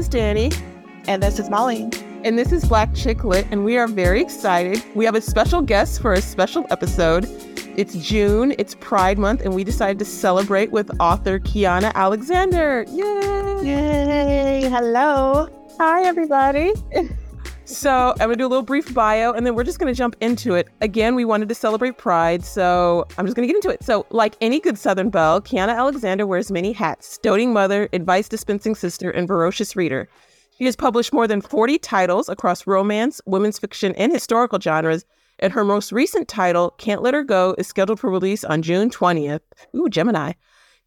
Hi, 0.00 0.02
guys, 0.02 0.06
this 0.06 0.06
is 0.06 0.08
Danny. 0.08 0.50
And 1.08 1.22
this 1.22 1.38
is 1.38 1.50
Molly. 1.50 1.90
And 2.24 2.38
this 2.38 2.52
is 2.52 2.64
Black 2.64 2.94
Chick 2.94 3.22
Lit, 3.22 3.46
and 3.50 3.66
we 3.66 3.76
are 3.76 3.86
very 3.86 4.22
excited. 4.22 4.82
We 4.94 5.04
have 5.04 5.14
a 5.14 5.20
special 5.20 5.60
guest 5.60 6.00
for 6.00 6.14
a 6.14 6.22
special 6.22 6.66
episode. 6.70 7.26
It's 7.76 7.94
June, 7.96 8.54
it's 8.58 8.74
Pride 8.76 9.18
Month, 9.18 9.42
and 9.42 9.54
we 9.54 9.62
decided 9.62 9.98
to 9.98 10.06
celebrate 10.06 10.70
with 10.70 10.90
author 11.00 11.38
Kianna 11.38 11.92
Alexander. 11.94 12.86
Yay! 12.88 13.60
Yay! 13.62 14.70
Hello. 14.70 15.50
Hi, 15.78 16.04
everybody. 16.04 16.72
So 17.70 18.10
I'm 18.18 18.26
gonna 18.26 18.36
do 18.36 18.46
a 18.46 18.48
little 18.48 18.64
brief 18.64 18.92
bio 18.92 19.32
and 19.32 19.46
then 19.46 19.54
we're 19.54 19.64
just 19.64 19.78
gonna 19.78 19.94
jump 19.94 20.16
into 20.20 20.54
it. 20.54 20.68
Again, 20.80 21.14
we 21.14 21.24
wanted 21.24 21.48
to 21.48 21.54
celebrate 21.54 21.98
Pride, 21.98 22.44
so 22.44 23.06
I'm 23.16 23.26
just 23.26 23.36
gonna 23.36 23.46
get 23.46 23.54
into 23.54 23.68
it. 23.70 23.84
So, 23.84 24.06
like 24.10 24.34
any 24.40 24.58
good 24.58 24.76
Southern 24.76 25.08
belle, 25.08 25.40
Kianna 25.40 25.76
Alexander 25.76 26.26
wears 26.26 26.50
many 26.50 26.72
hats: 26.72 27.16
doting 27.22 27.52
mother, 27.52 27.88
advice 27.92 28.28
dispensing 28.28 28.74
sister, 28.74 29.10
and 29.10 29.28
ferocious 29.28 29.76
reader. 29.76 30.08
She 30.58 30.64
has 30.64 30.74
published 30.74 31.12
more 31.12 31.28
than 31.28 31.40
40 31.40 31.78
titles 31.78 32.28
across 32.28 32.66
romance, 32.66 33.20
women's 33.24 33.58
fiction, 33.58 33.94
and 33.94 34.12
historical 34.12 34.60
genres. 34.60 35.04
And 35.38 35.52
her 35.52 35.64
most 35.64 35.92
recent 35.92 36.28
title, 36.28 36.74
Can't 36.76 37.02
Let 37.02 37.14
Her 37.14 37.24
Go, 37.24 37.54
is 37.56 37.66
scheduled 37.66 38.00
for 38.00 38.10
release 38.10 38.44
on 38.44 38.62
June 38.62 38.90
20th. 38.90 39.40
Ooh, 39.74 39.88
Gemini. 39.88 40.32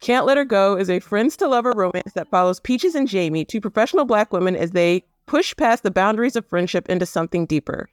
Can't 0.00 0.26
Let 0.26 0.36
Her 0.36 0.44
Go 0.44 0.76
is 0.76 0.90
a 0.90 1.00
friends 1.00 1.36
to 1.38 1.48
lover 1.48 1.72
romance 1.74 2.12
that 2.14 2.28
follows 2.30 2.60
Peaches 2.60 2.94
and 2.94 3.08
Jamie, 3.08 3.44
two 3.44 3.60
professional 3.60 4.04
black 4.04 4.32
women, 4.32 4.54
as 4.54 4.72
they 4.72 5.02
push 5.26 5.54
past 5.56 5.82
the 5.82 5.90
boundaries 5.90 6.36
of 6.36 6.46
friendship 6.46 6.88
into 6.88 7.06
something 7.06 7.46
deeper. 7.46 7.88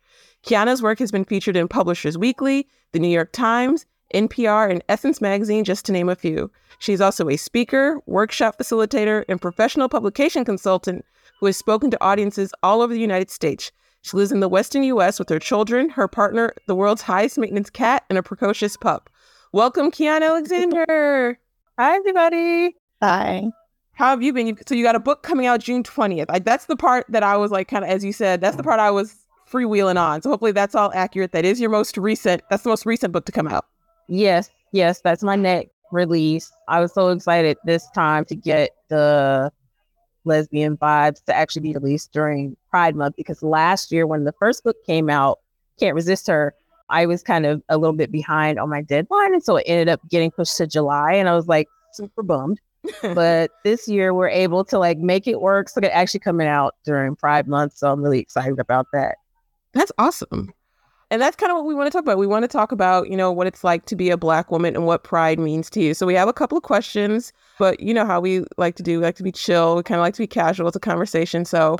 Kianna's 0.45 0.81
work 0.81 0.99
has 0.99 1.11
been 1.11 1.25
featured 1.25 1.55
in 1.55 1.67
Publishers 1.67 2.17
Weekly, 2.17 2.67
The 2.91 2.99
New 2.99 3.07
York 3.07 3.31
Times, 3.31 3.85
NPR, 4.13 4.69
and 4.69 4.83
Essence 4.89 5.21
Magazine, 5.21 5.63
just 5.63 5.85
to 5.85 5.91
name 5.91 6.09
a 6.09 6.15
few. 6.15 6.51
She's 6.79 7.01
also 7.01 7.29
a 7.29 7.37
speaker, 7.37 7.99
workshop 8.05 8.57
facilitator, 8.57 9.23
and 9.29 9.41
professional 9.41 9.87
publication 9.87 10.43
consultant 10.43 11.05
who 11.39 11.45
has 11.45 11.57
spoken 11.57 11.91
to 11.91 12.03
audiences 12.03 12.53
all 12.63 12.81
over 12.81 12.93
the 12.93 12.99
United 12.99 13.29
States. 13.29 13.71
She 14.01 14.17
lives 14.17 14.31
in 14.31 14.39
the 14.39 14.49
Western 14.49 14.83
U.S. 14.83 15.19
with 15.19 15.29
her 15.29 15.39
children, 15.39 15.89
her 15.89 16.07
partner, 16.07 16.53
the 16.65 16.75
world's 16.75 17.03
highest 17.03 17.37
maintenance 17.37 17.69
cat, 17.69 18.03
and 18.09 18.17
a 18.17 18.23
precocious 18.23 18.75
pup. 18.75 19.09
Welcome, 19.53 19.91
Kianna 19.91 20.27
Alexander. 20.27 21.39
Hi, 21.77 21.95
everybody. 21.95 22.75
Hi. 23.01 23.51
How 24.01 24.09
have 24.09 24.23
you 24.23 24.33
been? 24.33 24.57
So 24.65 24.73
you 24.73 24.83
got 24.83 24.95
a 24.95 24.99
book 24.99 25.21
coming 25.21 25.45
out 25.45 25.59
June 25.59 25.83
20th. 25.83 26.25
I, 26.29 26.39
that's 26.39 26.65
the 26.65 26.75
part 26.75 27.05
that 27.09 27.21
I 27.21 27.37
was 27.37 27.51
like, 27.51 27.67
kind 27.67 27.83
of, 27.83 27.91
as 27.91 28.03
you 28.03 28.11
said, 28.11 28.41
that's 28.41 28.57
the 28.57 28.63
part 28.63 28.79
I 28.79 28.89
was 28.89 29.15
freewheeling 29.47 30.01
on. 30.01 30.23
So 30.23 30.31
hopefully 30.31 30.53
that's 30.53 30.73
all 30.73 30.91
accurate. 30.95 31.33
That 31.33 31.45
is 31.45 31.61
your 31.61 31.69
most 31.69 31.97
recent, 31.97 32.41
that's 32.49 32.63
the 32.63 32.69
most 32.69 32.83
recent 32.87 33.13
book 33.13 33.27
to 33.27 33.31
come 33.31 33.47
out. 33.47 33.67
Yes, 34.07 34.49
yes, 34.71 35.01
that's 35.01 35.21
my 35.21 35.35
next 35.35 35.69
release. 35.91 36.51
I 36.67 36.79
was 36.79 36.91
so 36.91 37.09
excited 37.09 37.59
this 37.63 37.87
time 37.91 38.25
to 38.25 38.35
get 38.35 38.71
the 38.87 39.51
lesbian 40.25 40.77
vibes 40.77 41.23
to 41.25 41.35
actually 41.35 41.61
be 41.61 41.73
released 41.73 42.11
during 42.11 42.57
Pride 42.71 42.95
Month 42.95 43.17
because 43.17 43.43
last 43.43 43.91
year 43.91 44.07
when 44.07 44.23
the 44.23 44.33
first 44.39 44.63
book 44.63 44.77
came 44.83 45.11
out, 45.11 45.41
Can't 45.79 45.93
Resist 45.93 46.25
Her, 46.25 46.55
I 46.89 47.05
was 47.05 47.21
kind 47.21 47.45
of 47.45 47.61
a 47.69 47.77
little 47.77 47.95
bit 47.95 48.11
behind 48.11 48.57
on 48.57 48.67
my 48.67 48.81
deadline. 48.81 49.35
And 49.35 49.43
so 49.43 49.57
it 49.57 49.65
ended 49.67 49.89
up 49.89 50.01
getting 50.09 50.31
pushed 50.31 50.57
to 50.57 50.65
July. 50.65 51.13
And 51.13 51.29
I 51.29 51.35
was 51.35 51.47
like 51.47 51.67
super 51.93 52.23
bummed 52.23 52.59
but 53.01 53.51
this 53.63 53.87
year 53.87 54.13
we're 54.13 54.29
able 54.29 54.63
to 54.65 54.79
like 54.79 54.97
make 54.97 55.27
it 55.27 55.41
work. 55.41 55.69
So 55.69 55.79
it's 55.81 55.89
actually 55.93 56.21
coming 56.21 56.47
out 56.47 56.75
during 56.83 57.15
Pride 57.15 57.47
Month. 57.47 57.77
So 57.77 57.91
I'm 57.91 58.01
really 58.01 58.19
excited 58.19 58.59
about 58.59 58.87
that. 58.93 59.17
That's 59.73 59.91
awesome. 59.97 60.53
And 61.11 61.21
that's 61.21 61.35
kind 61.35 61.51
of 61.51 61.57
what 61.57 61.65
we 61.65 61.75
want 61.75 61.87
to 61.87 61.91
talk 61.91 62.03
about. 62.03 62.17
We 62.17 62.25
want 62.25 62.43
to 62.43 62.47
talk 62.47 62.71
about, 62.71 63.09
you 63.09 63.17
know, 63.17 63.33
what 63.33 63.45
it's 63.45 63.65
like 63.65 63.85
to 63.87 63.97
be 63.97 64.09
a 64.09 64.17
black 64.17 64.49
woman 64.49 64.75
and 64.75 64.85
what 64.85 65.03
pride 65.03 65.39
means 65.39 65.69
to 65.71 65.81
you. 65.81 65.93
So 65.93 66.05
we 66.05 66.13
have 66.13 66.29
a 66.29 66.33
couple 66.33 66.57
of 66.57 66.63
questions, 66.63 67.33
but 67.59 67.81
you 67.81 67.93
know 67.93 68.05
how 68.05 68.21
we 68.21 68.45
like 68.57 68.75
to 68.77 68.83
do, 68.83 68.99
we 68.99 69.05
like 69.05 69.17
to 69.17 69.23
be 69.23 69.31
chill. 69.31 69.75
We 69.75 69.83
kind 69.83 69.99
of 69.99 70.03
like 70.03 70.13
to 70.13 70.21
be 70.21 70.27
casual. 70.27 70.67
It's 70.67 70.77
a 70.77 70.79
conversation. 70.79 71.43
So, 71.43 71.77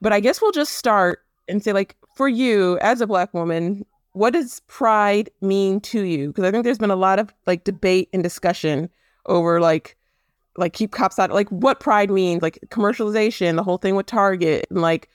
but 0.00 0.14
I 0.14 0.20
guess 0.20 0.40
we'll 0.40 0.50
just 0.50 0.72
start 0.72 1.20
and 1.46 1.62
say, 1.62 1.74
like, 1.74 1.94
for 2.16 2.26
you 2.26 2.78
as 2.80 3.02
a 3.02 3.06
black 3.06 3.34
woman, 3.34 3.84
what 4.12 4.32
does 4.32 4.60
pride 4.66 5.28
mean 5.42 5.78
to 5.80 6.00
you? 6.02 6.28
Because 6.28 6.44
I 6.44 6.50
think 6.50 6.64
there's 6.64 6.78
been 6.78 6.90
a 6.90 6.96
lot 6.96 7.18
of 7.18 7.34
like 7.46 7.64
debate 7.64 8.08
and 8.14 8.22
discussion 8.22 8.88
over 9.26 9.60
like 9.60 9.94
like 10.56 10.72
keep 10.72 10.92
cops 10.92 11.18
out 11.18 11.30
like 11.30 11.48
what 11.48 11.80
pride 11.80 12.10
means 12.10 12.42
like 12.42 12.58
commercialization 12.68 13.56
the 13.56 13.62
whole 13.62 13.78
thing 13.78 13.96
with 13.96 14.06
target 14.06 14.66
and 14.70 14.80
like 14.80 15.08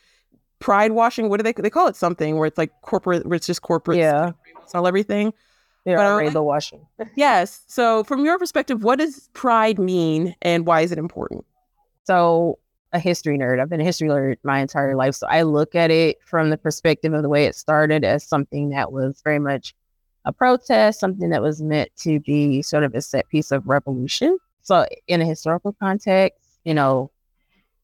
pride 0.60 0.92
washing 0.92 1.30
what 1.30 1.38
do 1.38 1.44
they 1.44 1.54
they 1.54 1.70
call 1.70 1.88
it 1.88 1.96
something 1.96 2.38
where 2.38 2.48
it's 2.48 2.58
like 2.58 2.72
corporate 2.82 3.26
where 3.26 3.36
it's 3.36 3.48
just 3.48 3.62
corporate 3.62 3.98
yeah. 3.98 4.32
sell 4.68 4.88
everything? 4.88 5.34
Yeah 5.86 6.18
rainbow 6.18 6.44
washing. 6.44 6.86
Yes. 7.16 7.64
So 7.68 8.04
from 8.04 8.26
your 8.26 8.38
perspective 8.38 8.84
what 8.84 9.00
does 9.00 9.30
pride 9.34 9.80
mean 9.80 10.36
and 10.42 10.66
why 10.66 10.82
is 10.82 10.92
it 10.92 10.98
important? 10.98 11.46
So 12.04 12.60
a 12.92 13.00
history 13.00 13.38
nerd. 13.38 13.62
I've 13.62 13.70
been 13.70 13.82
a 13.82 13.86
history 13.86 14.10
nerd 14.10 14.38
my 14.44 14.60
entire 14.60 14.96
life 14.96 15.16
so 15.16 15.28
i 15.28 15.44
look 15.44 15.76
at 15.76 15.92
it 15.92 16.18
from 16.26 16.50
the 16.50 16.58
perspective 16.58 17.14
of 17.14 17.22
the 17.22 17.30
way 17.30 17.46
it 17.46 17.56
started 17.56 18.04
as 18.04 18.24
something 18.24 18.70
that 18.70 18.92
was 18.92 19.22
very 19.24 19.40
much 19.40 19.74
a 20.26 20.34
protest 20.34 21.00
something 21.00 21.30
that 21.30 21.42
was 21.42 21.62
meant 21.62 21.90
to 21.98 22.20
be 22.20 22.62
sort 22.62 22.84
of 22.84 22.94
a 22.94 23.02
set 23.02 23.30
piece 23.30 23.52
of 23.52 23.68
revolution 23.68 24.38
so, 24.62 24.86
in 25.08 25.22
a 25.22 25.26
historical 25.26 25.74
context, 25.74 26.40
you 26.64 26.74
know, 26.74 27.12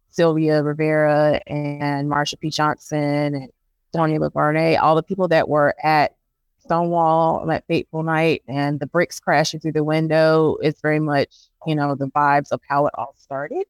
Sylvia 0.10 0.64
Rivera 0.64 1.42
and 1.48 2.10
Marsha 2.10 2.40
P. 2.40 2.50
Johnson 2.50 3.36
and 3.36 3.50
Stormé 3.94 4.20
DeLarverie, 4.20 4.82
all 4.82 4.96
the 4.96 5.04
people 5.04 5.28
that 5.30 5.50
were 5.50 5.76
at 5.84 6.16
Stonewall 6.60 7.40
on 7.40 7.48
that 7.50 7.66
fateful 7.68 8.04
night 8.04 8.44
and 8.48 8.80
the 8.80 8.88
bricks 8.88 9.20
crashing 9.20 9.60
through 9.60 9.74
the 9.74 9.84
window 9.84 10.58
is 10.62 10.80
very 10.82 11.00
much, 11.00 11.36
you 11.66 11.76
know, 11.76 11.96
the 11.96 12.08
vibes 12.08 12.52
of 12.52 12.60
how 12.68 12.88
it 12.88 12.94
all 12.98 13.14
started. 13.18 13.66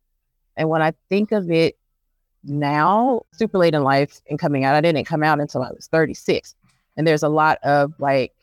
And 0.55 0.69
when 0.69 0.81
I 0.81 0.93
think 1.09 1.31
of 1.31 1.51
it 1.51 1.77
now, 2.43 3.23
super 3.33 3.57
late 3.57 3.73
in 3.73 3.83
life 3.83 4.21
and 4.29 4.39
coming 4.39 4.63
out, 4.63 4.75
I 4.75 4.81
didn't 4.81 5.05
come 5.05 5.23
out 5.23 5.39
until 5.39 5.63
I 5.63 5.71
was 5.71 5.87
36. 5.87 6.55
And 6.95 7.05
there's 7.05 7.23
a 7.23 7.29
lot 7.29 7.57
of 7.63 7.93
like 7.99 8.33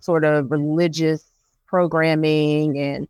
sort 0.00 0.24
of 0.24 0.50
religious 0.50 1.24
programming 1.66 2.76
and 2.78 3.06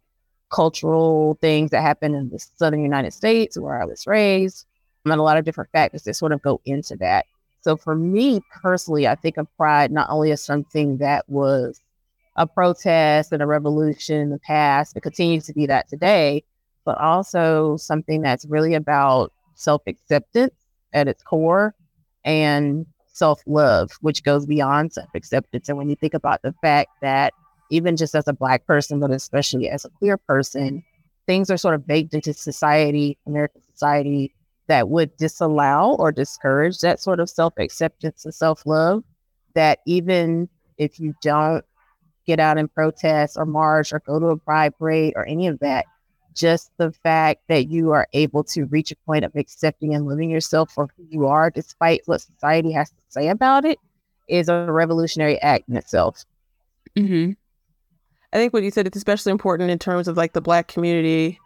cultural 0.51 1.39
things 1.41 1.71
that 1.71 1.83
happen 1.83 2.15
in 2.15 2.29
the 2.29 2.45
southern 2.57 2.83
United 2.83 3.13
States 3.13 3.59
where 3.59 3.81
I 3.81 3.85
was 3.85 4.07
raised, 4.07 4.67
and 5.05 5.15
a 5.15 5.23
lot 5.23 5.39
of 5.39 5.45
different 5.45 5.71
factors 5.71 6.03
that 6.03 6.15
sort 6.15 6.33
of 6.33 6.43
go 6.43 6.61
into 6.65 6.97
that. 6.97 7.27
So 7.63 7.77
for 7.77 7.95
me 7.95 8.41
personally, 8.63 9.07
I 9.07 9.15
think 9.15 9.37
of 9.37 9.47
pride 9.57 9.93
not 9.93 10.09
only 10.11 10.33
as 10.33 10.43
something 10.43 10.99
that 10.99 11.29
was 11.29 11.81
a 12.37 12.47
protest 12.47 13.33
and 13.33 13.43
a 13.43 13.47
revolution 13.47 14.17
in 14.17 14.31
the 14.31 14.39
past, 14.39 14.97
it 14.97 15.03
continues 15.03 15.47
to 15.47 15.53
be 15.53 15.67
that 15.67 15.89
today, 15.89 16.43
but 16.85 16.99
also 16.99 17.77
something 17.77 18.23
that's 18.23 18.47
really 18.47 18.75
about 18.75 19.33
self 19.55 19.83
acceptance 19.87 20.55
at 20.93 21.07
its 21.07 21.23
core 21.23 21.75
and 22.25 22.87
self 23.13 23.43
love, 23.47 23.91
which 24.01 24.25
goes 24.25 24.47
beyond 24.47 24.93
self 24.93 25.09
acceptance. 25.15 25.69
And 25.69 25.77
when 25.77 25.91
you 25.91 25.97
think 25.97 26.15
about 26.15 26.43
the 26.43 26.55
fact 26.63 26.91
that 27.03 27.35
even 27.71 27.97
just 27.97 28.15
as 28.15 28.29
a 28.29 28.33
Black 28.33 28.67
person, 28.67 29.01
but 29.01 29.11
especially 29.11 29.69
as 29.69 29.85
a 29.85 29.91
queer 29.91 30.17
person, 30.17 30.83
things 31.27 31.51
are 31.51 31.57
sort 31.57 31.75
of 31.75 31.87
baked 31.87 32.15
into 32.15 32.35
society, 32.35 33.17
American 33.27 33.63
society, 33.73 34.35
that 34.67 34.89
would 34.89 35.17
disallow 35.17 35.97
or 35.99 36.13
discourage 36.13 36.79
that 36.79 37.01
sort 37.01 37.19
of 37.19 37.29
self 37.29 37.55
acceptance 37.59 38.25
and 38.25 38.35
self 38.35 38.65
love. 38.67 39.03
That 39.55 39.81
even 39.87 40.49
if 40.79 41.01
you 41.01 41.15
don't 41.23 41.65
get 42.27 42.39
out 42.39 42.59
and 42.59 42.73
protest 42.73 43.37
or 43.37 43.47
march 43.47 43.93
or 43.93 44.01
go 44.01 44.21
to 44.21 44.27
a 44.27 44.37
pride 44.37 44.77
parade 44.79 45.15
or 45.17 45.27
any 45.27 45.49
of 45.49 45.59
that, 45.59 45.87
just 46.35 46.71
the 46.77 46.93
fact 46.93 47.43
that 47.49 47.69
you 47.69 47.91
are 47.91 48.07
able 48.13 48.45
to 48.45 48.65
reach 48.67 48.93
a 48.93 48.97
point 49.07 49.25
of 49.25 49.35
accepting 49.35 49.95
and 49.95 50.07
living 50.07 50.31
yourself 50.31 50.71
for 50.71 50.89
who 50.97 51.05
you 51.09 51.27
are, 51.27 51.51
despite 51.51 52.03
what 52.07 52.21
society 52.21 52.73
has 52.73 52.91
to 52.91 52.97
say 53.09 53.29
about 53.29 53.65
it, 53.65 53.79
is 54.29 54.49
a 54.49 54.71
revolutionary 54.71 55.41
act 55.43 55.69
in 55.69 55.77
itself. 55.77 56.25
Mm-hmm. 56.97 57.33
I 58.33 58.37
think 58.37 58.53
what 58.53 58.63
you 58.63 58.71
said 58.71 58.87
it's 58.87 58.97
especially 58.97 59.33
important 59.33 59.71
in 59.71 59.79
terms 59.79 60.09
of 60.09 60.17
like 60.17 60.33
the 60.33 60.41
black 60.41 60.69
community 60.69 61.39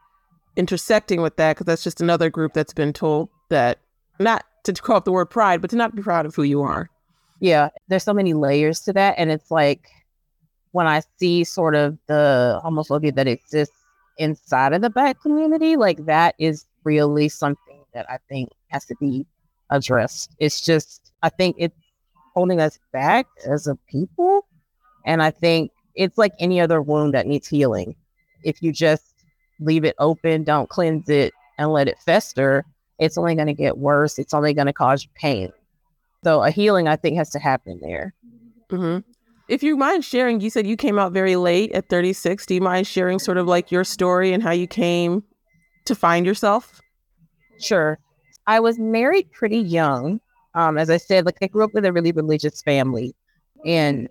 intersecting 0.56 1.22
with 1.22 1.36
that 1.36 1.54
because 1.54 1.66
that's 1.66 1.84
just 1.84 2.00
another 2.00 2.30
group 2.30 2.52
that's 2.52 2.72
been 2.72 2.92
told 2.92 3.28
that 3.48 3.78
not 4.18 4.44
to 4.64 4.72
call 4.74 4.96
up 4.96 5.04
the 5.04 5.12
word 5.12 5.26
pride, 5.26 5.60
but 5.60 5.70
to 5.70 5.76
not 5.76 5.94
be 5.94 6.02
proud 6.02 6.26
of 6.26 6.34
who 6.34 6.42
you 6.42 6.62
are. 6.62 6.90
Yeah, 7.40 7.68
there's 7.88 8.04
so 8.04 8.14
many 8.14 8.32
layers 8.32 8.80
to 8.82 8.92
that, 8.92 9.14
and 9.18 9.30
it's 9.30 9.50
like 9.50 9.88
when 10.72 10.86
I 10.86 11.02
see 11.18 11.44
sort 11.44 11.74
of 11.74 11.98
the 12.06 12.60
homophobia 12.64 13.14
that 13.14 13.26
exists 13.26 13.76
inside 14.18 14.72
of 14.72 14.82
the 14.82 14.90
black 14.90 15.20
community, 15.20 15.76
like 15.76 16.06
that 16.06 16.34
is 16.38 16.66
really 16.84 17.28
something 17.28 17.84
that 17.92 18.08
I 18.10 18.18
think 18.28 18.50
has 18.68 18.84
to 18.86 18.94
be 19.00 19.26
addressed. 19.70 20.30
It's 20.38 20.60
just 20.60 21.12
I 21.22 21.28
think 21.28 21.56
it's 21.58 21.76
holding 22.34 22.60
us 22.60 22.78
back 22.92 23.26
as 23.46 23.66
a 23.66 23.76
people, 23.88 24.46
and 25.04 25.22
I 25.22 25.30
think 25.30 25.70
it's 25.94 26.18
like 26.18 26.32
any 26.38 26.60
other 26.60 26.82
wound 26.82 27.14
that 27.14 27.26
needs 27.26 27.46
healing. 27.46 27.94
If 28.42 28.62
you 28.62 28.72
just 28.72 29.14
leave 29.60 29.84
it 29.84 29.94
open, 29.98 30.44
don't 30.44 30.68
cleanse 30.68 31.08
it, 31.08 31.32
and 31.58 31.72
let 31.72 31.88
it 31.88 31.98
fester, 32.00 32.64
it's 32.98 33.18
only 33.18 33.34
going 33.34 33.46
to 33.46 33.54
get 33.54 33.78
worse. 33.78 34.18
It's 34.18 34.34
only 34.34 34.54
going 34.54 34.66
to 34.66 34.72
cause 34.72 35.06
pain. 35.14 35.52
So 36.22 36.42
a 36.42 36.50
healing, 36.50 36.88
I 36.88 36.96
think, 36.96 37.16
has 37.16 37.30
to 37.30 37.38
happen 37.38 37.78
there. 37.82 38.14
Mm-hmm. 38.70 39.00
If 39.48 39.62
you 39.62 39.76
mind 39.76 40.04
sharing, 40.04 40.40
you 40.40 40.48
said 40.48 40.66
you 40.66 40.76
came 40.76 40.98
out 40.98 41.12
very 41.12 41.36
late 41.36 41.72
at 41.72 41.88
36. 41.90 42.46
Do 42.46 42.54
you 42.54 42.60
mind 42.60 42.86
sharing 42.86 43.18
sort 43.18 43.36
of 43.36 43.46
like 43.46 43.70
your 43.70 43.84
story 43.84 44.32
and 44.32 44.42
how 44.42 44.52
you 44.52 44.66
came 44.66 45.22
to 45.84 45.94
find 45.94 46.24
yourself? 46.24 46.80
Sure. 47.60 47.98
I 48.46 48.60
was 48.60 48.78
married 48.78 49.30
pretty 49.32 49.58
young. 49.58 50.20
Um, 50.54 50.78
as 50.78 50.88
I 50.88 50.96
said, 50.96 51.26
like 51.26 51.36
I 51.42 51.46
grew 51.46 51.64
up 51.64 51.74
with 51.74 51.84
a 51.84 51.92
really 51.92 52.12
religious 52.12 52.62
family, 52.62 53.14
and 53.66 54.08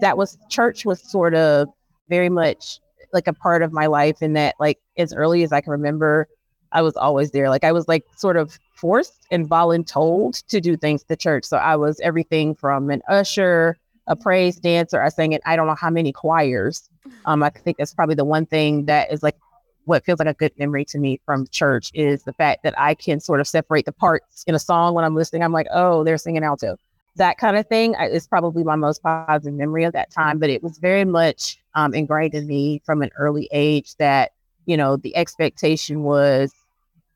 that 0.00 0.16
was 0.16 0.38
church 0.48 0.84
was 0.84 1.00
sort 1.00 1.34
of 1.34 1.68
very 2.08 2.28
much 2.28 2.80
like 3.12 3.26
a 3.26 3.32
part 3.32 3.62
of 3.62 3.72
my 3.72 3.86
life. 3.86 4.22
In 4.22 4.34
that, 4.34 4.54
like 4.58 4.78
as 4.96 5.12
early 5.12 5.42
as 5.42 5.52
I 5.52 5.60
can 5.60 5.72
remember, 5.72 6.28
I 6.72 6.82
was 6.82 6.96
always 6.96 7.30
there. 7.30 7.48
Like 7.48 7.64
I 7.64 7.72
was 7.72 7.88
like 7.88 8.04
sort 8.16 8.36
of 8.36 8.58
forced 8.74 9.26
and 9.30 9.48
voluntold 9.48 10.44
to 10.46 10.60
do 10.60 10.76
things 10.76 11.02
to 11.04 11.16
church. 11.16 11.44
So 11.44 11.56
I 11.56 11.76
was 11.76 12.00
everything 12.00 12.54
from 12.54 12.90
an 12.90 13.02
usher, 13.08 13.76
a 14.06 14.16
praise 14.16 14.56
dancer. 14.56 15.00
I 15.02 15.08
sang 15.08 15.32
in 15.32 15.40
I 15.44 15.56
don't 15.56 15.66
know 15.66 15.74
how 15.74 15.90
many 15.90 16.12
choirs. 16.12 16.88
Um, 17.24 17.42
I 17.42 17.50
think 17.50 17.78
that's 17.78 17.94
probably 17.94 18.14
the 18.14 18.24
one 18.24 18.46
thing 18.46 18.86
that 18.86 19.12
is 19.12 19.22
like 19.22 19.36
what 19.84 20.04
feels 20.04 20.18
like 20.18 20.28
a 20.28 20.34
good 20.34 20.52
memory 20.58 20.84
to 20.84 20.98
me 20.98 21.20
from 21.24 21.46
church 21.48 21.90
is 21.94 22.22
the 22.22 22.32
fact 22.34 22.62
that 22.62 22.78
I 22.78 22.94
can 22.94 23.18
sort 23.18 23.40
of 23.40 23.48
separate 23.48 23.86
the 23.86 23.92
parts 23.92 24.44
in 24.46 24.54
a 24.54 24.58
song 24.58 24.94
when 24.94 25.04
I'm 25.04 25.14
listening. 25.14 25.42
I'm 25.42 25.52
like, 25.52 25.66
oh, 25.72 26.04
they're 26.04 26.18
singing 26.18 26.44
alto. 26.44 26.76
That 27.16 27.38
kind 27.38 27.56
of 27.56 27.66
thing 27.66 27.94
is 28.00 28.26
probably 28.26 28.64
my 28.64 28.76
most 28.76 29.02
positive 29.02 29.54
memory 29.54 29.84
of 29.84 29.92
that 29.92 30.10
time. 30.10 30.38
But 30.38 30.50
it 30.50 30.62
was 30.62 30.78
very 30.78 31.04
much 31.04 31.60
um, 31.74 31.94
ingrained 31.94 32.34
in 32.34 32.46
me 32.46 32.80
from 32.84 33.02
an 33.02 33.10
early 33.18 33.48
age 33.52 33.96
that, 33.96 34.32
you 34.66 34.76
know, 34.76 34.96
the 34.96 35.16
expectation 35.16 36.02
was 36.02 36.52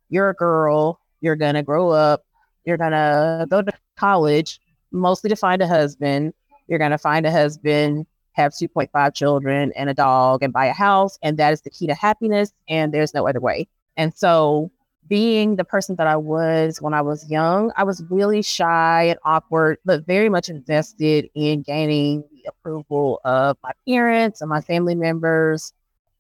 you're 0.09 0.31
a 0.31 0.35
girl, 0.35 1.01
you're 1.21 1.37
going 1.37 1.55
to 1.55 1.63
grow 1.63 1.91
up, 1.91 2.25
you're 2.65 2.77
going 2.77 2.93
to 2.93 3.47
go 3.49 3.63
to 3.63 3.73
college, 3.97 4.61
mostly 4.91 5.31
to 5.31 5.37
find 5.37 5.63
a 5.63 5.69
husband. 5.69 6.35
You're 6.67 6.79
going 6.79 6.91
to 6.91 6.99
find 6.99 7.27
a 7.27 7.31
husband 7.31 8.07
have 8.35 8.53
2.5 8.53 9.15
children 9.15 9.73
and 9.75 9.89
a 9.89 9.95
dog 9.95 10.43
and 10.43 10.53
buy 10.53 10.67
a 10.67 10.73
house. 10.73 11.19
And 11.23 11.39
that 11.39 11.53
is 11.53 11.63
the 11.63 11.71
key 11.71 11.87
to 11.87 11.95
happiness. 11.95 12.53
And 12.69 12.93
there's 12.93 13.15
no 13.15 13.27
other 13.27 13.41
way. 13.41 13.69
And 13.97 14.13
so, 14.15 14.71
being 15.09 15.57
the 15.57 15.65
person 15.65 15.97
that 15.97 16.07
I 16.07 16.17
was 16.17 16.81
when 16.81 16.95
I 16.95 17.03
was 17.03 17.31
young, 17.31 17.73
I 17.77 17.85
was 17.85 18.03
really 18.11 18.43
shy 18.43 19.05
and 19.05 19.19
awkward, 19.25 19.79
but 19.85 20.07
very 20.07 20.29
much 20.29 20.49
invested 20.49 21.29
in 21.35 21.63
gaining 21.63 22.25
the 22.33 22.49
approval 22.49 23.21
of 23.25 23.57
my 23.63 23.73
parents 23.87 24.41
and 24.41 24.49
my 24.49 24.61
family 24.61 24.95
members. 24.95 25.73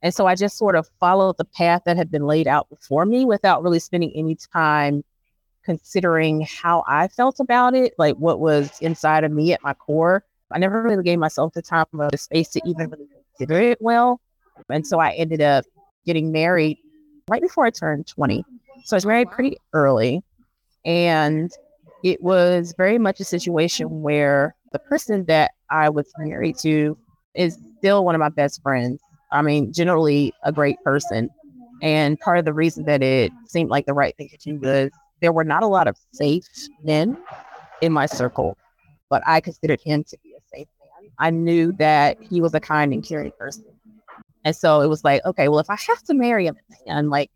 And 0.03 0.13
so 0.13 0.27
I 0.27 0.35
just 0.35 0.59
sort 0.59 0.77
of 0.77 0.89
followed 1.01 1.39
the 1.39 1.47
path 1.47 1.83
that 1.87 1.97
had 1.97 2.11
been 2.11 2.27
laid 2.27 2.47
out 2.47 2.69
before 2.69 3.07
me 3.07 3.25
without 3.25 3.63
really 3.63 3.79
spending 3.79 4.13
any 4.15 4.37
time 4.53 5.03
considering 5.65 6.43
how 6.43 6.85
I 6.87 7.09
felt 7.09 7.41
about 7.41 7.75
it, 7.75 7.95
like 7.97 8.17
what 8.17 8.39
was 8.39 8.71
inside 8.81 9.25
of 9.25 9.33
me 9.33 9.55
at 9.55 9.63
my 9.63 9.73
core. 9.73 10.23
I 10.51 10.59
never 10.59 10.83
really 10.83 11.03
gave 11.03 11.19
myself 11.19 11.55
the 11.55 11.63
time 11.63 11.87
or 11.95 12.11
the 12.11 12.19
space 12.19 12.51
to 12.51 12.61
even 12.67 12.91
really 12.91 13.07
consider 13.37 13.61
it 13.61 13.81
well. 13.81 14.21
And 14.69 14.87
so 14.87 14.99
I 14.99 15.13
ended 15.13 15.41
up 15.41 15.65
getting 16.05 16.31
married 16.31 16.79
right 17.29 17.41
before 17.41 17.65
I 17.65 17.71
turned 17.71 18.07
20. 18.07 18.45
So 18.85 18.97
I 18.97 18.99
was 18.99 19.07
married 19.07 19.31
pretty 19.31 19.57
early. 19.73 20.23
And 20.85 21.51
it 22.03 22.23
was 22.23 22.75
very 22.77 22.99
much 22.99 23.19
a 23.19 23.25
situation 23.25 24.03
where 24.03 24.55
the 24.73 24.79
person 24.79 25.25
that 25.25 25.53
I 25.71 25.89
was 25.89 26.07
married 26.19 26.59
to 26.59 26.97
is 27.35 27.59
still 27.79 28.05
one 28.05 28.15
of 28.15 28.19
my 28.19 28.29
best 28.29 28.63
friends. 28.63 29.01
I 29.33 29.43
mean, 29.43 29.73
generally 29.73 30.33
a 30.43 30.53
great 30.53 30.77
person. 30.85 31.31
And 31.83 32.21
part 32.21 32.39
of 32.39 32.45
the 32.45 32.53
reason 32.53 32.85
that 32.85 33.03
it 33.03 33.33
seemed 33.49 33.71
like 33.71 33.87
the 33.87 33.95
right 33.95 34.17
thing 34.17 34.29
to 34.31 34.37
do 34.37 34.61
was 34.61 34.91
there 35.21 35.33
were 35.33 35.45
not 35.45 35.63
a 35.63 35.67
lot 35.67 35.89
of 35.89 35.97
safe 36.13 36.47
men 36.83 37.17
in 37.81 37.93
my 37.93 38.07
circle, 38.07 38.57
but 39.09 39.23
I 39.27 39.41
considered 39.41 39.81
him 39.81 40.05
to 40.05 40.19
be 40.23 40.35
a 40.35 40.57
safe 40.57 40.69
man. 40.81 41.11
I 41.19 41.31
knew 41.31 41.73
that 41.73 42.19
he 42.23 42.41
was 42.41 42.55
a 42.55 42.61
kind 42.61 42.93
and 42.93 43.03
caring 43.03 43.33
person. 43.39 43.65
And 44.45 44.55
so 44.55 44.83
it 44.83 44.89
was 44.89 45.03
like, 45.05 45.25
okay, 45.25 45.49
well, 45.49 45.59
if 45.59 45.71
I 45.71 45.77
have 45.89 46.03
to 46.05 46.15
marry 46.15 46.47
a 46.47 46.55
man, 46.87 47.09
like, 47.09 47.31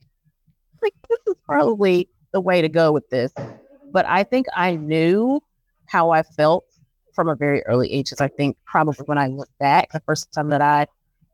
like 0.83 0.95
this 1.09 1.19
is 1.27 1.35
probably 1.45 2.09
the 2.33 2.41
way 2.41 2.63
to 2.63 2.69
go 2.69 2.93
with 2.93 3.09
this. 3.11 3.33
But 3.91 4.07
I 4.07 4.23
think 4.23 4.47
I 4.55 4.77
knew 4.77 5.43
how 5.87 6.11
I 6.11 6.23
felt 6.23 6.65
from 7.15 7.29
a 7.29 7.35
very 7.35 7.65
early 7.67 7.93
age. 7.93 8.07
Because 8.07 8.21
I 8.21 8.29
think 8.29 8.57
probably 8.65 9.05
when 9.07 9.19
I 9.19 9.27
look 9.27 9.49
back, 9.59 9.93
the 9.93 10.01
first 10.01 10.33
time 10.33 10.51
that 10.51 10.61
I 10.61 10.87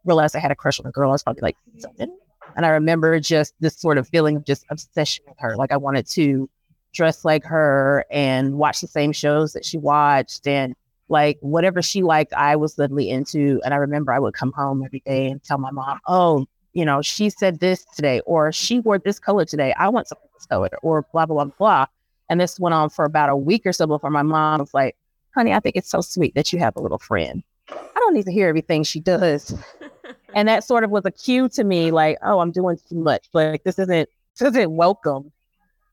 realized 0.05 0.37
I 0.37 0.39
had 0.39 0.51
a 0.51 0.57
crush 0.57 0.81
on 0.81 0.87
a 0.87 0.91
girl, 0.91 1.11
I 1.11 1.13
was 1.13 1.23
probably 1.23 1.43
like 1.43 1.57
seven. 1.79 2.17
And 2.57 2.65
I 2.65 2.71
remember 2.71 3.19
just 3.21 3.55
this 3.61 3.77
sort 3.77 3.99
of 3.99 4.09
feeling 4.09 4.37
of 4.37 4.45
just 4.45 4.65
obsession 4.71 5.25
with 5.27 5.37
her. 5.41 5.57
Like 5.57 5.73
I 5.73 5.77
wanted 5.77 6.07
to 6.11 6.49
dress 6.93 7.25
like 7.25 7.45
her 7.45 8.07
and 8.11 8.55
watch 8.55 8.81
the 8.81 8.87
same 8.87 9.13
shows 9.13 9.53
that 9.53 9.65
she 9.65 9.77
watched 9.77 10.47
and 10.47 10.75
like 11.09 11.39
whatever 11.41 11.83
she 11.83 12.03
liked, 12.03 12.33
I 12.33 12.57
was 12.57 12.79
literally 12.79 13.11
into. 13.11 13.61
And 13.65 13.75
I 13.75 13.79
remember 13.79 14.13
I 14.13 14.19
would 14.19 14.35
come 14.35 14.53
home 14.53 14.83
every 14.85 15.03
day 15.05 15.31
and 15.31 15.43
tell 15.43 15.59
my 15.59 15.71
mom, 15.71 16.01
oh, 16.07 16.47
you 16.75 16.85
know, 16.85 17.01
she 17.01 17.31
said 17.31 17.61
this 17.61 17.85
today, 17.97 18.21
or 18.27 18.53
she 18.53 18.81
wore 18.81 18.99
this 18.99 19.19
color 19.19 19.45
today. 19.45 19.73
I 19.79 19.89
want 19.89 20.09
something 20.09 20.29
this 20.35 20.47
color, 20.47 20.69
or 20.83 21.07
blah, 21.13 21.25
blah, 21.25 21.45
blah, 21.45 21.55
blah. 21.57 21.87
And 22.29 22.41
this 22.41 22.59
went 22.59 22.75
on 22.75 22.91
for 22.91 23.05
about 23.05 23.31
a 23.31 23.37
week 23.37 23.65
or 23.65 23.73
so 23.73 23.87
before 23.87 24.11
my 24.11 24.23
mom 24.23 24.61
was 24.61 24.75
like, 24.75 24.97
honey, 25.35 25.53
I 25.53 25.61
think 25.61 25.77
it's 25.77 25.91
so 25.91 26.01
sweet 26.01 26.35
that 26.35 26.53
you 26.53 26.59
have 26.59 26.77
a 26.77 26.81
little 26.81 26.99
friend. 26.99 27.43
I 27.71 27.99
don't 27.99 28.15
need 28.15 28.27
to 28.27 28.33
hear 28.33 28.49
everything 28.49 28.83
she 28.83 29.01
does. 29.01 29.55
and 30.35 30.49
that 30.49 30.65
sort 30.65 30.85
of 30.85 30.91
was 30.91 31.05
a 31.05 31.11
cue 31.11 31.49
to 31.51 31.65
me, 31.65 31.91
like, 31.91 32.19
oh, 32.23 32.41
I'm 32.41 32.51
doing 32.51 32.79
too 32.89 32.97
much. 32.97 33.27
Like 33.33 33.63
this 33.65 33.79
isn't 33.79 34.09
this 34.39 34.49
isn't 34.49 34.77
welcome. 34.77 35.33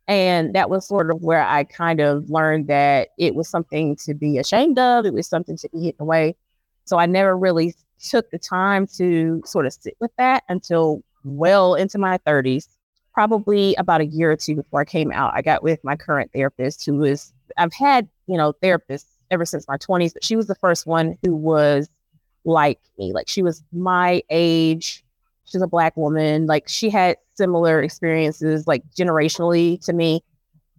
And 0.08 0.56
that 0.56 0.70
was 0.70 0.88
sort 0.88 1.12
of 1.12 1.22
where 1.22 1.44
I 1.44 1.64
kind 1.64 2.02
of 2.02 2.30
learned 2.30 2.68
that 2.68 3.10
it 3.18 3.36
was 3.36 3.48
something 3.48 3.96
to 3.98 4.14
be 4.14 4.40
ashamed 4.40 4.80
of. 4.80 5.06
It 5.06 5.14
was 5.14 5.28
something 5.28 5.58
to 5.58 5.70
be 5.70 5.84
hidden 5.86 6.02
away. 6.02 6.36
So 6.86 6.98
I 6.98 7.06
never 7.06 7.38
really 7.38 7.76
took 8.10 8.30
the 8.32 8.40
time 8.40 8.88
to 8.98 9.42
sort 9.46 9.66
of 9.66 9.74
sit 9.74 9.96
with 10.00 10.12
that 10.18 10.44
until 10.50 11.04
well 11.24 11.76
into 11.76 11.98
my 11.98 12.18
30s. 12.20 12.68
Probably 13.14 13.76
about 13.76 14.02
a 14.02 14.06
year 14.06 14.32
or 14.32 14.38
two 14.38 14.56
before 14.56 14.82
I 14.82 14.86
came 14.86 15.12
out, 15.12 15.34
I 15.36 15.42
got 15.42 15.64
with 15.64 15.84
my 15.84 15.96
current 15.96 16.32
therapist, 16.34 16.86
who 16.86 16.96
was, 16.96 17.34
I've 17.58 17.74
had, 17.74 18.08
you 18.28 18.38
know, 18.38 18.54
therapists 18.54 19.06
ever 19.30 19.46
since 19.46 19.68
my 19.68 19.78
20s, 19.78 20.14
but 20.14 20.24
she 20.24 20.36
was 20.36 20.48
the 20.48 20.56
first 20.56 20.88
one 20.88 21.18
who 21.24 21.36
was 21.36 21.90
like 22.46 22.80
me. 22.98 23.12
Like 23.14 23.28
she 23.28 23.44
was 23.44 23.64
my 23.74 24.24
age, 24.30 25.04
she's 25.46 25.62
a 25.62 25.68
black 25.68 25.96
woman. 25.98 26.48
Like 26.48 26.68
she 26.68 26.90
had 26.90 27.18
similar 27.36 27.82
experiences, 27.82 28.66
like 28.68 28.84
generationally 28.98 29.84
to 29.86 29.94
me. 29.94 30.24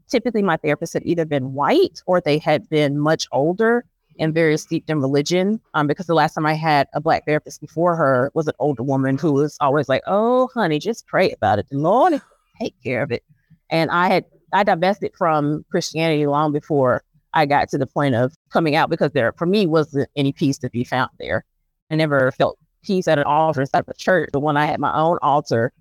Typically, 0.09 0.43
my 0.43 0.57
therapists 0.59 0.93
had 0.93 1.03
either 1.07 1.25
been 1.25 1.55
white 1.55 2.03
or 2.07 2.21
they 2.21 2.39
had 2.39 2.69
been 2.69 2.99
much 2.99 3.27
older 3.33 3.85
and 4.19 4.35
very 4.35 4.57
steeped 4.57 4.91
in 4.91 5.01
religion. 5.01 5.61
Um, 5.75 5.87
because 5.87 6.07
the 6.07 6.15
last 6.15 6.35
time 6.35 6.47
I 6.47 6.55
had 6.55 6.89
a 6.95 7.01
black 7.01 7.25
therapist 7.27 7.61
before 7.61 7.97
her 7.97 8.31
was 8.35 8.47
an 8.49 8.55
older 8.59 8.83
woman 8.83 9.19
who 9.19 9.33
was 9.33 9.57
always 9.61 9.89
like, 9.89 10.03
"Oh, 10.07 10.49
honey, 10.55 10.79
just 10.79 11.07
pray 11.07 11.31
about 11.31 11.59
it. 11.59 11.67
The 11.71 11.79
Lord 11.79 12.21
take 12.61 12.75
care 12.83 13.03
of 13.03 13.11
it." 13.11 13.23
And 13.71 13.91
I 13.91 14.09
had 14.09 14.25
I 14.53 14.65
divested 14.65 15.13
from 15.17 15.65
Christianity 15.71 16.27
long 16.27 16.53
before 16.53 17.03
I 17.35 17.47
got 17.47 17.69
to 17.71 17.79
the 17.79 17.87
point 17.87 18.15
of 18.15 18.35
coming 18.51 18.77
out 18.77 18.91
because 18.91 19.13
there, 19.13 19.33
for 19.33 19.47
me, 19.47 19.67
wasn't 19.67 20.09
any 20.17 20.33
peace 20.33 20.59
to 20.59 20.71
be 20.71 20.85
found 20.85 21.11
there. 21.19 21.45
I 21.91 21.95
never 21.97 22.31
felt 22.33 22.59
peace 22.83 23.09
at 23.09 23.19
an 23.19 23.25
altar 23.25 23.63
instead 23.63 23.81
of 23.81 23.89
a 23.89 23.95
church. 23.95 24.31
But 24.33 24.41
when 24.41 24.57
I 24.57 24.67
had 24.67 24.81
my 24.81 24.95
own 24.95 25.19
altar 25.23 25.73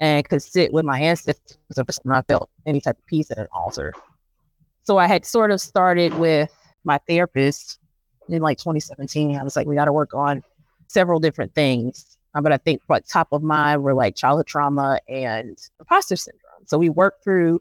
and 0.00 0.28
could 0.28 0.42
sit 0.42 0.72
with 0.72 0.84
my 0.84 1.00
ancestors, 1.00 1.58
I 1.78 2.22
felt 2.22 2.50
any 2.66 2.80
type 2.80 2.98
of 2.98 3.06
peace 3.06 3.30
at 3.30 3.38
an 3.38 3.48
altar. 3.52 3.94
So 4.82 4.98
I 4.98 5.06
had 5.06 5.24
sort 5.24 5.50
of 5.50 5.60
started 5.60 6.14
with 6.18 6.52
my 6.86 6.98
therapist 7.06 7.78
in 8.28 8.42
like 8.42 8.58
2017. 8.58 9.36
I 9.36 9.42
was 9.42 9.56
like, 9.56 9.66
we 9.66 9.74
got 9.74 9.84
to 9.86 9.92
work 9.92 10.14
on 10.14 10.42
several 10.88 11.20
different 11.20 11.54
things. 11.54 12.16
Uh, 12.34 12.40
but 12.40 12.52
I 12.52 12.58
think 12.58 12.82
what 12.86 13.06
top 13.08 13.28
of 13.32 13.42
mind 13.42 13.82
were 13.82 13.94
like 13.94 14.14
childhood 14.14 14.46
trauma 14.46 15.00
and 15.08 15.58
imposter 15.80 16.16
syndrome. 16.16 16.42
So 16.66 16.78
we 16.78 16.88
worked 16.88 17.24
through 17.24 17.60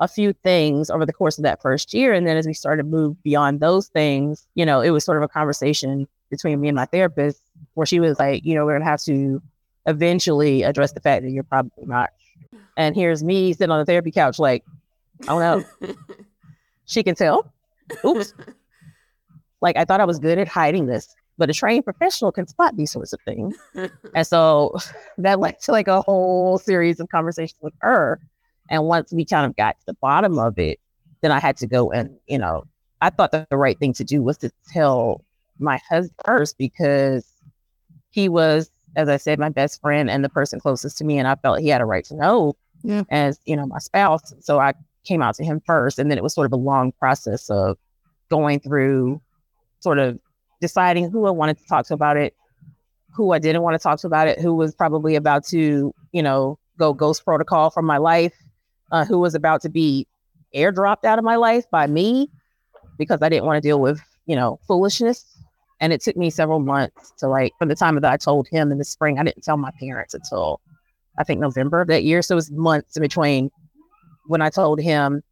a 0.00 0.08
few 0.08 0.32
things 0.32 0.90
over 0.90 1.04
the 1.04 1.12
course 1.12 1.38
of 1.38 1.44
that 1.44 1.60
first 1.60 1.92
year. 1.92 2.12
And 2.12 2.26
then 2.26 2.36
as 2.36 2.46
we 2.46 2.54
started 2.54 2.82
to 2.82 2.88
move 2.88 3.22
beyond 3.22 3.60
those 3.60 3.88
things, 3.88 4.46
you 4.54 4.64
know, 4.64 4.80
it 4.80 4.90
was 4.90 5.04
sort 5.04 5.18
of 5.18 5.22
a 5.22 5.28
conversation 5.28 6.08
between 6.30 6.60
me 6.60 6.68
and 6.68 6.76
my 6.76 6.86
therapist 6.86 7.42
where 7.74 7.86
she 7.86 8.00
was 8.00 8.18
like, 8.18 8.44
you 8.44 8.54
know, 8.54 8.64
we're 8.64 8.74
gonna 8.74 8.90
have 8.90 9.02
to 9.02 9.42
eventually 9.86 10.62
address 10.62 10.92
the 10.92 11.00
fact 11.00 11.22
that 11.22 11.30
you're 11.30 11.44
probably 11.44 11.84
not. 11.84 12.10
And 12.76 12.94
here's 12.94 13.22
me 13.22 13.52
sitting 13.52 13.70
on 13.70 13.78
the 13.78 13.84
therapy 13.84 14.10
couch, 14.10 14.38
like, 14.38 14.64
oh 15.28 15.38
no, 15.38 15.64
she 16.86 17.02
can 17.02 17.14
tell. 17.14 17.52
Oops. 18.04 18.34
like 19.60 19.76
I 19.76 19.84
thought 19.84 20.00
I 20.00 20.04
was 20.04 20.18
good 20.18 20.38
at 20.38 20.48
hiding 20.48 20.86
this, 20.86 21.14
but 21.38 21.50
a 21.50 21.54
trained 21.54 21.84
professional 21.84 22.32
can 22.32 22.46
spot 22.46 22.76
these 22.76 22.90
sorts 22.90 23.12
of 23.12 23.20
things. 23.22 23.56
and 24.14 24.26
so 24.26 24.76
that 25.18 25.40
led 25.40 25.60
to 25.62 25.72
like 25.72 25.88
a 25.88 26.02
whole 26.02 26.58
series 26.58 27.00
of 27.00 27.08
conversations 27.08 27.58
with 27.62 27.74
her. 27.80 28.20
And 28.68 28.84
once 28.84 29.12
we 29.12 29.24
kind 29.24 29.46
of 29.46 29.56
got 29.56 29.78
to 29.80 29.86
the 29.86 29.96
bottom 30.00 30.38
of 30.38 30.58
it, 30.58 30.78
then 31.22 31.32
I 31.32 31.40
had 31.40 31.56
to 31.58 31.66
go 31.66 31.90
and, 31.90 32.16
you 32.26 32.38
know, 32.38 32.64
I 33.00 33.10
thought 33.10 33.32
that 33.32 33.48
the 33.50 33.56
right 33.56 33.78
thing 33.78 33.94
to 33.94 34.04
do 34.04 34.22
was 34.22 34.38
to 34.38 34.50
tell 34.72 35.24
my 35.58 35.80
husband 35.88 36.14
first 36.24 36.58
because 36.58 37.26
he 38.10 38.28
was, 38.28 38.70
as 38.96 39.08
I 39.08 39.16
said, 39.16 39.38
my 39.38 39.48
best 39.48 39.80
friend 39.80 40.10
and 40.10 40.24
the 40.24 40.28
person 40.28 40.60
closest 40.60 40.98
to 40.98 41.04
me. 41.04 41.18
And 41.18 41.26
I 41.26 41.36
felt 41.36 41.60
he 41.60 41.68
had 41.68 41.80
a 41.80 41.86
right 41.86 42.04
to 42.06 42.16
know 42.16 42.56
yeah. 42.82 43.04
as, 43.10 43.38
you 43.46 43.56
know, 43.56 43.66
my 43.66 43.78
spouse. 43.78 44.34
So 44.40 44.58
I 44.58 44.74
came 45.04 45.22
out 45.22 45.34
to 45.36 45.44
him 45.44 45.60
first. 45.66 45.98
And 45.98 46.10
then 46.10 46.18
it 46.18 46.22
was 46.22 46.34
sort 46.34 46.46
of 46.46 46.52
a 46.52 46.56
long 46.56 46.92
process 46.92 47.50
of 47.50 47.76
going 48.30 48.60
through 48.60 49.20
sort 49.80 49.98
of 49.98 50.18
deciding 50.60 51.10
who 51.10 51.26
I 51.26 51.30
wanted 51.30 51.58
to 51.58 51.66
talk 51.66 51.86
to 51.86 51.94
about 51.94 52.16
it, 52.16 52.34
who 53.14 53.32
I 53.32 53.38
didn't 53.38 53.62
want 53.62 53.74
to 53.74 53.82
talk 53.82 53.98
to 54.00 54.06
about 54.06 54.28
it, 54.28 54.38
who 54.38 54.54
was 54.54 54.74
probably 54.74 55.16
about 55.16 55.44
to, 55.46 55.94
you 56.12 56.22
know, 56.22 56.58
go 56.78 56.92
ghost 56.92 57.24
protocol 57.24 57.70
from 57.70 57.86
my 57.86 57.96
life. 57.96 58.34
uh, 58.92 59.04
who 59.04 59.18
was 59.18 59.34
about 59.34 59.62
to 59.62 59.68
be 59.68 60.06
airdropped 60.54 61.04
out 61.04 61.18
of 61.18 61.24
my 61.24 61.36
life 61.36 61.64
by 61.70 61.86
me 61.86 62.28
because 62.98 63.22
I 63.22 63.28
didn't 63.28 63.46
want 63.46 63.56
to 63.62 63.66
deal 63.66 63.80
with, 63.80 64.00
you 64.26 64.36
know, 64.36 64.58
foolishness. 64.66 65.24
And 65.80 65.92
it 65.92 66.02
took 66.02 66.16
me 66.16 66.28
several 66.28 66.60
months 66.60 67.12
to 67.18 67.28
like, 67.28 67.52
from 67.58 67.68
the 67.68 67.74
time 67.74 67.94
that 67.94 68.04
I 68.04 68.16
told 68.16 68.48
him 68.48 68.70
in 68.70 68.78
the 68.78 68.84
spring, 68.84 69.18
I 69.18 69.24
didn't 69.24 69.44
tell 69.44 69.56
my 69.56 69.70
parents 69.78 70.12
until 70.12 70.60
I 71.18 71.24
think 71.24 71.40
November 71.40 71.80
of 71.80 71.88
that 71.88 72.04
year. 72.04 72.20
So 72.20 72.34
it 72.34 72.36
was 72.36 72.50
months 72.50 72.96
in 72.96 73.02
between 73.02 73.50
when 74.30 74.40
I 74.40 74.48
told 74.48 74.80
him 74.80 75.22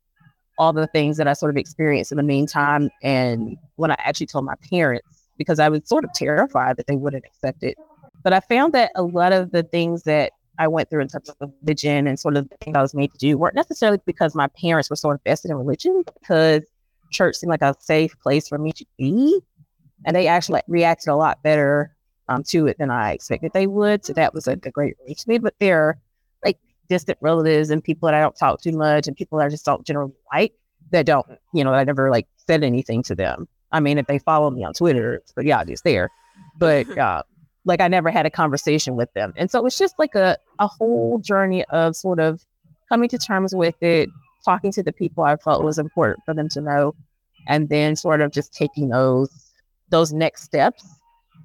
all 0.58 0.72
the 0.72 0.88
things 0.88 1.16
that 1.18 1.28
I 1.28 1.32
sort 1.32 1.50
of 1.50 1.56
experienced 1.56 2.10
in 2.10 2.16
the 2.16 2.24
meantime 2.24 2.90
and 3.00 3.56
when 3.76 3.92
I 3.92 3.96
actually 3.98 4.26
told 4.26 4.44
my 4.44 4.56
parents 4.68 5.28
because 5.38 5.60
I 5.60 5.68
was 5.68 5.82
sort 5.84 6.04
of 6.04 6.12
terrified 6.14 6.76
that 6.78 6.88
they 6.88 6.96
wouldn't 6.96 7.24
accept 7.24 7.62
it. 7.62 7.76
But 8.24 8.32
I 8.32 8.40
found 8.40 8.74
that 8.74 8.90
a 8.96 9.04
lot 9.04 9.32
of 9.32 9.52
the 9.52 9.62
things 9.62 10.02
that 10.02 10.32
I 10.58 10.66
went 10.66 10.90
through 10.90 11.02
in 11.02 11.08
terms 11.08 11.28
of 11.28 11.52
religion 11.62 12.08
and 12.08 12.18
sort 12.18 12.36
of 12.36 12.48
the 12.48 12.56
things 12.56 12.76
I 12.76 12.82
was 12.82 12.92
made 12.92 13.12
to 13.12 13.18
do 13.18 13.38
weren't 13.38 13.54
necessarily 13.54 14.00
because 14.04 14.34
my 14.34 14.48
parents 14.48 14.90
were 14.90 14.96
so 14.96 15.12
invested 15.12 15.52
in 15.52 15.56
religion, 15.56 16.02
because 16.20 16.64
church 17.12 17.36
seemed 17.36 17.50
like 17.50 17.62
a 17.62 17.76
safe 17.78 18.18
place 18.18 18.48
for 18.48 18.58
me 18.58 18.72
to 18.72 18.84
be. 18.98 19.40
And 20.04 20.16
they 20.16 20.26
actually 20.26 20.62
reacted 20.66 21.08
a 21.08 21.14
lot 21.14 21.40
better 21.44 21.94
um, 22.28 22.42
to 22.48 22.66
it 22.66 22.78
than 22.78 22.90
I 22.90 23.12
expected 23.12 23.52
they 23.54 23.68
would. 23.68 24.04
So 24.04 24.12
that 24.14 24.34
was 24.34 24.48
a 24.48 24.56
great 24.56 24.96
relief 25.02 25.18
to 25.18 25.28
me. 25.28 25.38
But 25.38 25.54
they're 25.60 25.90
like 25.90 26.07
distant 26.88 27.18
relatives 27.20 27.70
and 27.70 27.82
people 27.82 28.06
that 28.06 28.14
I 28.14 28.20
don't 28.20 28.36
talk 28.36 28.60
too 28.60 28.72
much 28.72 29.06
and 29.06 29.16
people 29.16 29.38
that 29.38 29.46
I 29.46 29.48
just 29.48 29.64
don't 29.64 29.86
generally 29.86 30.12
like 30.32 30.52
that 30.90 31.06
don't, 31.06 31.26
you 31.52 31.64
know, 31.64 31.72
I 31.72 31.84
never 31.84 32.10
like 32.10 32.26
said 32.46 32.64
anything 32.64 33.02
to 33.04 33.14
them. 33.14 33.46
I 33.72 33.80
mean, 33.80 33.98
if 33.98 34.06
they 34.06 34.18
follow 34.18 34.50
me 34.50 34.64
on 34.64 34.72
Twitter, 34.72 35.14
it's 35.14 35.32
pretty 35.32 35.52
obvious 35.52 35.82
there. 35.82 36.10
But 36.58 36.88
uh, 36.98 37.22
like 37.64 37.80
I 37.80 37.88
never 37.88 38.10
had 38.10 38.26
a 38.26 38.30
conversation 38.30 38.96
with 38.96 39.12
them. 39.12 39.32
And 39.36 39.50
so 39.50 39.64
it's 39.66 39.78
just 39.78 39.98
like 39.98 40.14
a, 40.14 40.38
a 40.58 40.66
whole 40.66 41.18
journey 41.18 41.64
of 41.66 41.94
sort 41.94 42.18
of 42.18 42.44
coming 42.88 43.08
to 43.10 43.18
terms 43.18 43.54
with 43.54 43.80
it, 43.82 44.08
talking 44.44 44.72
to 44.72 44.82
the 44.82 44.92
people 44.92 45.24
I 45.24 45.36
felt 45.36 45.64
was 45.64 45.78
important 45.78 46.24
for 46.24 46.34
them 46.34 46.48
to 46.50 46.60
know, 46.60 46.94
and 47.46 47.68
then 47.68 47.96
sort 47.96 48.20
of 48.22 48.32
just 48.32 48.54
taking 48.54 48.88
those 48.88 49.52
those 49.90 50.12
next 50.12 50.42
steps, 50.42 50.84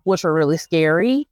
which 0.03 0.23
were 0.23 0.33
really 0.33 0.57
scary. 0.57 1.27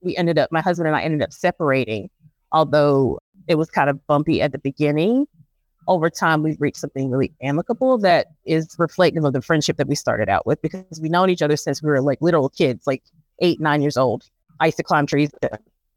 We 0.00 0.16
ended 0.16 0.38
up, 0.38 0.50
my 0.50 0.60
husband 0.60 0.88
and 0.88 0.96
I 0.96 1.02
ended 1.02 1.22
up 1.22 1.32
separating, 1.32 2.10
although 2.50 3.18
it 3.48 3.56
was 3.56 3.70
kind 3.70 3.90
of 3.90 4.04
bumpy 4.06 4.40
at 4.40 4.52
the 4.52 4.58
beginning. 4.58 5.26
Over 5.88 6.10
time, 6.10 6.42
we've 6.42 6.60
reached 6.60 6.78
something 6.78 7.10
really 7.10 7.32
amicable 7.42 7.98
that 7.98 8.28
is 8.44 8.76
reflective 8.78 9.24
of 9.24 9.32
the 9.32 9.42
friendship 9.42 9.76
that 9.78 9.88
we 9.88 9.96
started 9.96 10.28
out 10.28 10.46
with 10.46 10.62
because 10.62 11.00
we've 11.00 11.10
known 11.10 11.28
each 11.28 11.42
other 11.42 11.56
since 11.56 11.82
we 11.82 11.88
were 11.88 12.00
like 12.00 12.18
literal 12.20 12.48
kids, 12.48 12.86
like 12.86 13.02
eight, 13.40 13.60
nine 13.60 13.82
years 13.82 13.96
old. 13.96 14.28
I 14.60 14.66
used 14.66 14.76
to 14.76 14.84
climb 14.84 15.06
trees 15.06 15.30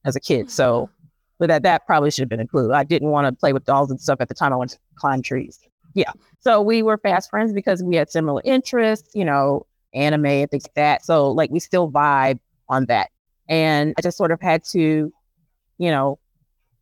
as 0.05 0.15
a 0.15 0.19
kid. 0.19 0.49
So, 0.49 0.89
but 1.37 1.47
that, 1.47 1.63
that 1.63 1.85
probably 1.85 2.09
should 2.09 2.23
have 2.23 2.29
been 2.29 2.39
a 2.39 2.47
clue. 2.47 2.73
I 2.73 2.83
didn't 2.83 3.09
want 3.09 3.27
to 3.27 3.39
play 3.39 3.53
with 3.53 3.65
dolls 3.65 3.91
and 3.91 4.01
stuff 4.01 4.21
at 4.21 4.27
the 4.27 4.33
time. 4.33 4.53
I 4.53 4.55
wanted 4.55 4.77
to 4.77 4.81
climb 4.95 5.21
trees. 5.21 5.59
Yeah. 5.93 6.11
So 6.39 6.61
we 6.61 6.81
were 6.81 6.97
fast 6.97 7.29
friends 7.29 7.53
because 7.53 7.83
we 7.83 7.95
had 7.95 8.09
similar 8.09 8.41
interests, 8.43 9.11
you 9.13 9.23
know, 9.23 9.65
anime 9.93 10.25
and 10.25 10.51
things 10.51 10.63
like 10.63 10.73
that. 10.73 11.05
So, 11.05 11.31
like, 11.31 11.51
we 11.51 11.59
still 11.59 11.91
vibe 11.91 12.39
on 12.69 12.85
that. 12.85 13.11
And 13.47 13.93
I 13.97 14.01
just 14.01 14.17
sort 14.17 14.31
of 14.31 14.41
had 14.41 14.63
to, 14.71 15.13
you 15.77 15.91
know, 15.91 16.19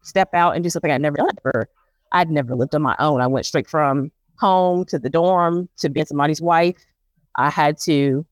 step 0.03 0.29
out 0.33 0.55
and 0.55 0.63
do 0.63 0.69
something 0.69 0.91
I'd 0.91 1.01
never 1.01 1.17
done 1.17 1.35
before. 1.35 1.69
I'd 2.11 2.29
never 2.29 2.55
lived 2.55 2.75
on 2.75 2.81
my 2.81 2.95
own. 2.99 3.21
I 3.21 3.27
went 3.27 3.45
straight 3.45 3.67
from 3.67 4.11
home 4.39 4.85
to 4.85 4.99
the 4.99 5.09
dorm 5.09 5.67
to 5.77 5.89
being 5.89 6.05
somebody's 6.05 6.41
wife. 6.41 6.77
I 7.35 7.49
had 7.49 7.77
to 7.79 8.25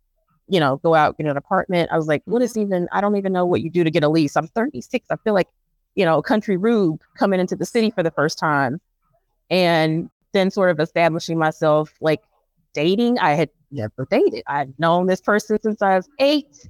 you 0.51 0.59
know, 0.59 0.77
go 0.83 0.93
out, 0.93 1.17
get 1.17 1.27
an 1.27 1.37
apartment. 1.37 1.89
I 1.93 1.97
was 1.97 2.07
like, 2.07 2.23
what 2.25 2.41
is 2.41 2.57
even, 2.57 2.89
I 2.91 2.99
don't 2.99 3.15
even 3.15 3.31
know 3.31 3.45
what 3.45 3.61
you 3.61 3.69
do 3.69 3.85
to 3.85 3.89
get 3.89 4.03
a 4.03 4.09
lease. 4.09 4.35
I'm 4.35 4.47
36. 4.47 5.07
I 5.09 5.15
feel 5.23 5.33
like, 5.33 5.47
you 5.95 6.03
know, 6.03 6.17
a 6.17 6.23
country 6.23 6.57
rube 6.57 7.01
coming 7.17 7.39
into 7.39 7.55
the 7.55 7.65
city 7.65 7.89
for 7.89 8.03
the 8.03 8.11
first 8.11 8.37
time. 8.37 8.81
And 9.49 10.09
then 10.33 10.51
sort 10.51 10.69
of 10.69 10.79
establishing 10.81 11.37
myself 11.37 11.93
like 12.01 12.21
dating. 12.73 13.17
I 13.19 13.35
had 13.35 13.49
never 13.71 14.05
dated. 14.11 14.43
I'd 14.47 14.77
known 14.77 15.07
this 15.07 15.21
person 15.21 15.57
since 15.61 15.81
I 15.81 15.95
was 15.95 16.09
eight. 16.19 16.69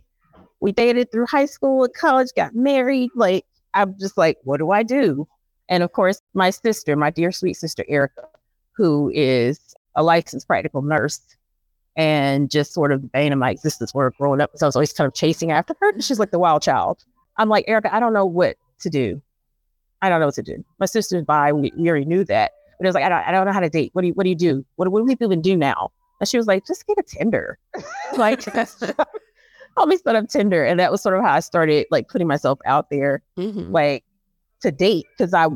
We 0.60 0.72
dated 0.72 1.12
through 1.12 1.26
high 1.26 1.48
school 1.48 1.84
and 1.84 1.94
college, 1.96 2.30
got 2.36 2.54
married. 2.54 3.10
Like, 3.16 3.46
I'm 3.74 3.98
just 4.00 4.18
like, 4.18 4.38
what 4.44 4.58
do 4.58 4.72
I 4.72 4.84
do? 4.84 5.28
And 5.70 5.84
of 5.84 5.94
course, 5.94 6.22
my 6.34 6.50
sister, 6.50 6.96
my 6.96 7.10
dear 7.10 7.32
sweet 7.32 7.54
sister, 7.54 7.86
Erica, 7.88 8.28
who 8.76 9.12
is 9.14 9.60
a 9.96 10.04
licensed 10.04 10.48
practical 10.48 10.82
nurse 10.82 11.22
and 11.96 12.50
just 12.50 12.74
sort 12.74 12.92
of 12.92 13.02
the 13.02 13.08
bane 13.08 13.34
of 13.34 13.40
my 13.40 13.52
existence 13.52 13.94
were 13.94 14.12
growing 14.12 14.42
up. 14.42 14.52
So 14.56 14.66
I 14.66 14.68
was 14.68 14.76
always 14.76 14.94
kind 14.94 15.08
of 15.08 15.14
chasing 15.14 15.52
after 15.52 15.76
her. 15.82 16.00
She's 16.00 16.20
like 16.20 16.32
the 16.32 16.40
wild 16.40 16.62
child. 16.62 17.04
I'm 17.38 17.50
like, 17.50 17.66
Erica, 17.68 17.94
I 17.94 18.00
don't 18.00 18.14
know 18.14 18.26
what 18.26 18.58
to 18.82 18.90
do. 18.90 19.22
I 20.02 20.10
don't 20.10 20.20
know 20.20 20.28
what 20.28 20.36
to 20.36 20.44
do. 20.44 20.64
My 20.80 20.86
sister's 20.86 21.24
by, 21.24 21.54
we, 21.54 21.72
we 21.78 21.90
already 21.90 22.06
knew 22.06 22.24
that. 22.26 22.52
But 22.80 22.86
it 22.86 22.90
was 22.90 22.96
like, 22.96 23.04
I 23.04 23.10
don't, 23.10 23.28
I 23.28 23.32
don't 23.32 23.46
know 23.46 23.54
how 23.54 23.60
to 23.60 23.70
date. 23.70 23.92
What 23.94 24.02
do 24.02 24.08
you, 24.08 24.14
what 24.14 24.24
do 24.24 24.30
you 24.30 24.36
do? 24.36 24.66
What, 24.76 24.88
what 24.90 25.02
do 25.02 25.08
people 25.08 25.28
even 25.28 25.42
do 25.42 25.56
now? 25.56 25.92
And 26.20 26.28
she 26.28 26.38
was 26.38 26.48
like, 26.48 26.66
just 26.66 26.86
get 26.88 26.98
a 26.98 27.04
Tinder. 27.04 27.60
like, 28.18 28.44
help 29.76 29.90
me 29.90 29.98
set 29.98 30.16
up 30.16 30.28
Tinder. 30.28 30.64
And 30.64 30.80
that 30.80 30.92
was 30.92 31.02
sort 31.02 31.16
of 31.16 31.24
how 31.24 31.34
I 31.34 31.40
started 31.40 31.88
like 31.92 32.08
putting 32.08 32.28
myself 32.28 32.60
out 32.66 32.90
there, 32.90 33.22
mm-hmm. 33.38 33.72
like 33.72 34.04
to 34.62 34.72
date, 34.72 35.06
because 35.18 35.34
I 35.34 35.48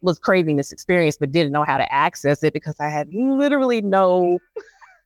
was 0.00 0.18
craving 0.18 0.56
this 0.56 0.72
experience, 0.72 1.16
but 1.18 1.32
didn't 1.32 1.52
know 1.52 1.64
how 1.64 1.78
to 1.78 1.92
access 1.92 2.42
it 2.42 2.52
because 2.52 2.76
I 2.78 2.88
had 2.88 3.08
literally 3.12 3.80
no 3.80 4.38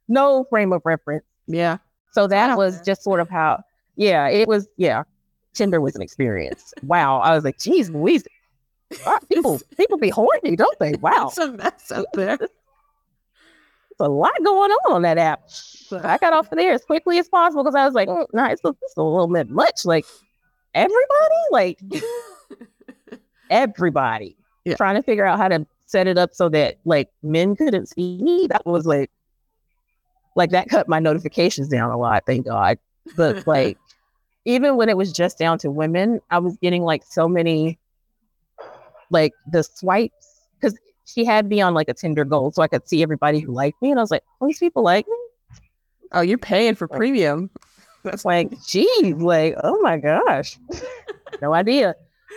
no 0.09 0.45
frame 0.45 0.73
of 0.73 0.83
reference. 0.85 1.25
Yeah. 1.47 1.79
So 2.13 2.27
that 2.27 2.57
was 2.57 2.81
just 2.81 3.03
sort 3.03 3.21
of 3.21 3.29
how, 3.29 3.63
yeah, 3.97 4.29
it 4.29 4.49
was, 4.49 4.67
yeah. 4.77 5.05
Tinder 5.55 5.81
was 5.81 5.95
an 5.95 6.03
experience. 6.03 6.73
wow. 6.83 7.19
I 7.21 7.35
was 7.35 7.45
like, 7.45 7.59
geez, 7.59 7.91
Louise, 7.91 8.25
people, 9.29 9.61
people 9.77 9.99
be 9.99 10.09
horny, 10.09 10.57
don't 10.57 10.79
they? 10.79 10.95
Wow. 10.95 11.29
It's 11.29 11.39
a 11.39 11.53
mess 11.53 11.93
out 11.93 12.07
there. 12.15 12.39
A 14.01 14.09
lot 14.09 14.33
going 14.45 14.71
on 14.71 14.93
on 14.95 15.03
that 15.03 15.19
app. 15.19 15.51
So 15.51 16.01
I 16.03 16.19
got 16.19 16.33
off 16.33 16.53
of 16.53 16.59
there 16.59 16.73
as 16.73 16.85
quickly 16.85 17.19
as 17.19 17.29
possible 17.29 17.65
because 17.65 17.75
I 17.75 17.85
was 17.85 17.95
like, 17.95 18.09
oh, 18.09 18.27
nah, 18.33 18.49
it's 18.49 18.63
a, 18.65 18.69
it's 18.69 18.97
a 18.97 19.03
little 19.03 19.27
bit 19.27 19.51
much. 19.51 19.85
Like, 19.85 20.07
everybody, 20.73 21.35
like, 21.51 21.81
everybody 23.51 24.37
yeah. 24.65 24.77
trying 24.77 24.97
to 24.97 25.03
figure 25.03 25.25
out 25.25 25.39
how 25.39 25.49
to 25.49 25.67
set 25.87 26.07
it 26.07 26.19
up 26.19 26.35
so 26.35 26.49
that 26.51 26.79
like 26.85 27.09
men 27.23 27.57
couldn't 27.57 27.87
see 27.87 28.23
me. 28.23 28.47
That 28.49 28.65
was 28.67 28.87
like, 28.87 29.11
like 30.37 30.51
that 30.51 30.69
cut 30.69 30.89
my 30.89 31.01
notifications 31.01 31.69
down 31.69 31.91
a 31.91 31.97
lot, 31.97 32.25
thank 32.27 32.47
God. 32.47 32.79
But 33.17 33.47
like 33.47 33.79
even 34.45 34.77
when 34.77 34.89
it 34.89 34.97
was 34.97 35.13
just 35.13 35.39
down 35.39 35.59
to 35.59 35.71
women, 35.71 36.21
I 36.31 36.39
was 36.39 36.57
getting 36.59 36.83
like 36.83 37.03
so 37.09 37.29
many 37.29 37.79
like 39.11 39.33
the 39.51 39.63
swipes 39.63 40.43
because 40.61 40.79
she 41.09 41.25
had 41.25 41.49
me 41.49 41.61
on 41.61 41.73
like 41.73 41.89
a 41.89 41.95
Tinder 41.95 42.25
gold 42.25 42.55
so 42.55 42.63
I 42.63 42.69
could 42.69 42.87
see 42.87 43.03
everybody 43.03 43.41
who 43.41 43.53
liked 43.53 43.81
me. 43.81 43.91
And 43.91 43.99
I 43.99 44.03
was 44.03 44.11
like, 44.11 44.23
all 44.41 44.49
these 44.49 44.59
people 44.59 44.83
like 44.83 45.07
me. 45.09 45.17
Oh, 46.13 46.21
you're 46.21 46.39
paying 46.39 46.75
for 46.75 46.87
premium. 46.87 47.51
That's 48.05 48.25
like, 48.25 48.51
geez, 48.67 49.15
like, 49.15 49.55
oh 49.65 49.81
my 49.81 49.97
gosh. 49.97 50.59
no 51.43 51.55
idea. 51.55 51.95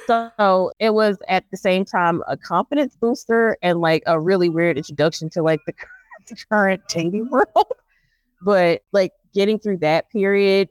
So 0.07 0.71
it 0.79 0.93
was 0.93 1.17
at 1.27 1.43
the 1.51 1.57
same 1.57 1.83
time 1.83 2.23
a 2.27 2.37
confidence 2.37 2.95
booster 2.95 3.57
and 3.61 3.81
like 3.81 4.03
a 4.07 4.19
really 4.19 4.49
weird 4.49 4.77
introduction 4.77 5.29
to 5.31 5.43
like 5.43 5.59
the, 5.67 5.73
the 6.29 6.37
current 6.49 6.81
dating 6.87 7.29
world. 7.29 7.73
But 8.41 8.83
like 8.93 9.11
getting 9.33 9.59
through 9.59 9.77
that 9.79 10.09
period 10.09 10.69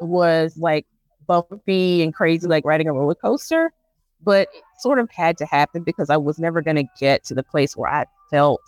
was 0.00 0.56
like 0.56 0.86
bumpy 1.26 2.02
and 2.02 2.12
crazy, 2.14 2.48
like 2.48 2.64
riding 2.64 2.88
a 2.88 2.92
roller 2.92 3.14
coaster. 3.14 3.70
But 4.24 4.48
it 4.54 4.62
sort 4.80 4.98
of 4.98 5.10
had 5.10 5.36
to 5.38 5.46
happen 5.46 5.82
because 5.82 6.10
I 6.10 6.16
was 6.16 6.38
never 6.38 6.62
going 6.62 6.76
to 6.76 6.88
get 6.98 7.24
to 7.24 7.34
the 7.34 7.42
place 7.42 7.76
where 7.76 7.90
I 7.90 8.06
felt 8.30 8.60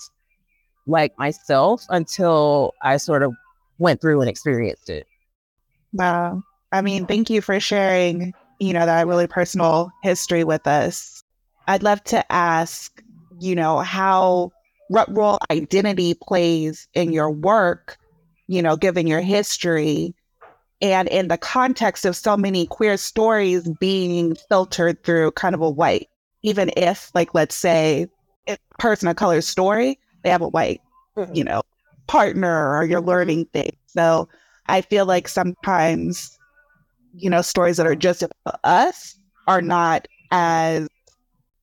like 0.87 1.17
myself 1.19 1.85
until 1.89 2.75
I 2.83 2.97
sort 2.97 3.23
of 3.23 3.33
went 3.79 4.01
through 4.01 4.21
and 4.21 4.31
experienced 4.31 4.89
it. 4.89 5.07
Wow. 5.93 6.43
I 6.73 6.83
mean, 6.83 7.07
thank 7.07 7.31
you 7.31 7.41
for 7.41 7.59
sharing, 7.59 8.35
you 8.61 8.73
know, 8.73 8.87
that 8.87 9.07
really 9.07 9.27
personal 9.27 9.91
history 10.03 10.45
with 10.45 10.67
us. 10.67 11.23
I'd 11.67 11.83
love 11.83 12.03
to 12.05 12.33
ask, 12.33 13.03
you 13.41 13.55
know, 13.55 13.79
how 13.79 14.53
what 14.89 15.15
role 15.15 15.39
identity 15.51 16.15
plays 16.15 16.87
in 16.95 17.13
your 17.13 17.31
work 17.31 17.99
you 18.49 18.63
know, 18.63 18.77
given 18.77 19.07
your 19.07 19.21
history 19.21 20.15
and 20.81 21.09
in 21.09 21.29
the 21.29 21.39
context 21.39 22.05
of 22.05 22.17
so 22.17 22.37
many 22.37 22.67
queer 22.67 22.97
stories 22.97 23.69
being 23.81 24.37
filtered 24.49 25.03
through 25.05 25.33
kind 25.33 25.55
of 25.55 25.61
a 25.61 25.71
white, 25.71 26.09
even 26.43 26.71
if, 26.77 27.11
like, 27.15 27.35
let's 27.35 27.57
say, 27.57 28.07
a 28.49 28.59
person 28.79 29.09
of 29.09 29.17
color 29.17 29.41
story, 29.41 29.99
they 30.23 30.31
have 30.31 30.43
a 30.43 30.49
white, 30.49 30.81
mm-hmm. 31.17 31.35
you 31.35 31.45
know, 31.45 31.63
partner 32.07 32.77
or 32.77 32.85
you're 32.85 33.01
learning 33.01 33.47
things. 33.47 33.77
So 33.87 34.29
I 34.67 34.83
feel 34.83 35.07
like 35.07 35.29
sometimes, 35.29 36.39
you 37.15 37.31
know, 37.31 37.43
stories 37.43 37.79
that 37.79 37.87
are 37.87 37.97
just 37.97 38.23
about 38.23 38.61
us 38.65 39.19
are 39.47 39.63
not 39.63 40.07
as 40.31 40.89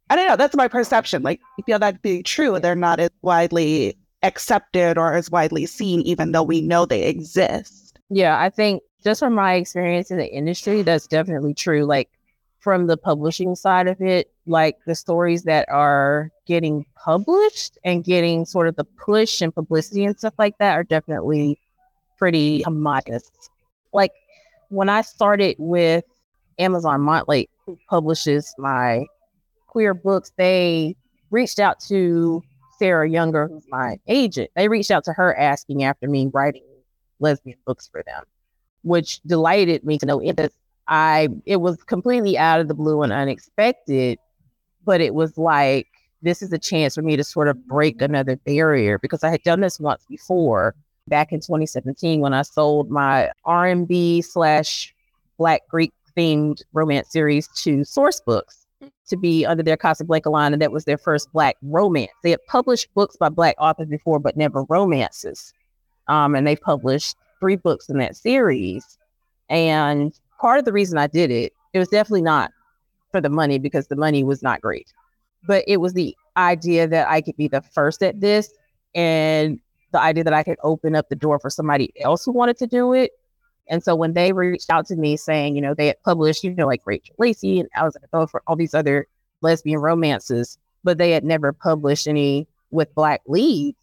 I 0.09 0.15
don't 0.15 0.27
know, 0.27 0.35
that's 0.35 0.55
my 0.55 0.67
perception. 0.67 1.23
Like 1.23 1.39
I 1.59 1.63
feel 1.63 1.79
that 1.79 1.95
to 1.95 1.99
be 1.99 2.23
true. 2.23 2.59
They're 2.59 2.75
not 2.75 2.99
as 2.99 3.09
widely 3.21 3.97
accepted 4.21 4.97
or 4.97 5.13
as 5.13 5.31
widely 5.31 5.65
seen, 5.65 6.01
even 6.01 6.31
though 6.31 6.43
we 6.43 6.61
know 6.61 6.85
they 6.85 7.03
exist. 7.03 7.99
Yeah, 8.09 8.39
I 8.39 8.49
think 8.49 8.83
just 9.03 9.19
from 9.19 9.33
my 9.33 9.55
experience 9.55 10.11
in 10.11 10.17
the 10.17 10.31
industry, 10.31 10.81
that's 10.81 11.07
definitely 11.07 11.53
true. 11.53 11.85
Like 11.85 12.09
from 12.59 12.87
the 12.87 12.97
publishing 12.97 13.55
side 13.55 13.87
of 13.87 14.01
it, 14.01 14.31
like 14.45 14.77
the 14.85 14.95
stories 14.95 15.43
that 15.43 15.67
are 15.69 16.31
getting 16.45 16.85
published 16.95 17.77
and 17.83 18.03
getting 18.03 18.45
sort 18.45 18.67
of 18.67 18.75
the 18.75 18.83
push 18.85 19.41
and 19.41 19.53
publicity 19.53 20.05
and 20.05 20.17
stuff 20.17 20.33
like 20.37 20.57
that 20.59 20.73
are 20.73 20.83
definitely 20.83 21.59
pretty 22.17 22.61
homogenous. 22.63 23.29
Like 23.91 24.11
when 24.69 24.89
I 24.89 25.01
started 25.01 25.55
with 25.59 26.05
Amazon 26.57 27.01
Montlake, 27.01 27.49
who 27.65 27.77
publishes 27.89 28.53
my 28.57 29.05
queer 29.67 29.93
books, 29.93 30.31
they 30.37 30.95
reached 31.31 31.59
out 31.59 31.79
to 31.81 32.41
Sarah 32.79 33.09
Younger, 33.09 33.47
who's 33.47 33.65
my 33.69 33.97
agent. 34.07 34.51
They 34.55 34.67
reached 34.67 34.91
out 34.91 35.03
to 35.05 35.13
her 35.13 35.37
asking 35.37 35.83
after 35.83 36.07
me 36.07 36.29
writing 36.33 36.63
lesbian 37.19 37.57
books 37.65 37.87
for 37.91 38.03
them, 38.03 38.23
which 38.83 39.21
delighted 39.23 39.83
me 39.83 39.97
to 39.97 40.05
know 40.05 40.19
it. 40.19 40.53
I 40.87 41.29
it 41.45 41.57
was 41.57 41.81
completely 41.83 42.37
out 42.37 42.59
of 42.59 42.67
the 42.67 42.73
blue 42.73 43.01
and 43.03 43.13
unexpected, 43.13 44.19
but 44.85 45.01
it 45.01 45.15
was 45.15 45.37
like 45.37 45.87
this 46.21 46.41
is 46.41 46.53
a 46.53 46.57
chance 46.57 46.95
for 46.95 47.01
me 47.01 47.17
to 47.17 47.23
sort 47.23 47.47
of 47.47 47.67
break 47.67 48.01
another 48.01 48.37
barrier 48.37 48.97
because 48.99 49.23
I 49.23 49.29
had 49.29 49.43
done 49.43 49.61
this 49.61 49.79
once 49.79 50.05
before 50.09 50.73
back 51.07 51.33
in 51.33 51.39
2017 51.39 52.21
when 52.21 52.33
I 52.33 52.43
sold 52.43 52.89
my 52.89 53.31
R&B 53.45 54.21
slash 54.21 54.93
Black 55.37 55.67
Greek 55.67 55.91
themed 56.17 56.61
romance 56.71 57.11
series 57.11 57.47
to 57.63 57.79
Sourcebooks 57.79 58.65
to 59.07 59.17
be 59.17 59.45
under 59.45 59.63
their 59.63 59.77
Casablanca 59.77 60.29
line, 60.29 60.53
and 60.53 60.61
that 60.61 60.71
was 60.71 60.85
their 60.85 60.97
first 60.97 61.31
Black 61.33 61.57
romance. 61.61 62.11
They 62.23 62.31
had 62.31 62.45
published 62.47 62.93
books 62.93 63.17
by 63.17 63.29
Black 63.29 63.55
authors 63.57 63.87
before, 63.87 64.19
but 64.19 64.37
never 64.37 64.63
romances. 64.69 65.53
Um, 66.07 66.35
and 66.35 66.45
they 66.45 66.55
published 66.55 67.15
three 67.43 67.57
books 67.57 67.89
in 67.89 67.97
that 67.97 68.15
series. 68.15 68.97
And 69.49 70.17
part 70.39 70.59
of 70.59 70.65
the 70.65 70.71
reason 70.71 70.97
I 70.97 71.07
did 71.07 71.29
it, 71.29 71.51
it 71.73 71.79
was 71.79 71.89
definitely 71.89 72.21
not 72.21 72.51
for 73.11 73.19
the 73.19 73.29
money 73.29 73.59
because 73.59 73.87
the 73.87 73.97
money 73.97 74.23
was 74.23 74.41
not 74.41 74.61
great, 74.61 74.93
but 75.45 75.65
it 75.67 75.77
was 75.77 75.91
the 75.91 76.15
idea 76.37 76.87
that 76.87 77.09
I 77.09 77.19
could 77.19 77.35
be 77.35 77.49
the 77.49 77.61
first 77.61 78.01
at 78.01 78.21
this 78.21 78.49
and 78.95 79.59
the 79.91 79.99
idea 79.99 80.23
that 80.23 80.33
I 80.33 80.43
could 80.43 80.57
open 80.63 80.95
up 80.95 81.09
the 81.09 81.17
door 81.17 81.37
for 81.37 81.49
somebody 81.49 81.91
else 81.99 82.23
who 82.23 82.31
wanted 82.31 82.57
to 82.59 82.67
do 82.67 82.93
it. 82.93 83.11
And 83.67 83.83
so 83.83 83.93
when 83.93 84.13
they 84.13 84.31
reached 84.31 84.69
out 84.69 84.85
to 84.87 84.95
me 84.95 85.17
saying, 85.17 85.57
you 85.57 85.61
know, 85.61 85.73
they 85.73 85.87
had 85.87 86.01
published, 86.03 86.45
you 86.45 86.55
know, 86.55 86.65
like 86.65 86.81
Rachel 86.85 87.15
Lacey 87.19 87.59
and 87.59 87.67
I 87.75 87.83
was 87.83 87.97
like, 88.01 88.09
oh, 88.13 88.25
for 88.25 88.41
all 88.47 88.55
these 88.55 88.73
other 88.73 89.05
lesbian 89.41 89.81
romances, 89.81 90.57
but 90.81 90.97
they 90.97 91.11
had 91.11 91.25
never 91.25 91.51
published 91.51 92.07
any 92.07 92.47
with 92.71 92.95
black 92.95 93.21
leads. 93.27 93.77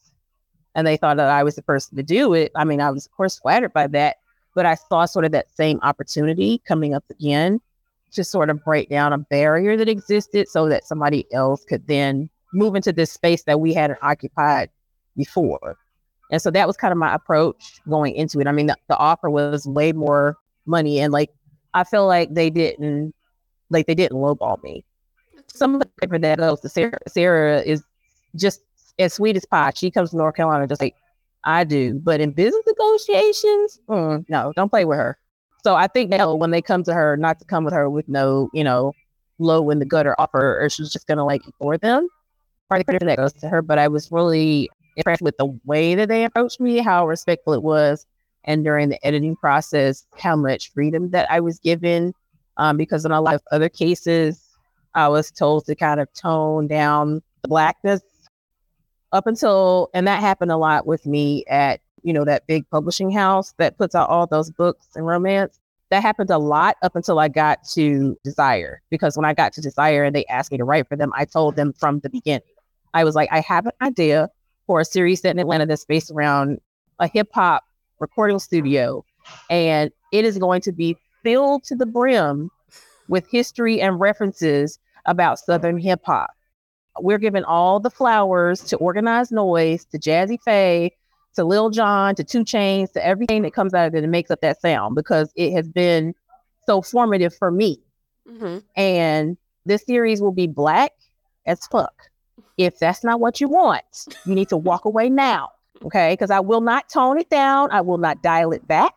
And 0.75 0.87
they 0.87 0.97
thought 0.97 1.17
that 1.17 1.29
I 1.29 1.43
was 1.43 1.57
the 1.57 1.62
person 1.62 1.97
to 1.97 2.03
do 2.03 2.33
it. 2.35 2.53
I 2.55 2.65
mean, 2.65 2.81
I 2.81 2.91
was 2.91 3.07
of 3.07 3.12
course 3.12 3.39
flattered 3.39 3.73
by 3.73 3.87
that, 3.89 4.17
but 4.55 4.67
I 4.67 4.75
saw 4.75 5.05
sort 5.05 5.25
of 5.25 5.33
that 5.33 5.55
same 5.57 5.81
opportunity 5.83 6.62
coming 6.67 6.95
up 6.95 7.05
again 7.11 7.61
to 8.12 8.25
sort 8.25 8.50
of 8.50 8.65
break 8.65 8.89
down 8.89 9.12
a 9.12 9.19
barrier 9.19 9.77
that 9.77 9.89
existed 9.89 10.49
so 10.49 10.69
that 10.69 10.85
somebody 10.85 11.27
else 11.33 11.65
could 11.65 11.87
then 11.87 12.29
move 12.53 12.75
into 12.75 12.93
this 12.93 13.12
space 13.12 13.44
that 13.44 13.61
we 13.61 13.73
hadn't 13.73 13.99
occupied 14.03 14.71
before. 15.16 15.77
And 16.31 16.40
so 16.40 16.51
that 16.51 16.66
was 16.66 16.77
kind 16.77 16.92
of 16.92 16.99
my 16.99 17.14
approach 17.14 17.81
going 17.88 18.14
into 18.14 18.40
it. 18.40 18.47
I 18.47 18.53
mean, 18.53 18.66
the, 18.66 18.77
the 18.88 18.97
offer 18.97 19.31
was 19.31 19.66
way 19.66 19.92
more 19.92 20.37
money, 20.66 21.01
and 21.01 21.12
like 21.12 21.31
I 21.75 21.85
feel 21.85 22.07
like 22.07 22.35
they 22.35 22.51
didn't, 22.51 23.14
like 23.71 23.87
they 23.87 23.94
didn't 23.94 24.16
lowball 24.16 24.62
me. 24.62 24.85
Some 25.49 25.75
of 25.75 25.81
the 25.81 25.88
paper 26.01 26.18
that 26.18 26.38
goes 26.38 26.61
to 26.61 26.68
Sarah, 26.68 26.99
Sarah 27.09 27.61
is 27.61 27.83
just 28.37 28.61
as 28.98 29.14
sweet 29.14 29.37
as 29.37 29.44
pie. 29.44 29.72
She 29.74 29.90
comes 29.90 30.11
to 30.11 30.16
North 30.16 30.37
Carolina 30.37 30.66
just 30.66 30.81
like 30.81 30.94
I 31.44 31.64
do, 31.64 31.94
but 31.94 32.20
in 32.20 32.33
business 32.33 32.62
negotiations, 32.66 33.81
mm, 33.88 34.24
no, 34.29 34.53
don't 34.57 34.68
play 34.68 34.85
with 34.85 34.98
her. 34.98 35.18
So 35.62 35.74
I 35.74 35.87
think 35.87 36.11
that 36.11 36.38
when 36.38 36.50
they 36.50 36.62
come 36.62 36.83
to 36.85 36.94
her, 36.94 37.16
not 37.16 37.38
to 37.38 37.44
come 37.44 37.64
with 37.64 37.74
her 37.74 37.88
with 37.88 38.09
no, 38.09 38.48
you 38.53 38.64
know, 38.64 38.92
low 39.38 39.70
in 39.70 39.79
the 39.79 39.85
gutter 39.85 40.14
offer, 40.18 40.62
or 40.62 40.70
she's 40.70 40.90
just 40.90 41.07
gonna 41.07 41.24
like 41.24 41.46
ignore 41.46 41.79
them. 41.79 42.09
Part 42.68 42.83
of 42.88 43.00
that 43.00 43.16
goes 43.16 43.33
to 43.35 43.48
her, 43.48 43.62
but 43.62 43.79
I 43.79 43.88
was 43.88 44.12
really 44.12 44.70
impressed 44.96 45.22
with 45.22 45.37
the 45.38 45.59
way 45.64 45.94
that 45.94 46.09
they 46.09 46.24
approached 46.24 46.61
me, 46.61 46.79
how 46.79 47.07
respectful 47.07 47.53
it 47.53 47.62
was, 47.62 48.07
and 48.44 48.64
during 48.64 48.88
the 48.88 49.07
editing 49.07 49.37
process, 49.37 50.07
how 50.16 50.37
much 50.37 50.72
freedom 50.72 51.11
that 51.11 51.31
I 51.31 51.40
was 51.40 51.59
given. 51.59 52.14
Um, 52.57 52.76
because 52.76 53.05
in 53.05 53.11
a 53.12 53.20
lot 53.20 53.35
of 53.35 53.42
other 53.53 53.70
cases, 53.70 54.44
I 54.94 55.09
was 55.09 55.31
told 55.31 55.64
to 55.66 55.74
kind 55.74 56.00
of 56.00 56.12
tone 56.12 56.66
down 56.66 57.22
the 57.42 57.48
blackness 57.48 58.03
up 59.12 59.27
until, 59.27 59.90
and 59.94 60.07
that 60.07 60.20
happened 60.20 60.53
a 60.53 60.57
lot 60.57 60.87
with 60.87 61.07
me 61.07 61.44
at, 61.49 61.81
you 62.03 62.12
know, 62.12 62.25
that 62.25 62.46
big 62.46 62.68
publishing 62.70 63.11
house 63.11 63.53
that 63.59 63.77
puts 63.77 63.94
out 63.94 64.09
all 64.09 64.27
those 64.27 64.51
books 64.51 64.87
and 64.94 65.07
romance. 65.07 65.59
That 65.90 66.03
happened 66.03 66.31
a 66.31 66.38
lot 66.38 66.77
up 66.83 66.94
until 66.94 67.18
I 67.18 67.29
got 67.29 67.64
to 67.73 68.16
Desire. 68.23 68.81
Because 68.90 69.16
when 69.16 69.25
I 69.25 69.35
got 69.35 69.53
to 69.55 69.61
Desire 69.61 70.05
and 70.05 70.14
they 70.14 70.25
asked 70.27 70.53
me 70.53 70.59
to 70.59 70.64
write 70.64 70.88
for 70.88 70.96
them, 70.96 71.11
I 71.14 71.25
told 71.25 71.57
them 71.57 71.73
from 71.73 71.99
the 72.01 72.09
beginning, 72.09 72.42
I 72.94 73.05
was 73.05 73.14
like, 73.14 73.29
I 73.33 73.40
have 73.40 73.66
an 73.66 73.73
idea 73.83 74.31
for 74.66 74.81
a 74.81 74.85
series 74.85 75.20
set 75.20 75.33
in 75.33 75.38
Atlanta 75.40 75.66
that's 75.66 75.85
based 75.85 76.11
around 76.12 76.61
a 77.01 77.09
hip 77.09 77.29
hop 77.35 77.64
recording 77.99 78.38
studio. 78.38 79.05
And 79.51 79.90
it 80.12 80.25
is 80.25 80.38
going 80.38 80.61
to 80.62 80.73
be 80.73 80.96
filled 81.23 81.64
to 81.64 81.75
the 81.75 81.87
brim 81.87 82.51
with 83.09 83.29
history 83.31 83.81
and 83.81 83.99
references 83.99 84.79
about 85.07 85.38
Southern 85.38 85.79
hip 85.79 86.01
hop. 86.05 86.31
We're 87.03 87.19
giving 87.19 87.45
all 87.45 87.81
the 87.81 87.91
flowers 87.91 88.61
to 88.65 88.77
Organized 88.77 89.33
Noise, 89.33 89.85
to 89.87 89.99
Jazzy 89.99 90.39
Pha, 90.45 90.95
to 91.37 91.45
Lil 91.45 91.71
Jon, 91.71 92.15
to 92.17 92.25
2 92.25 92.45
Chainz, 92.45 92.93
to 92.93 93.05
everything 93.05 93.43
that 93.43 93.55
comes 93.55 93.75
out 93.75 93.87
of 93.87 93.95
it 93.95 94.03
and 94.03 94.11
makes 94.11 94.31
up 94.31 94.41
that 94.41 94.61
sound 94.61 94.95
because 94.95 95.33
it 95.37 95.53
has 95.53 95.69
been 95.69 96.15
so 96.67 96.83
formative 96.83 97.35
for 97.35 97.51
me. 97.51 97.79
Mm-hmm. 98.29 98.59
And 98.77 99.37
this 99.65 99.85
series 99.85 100.21
will 100.21 100.33
be 100.33 100.47
black 100.47 100.93
as 101.47 101.67
fuck. 101.67 102.11
If 102.57 102.79
that's 102.79 103.05
not 103.05 103.21
what 103.21 103.41
you 103.41 103.49
want, 103.49 104.07
you 104.27 104.35
need 104.35 104.49
to 104.51 104.57
walk 104.57 104.85
away 104.85 105.09
now. 105.09 105.51
Okay. 105.85 106.13
Because 106.13 106.31
I 106.31 106.41
will 106.41 106.61
not 106.61 106.89
tone 106.89 107.19
it 107.19 107.31
down, 107.31 107.71
I 107.71 107.81
will 107.81 107.99
not 107.99 108.23
dial 108.23 108.53
it 108.53 108.67
back. 108.67 108.95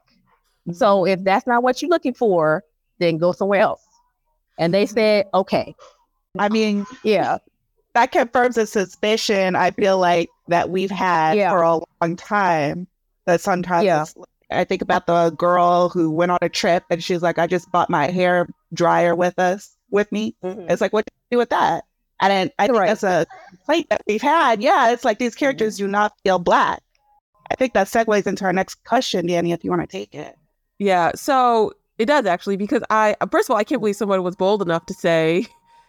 So 0.71 1.05
if 1.05 1.23
that's 1.23 1.47
not 1.47 1.63
what 1.63 1.81
you're 1.81 1.89
looking 1.89 2.13
for, 2.13 2.63
then 2.99 3.17
go 3.17 3.31
somewhere 3.31 3.61
else. 3.61 3.81
And 4.57 4.73
they 4.73 4.85
said, 4.85 5.27
okay. 5.33 5.75
I 6.37 6.49
mean, 6.49 6.85
yeah, 7.03 7.37
that 7.93 8.11
confirms 8.11 8.57
a 8.57 8.65
suspicion 8.65 9.55
I 9.55 9.71
feel 9.71 9.97
like 9.97 10.29
that 10.47 10.69
we've 10.69 10.91
had 10.91 11.37
yeah. 11.37 11.51
for 11.51 11.61
a 11.61 11.79
long 12.01 12.15
time. 12.15 12.87
That 13.25 13.39
sometimes 13.39 13.85
yeah. 13.85 14.05
I 14.51 14.63
think 14.65 14.81
about 14.81 15.07
the 15.07 15.31
girl 15.31 15.89
who 15.89 16.11
went 16.11 16.31
on 16.31 16.39
a 16.41 16.49
trip 16.49 16.83
and 16.89 17.03
she's 17.03 17.21
like, 17.21 17.39
I 17.39 17.47
just 17.47 17.71
bought 17.71 17.89
my 17.89 18.07
hair 18.07 18.47
dryer 18.73 19.15
with 19.15 19.39
us 19.39 19.75
with 19.91 20.11
me. 20.11 20.35
Mm-hmm. 20.43 20.69
It's 20.69 20.81
like, 20.81 20.91
what 20.91 21.05
do 21.05 21.11
you 21.13 21.35
do 21.35 21.37
with 21.37 21.49
that? 21.49 21.85
And 22.19 22.51
I 22.59 22.67
think 22.67 22.77
right. 22.77 22.87
that's 22.87 23.03
a 23.03 23.25
complaint 23.49 23.87
that 23.89 24.01
we've 24.07 24.21
had. 24.21 24.61
Yeah, 24.61 24.91
it's 24.91 25.05
like 25.05 25.19
these 25.19 25.35
characters 25.35 25.77
do 25.77 25.87
not 25.87 26.13
feel 26.23 26.39
black. 26.39 26.81
I 27.51 27.55
think 27.55 27.73
that 27.73 27.87
segues 27.87 28.27
into 28.27 28.45
our 28.45 28.53
next 28.53 28.83
question, 28.83 29.27
Danny, 29.27 29.51
if 29.51 29.63
you 29.63 29.69
want 29.69 29.81
to 29.81 29.87
take 29.87 30.15
it. 30.15 30.35
Yeah, 30.79 31.11
so 31.15 31.73
it 31.97 32.05
does 32.05 32.25
actually, 32.25 32.57
because 32.57 32.81
I, 32.89 33.15
first 33.31 33.49
of 33.49 33.53
all, 33.53 33.57
I 33.57 33.63
can't 33.63 33.81
believe 33.81 33.95
someone 33.95 34.23
was 34.23 34.35
bold 34.35 34.61
enough 34.61 34.85
to 34.87 34.93
say 34.93 35.47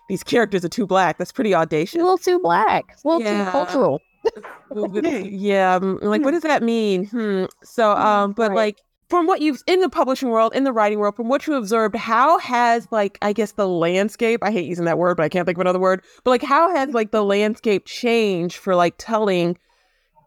these 0.09 0.23
characters 0.23 0.65
are 0.65 0.69
too 0.69 0.87
black. 0.87 1.19
That's 1.19 1.33
pretty 1.33 1.55
audacious. 1.55 2.01
A 2.01 2.05
little 2.05 2.19
too 2.19 2.39
black. 2.39 2.97
A 3.05 3.09
little 3.09 3.23
yeah. 3.23 3.45
too 3.45 3.51
cultural. 3.51 4.01
yeah, 4.75 5.77
like 5.77 6.23
what 6.23 6.31
does 6.31 6.43
that 6.43 6.63
mean? 6.63 7.07
Hmm. 7.07 7.45
So, 7.63 7.93
um, 7.93 8.33
but 8.33 8.51
right. 8.51 8.57
like 8.57 8.83
from 9.09 9.27
what 9.27 9.41
you've 9.41 9.63
in 9.67 9.81
the 9.81 9.89
publishing 9.89 10.31
world, 10.31 10.55
in 10.55 10.65
the 10.65 10.73
writing 10.73 10.99
world, 10.99 11.17
from 11.17 11.29
what 11.29 11.47
you 11.47 11.55
observed, 11.55 11.95
how 11.95 12.39
has 12.39 12.89
like 12.91 13.19
I 13.23 13.33
guess 13.33 13.53
the 13.53 13.69
landscape? 13.69 14.41
I 14.43 14.51
hate 14.51 14.67
using 14.67 14.87
that 14.87 14.99
word, 14.99 15.17
but 15.17 15.25
I 15.25 15.29
can't 15.29 15.47
think 15.47 15.59
of 15.59 15.61
another 15.61 15.79
word. 15.79 16.03
But 16.25 16.31
like, 16.31 16.43
how 16.43 16.75
has 16.75 16.91
like 16.95 17.11
the 17.11 17.25
landscape 17.25 17.85
changed 17.87 18.57
for 18.57 18.75
like 18.75 18.95
telling 18.99 19.59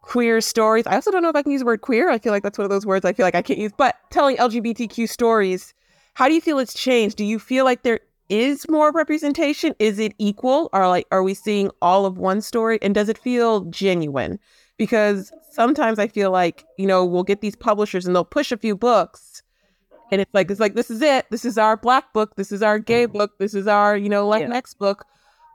queer 0.01 0.41
stories? 0.41 0.85
I 0.87 0.95
also 0.95 1.11
don't 1.11 1.23
know 1.23 1.29
if 1.29 1.35
I 1.35 1.43
can 1.43 1.51
use 1.51 1.61
the 1.61 1.65
word 1.65 1.81
queer. 1.81 2.09
I 2.09 2.19
feel 2.19 2.31
like 2.31 2.43
that's 2.43 2.57
one 2.57 2.65
of 2.65 2.71
those 2.71 2.85
words 2.85 3.03
I 3.03 3.13
feel 3.13 3.25
like 3.25 3.35
I 3.35 3.41
can't 3.41 3.59
use. 3.59 3.71
But 3.75 3.95
telling 4.11 4.37
LGBTQ 4.37 5.09
stories, 5.09 5.73
how 6.13 6.27
do 6.27 6.33
you 6.33 6.41
feel 6.41 6.59
it's 6.59 6.73
changed? 6.73 7.17
Do 7.17 7.25
you 7.25 7.39
feel 7.39 7.65
like 7.65 7.83
there 7.83 7.99
is 8.29 8.67
more 8.69 8.91
representation? 8.91 9.75
Is 9.79 9.99
it 9.99 10.13
equal? 10.17 10.69
Are 10.73 10.87
like 10.87 11.07
are 11.11 11.23
we 11.23 11.33
seeing 11.33 11.69
all 11.81 12.05
of 12.05 12.17
one 12.17 12.41
story? 12.41 12.79
And 12.81 12.93
does 12.93 13.09
it 13.09 13.17
feel 13.17 13.61
genuine? 13.65 14.39
Because 14.77 15.31
sometimes 15.51 15.97
I 15.97 16.07
feel 16.07 16.29
like, 16.29 16.63
you 16.77 16.85
know, 16.85 17.03
we'll 17.03 17.23
get 17.23 17.41
these 17.41 17.55
publishers 17.55 18.05
and 18.05 18.15
they'll 18.15 18.23
push 18.23 18.51
a 18.51 18.57
few 18.57 18.75
books 18.75 19.41
and 20.11 20.21
it's 20.21 20.33
like 20.33 20.49
it's 20.49 20.59
like 20.59 20.75
this 20.75 20.89
is 20.89 21.01
it. 21.01 21.25
This 21.29 21.45
is 21.45 21.57
our 21.57 21.77
black 21.77 22.13
book, 22.13 22.35
this 22.35 22.51
is 22.51 22.61
our 22.61 22.79
gay 22.79 23.05
book, 23.05 23.37
this 23.39 23.53
is 23.53 23.67
our, 23.67 23.97
you 23.97 24.09
know, 24.09 24.27
Latinx 24.27 24.51
yeah. 24.51 24.79
book. 24.79 25.05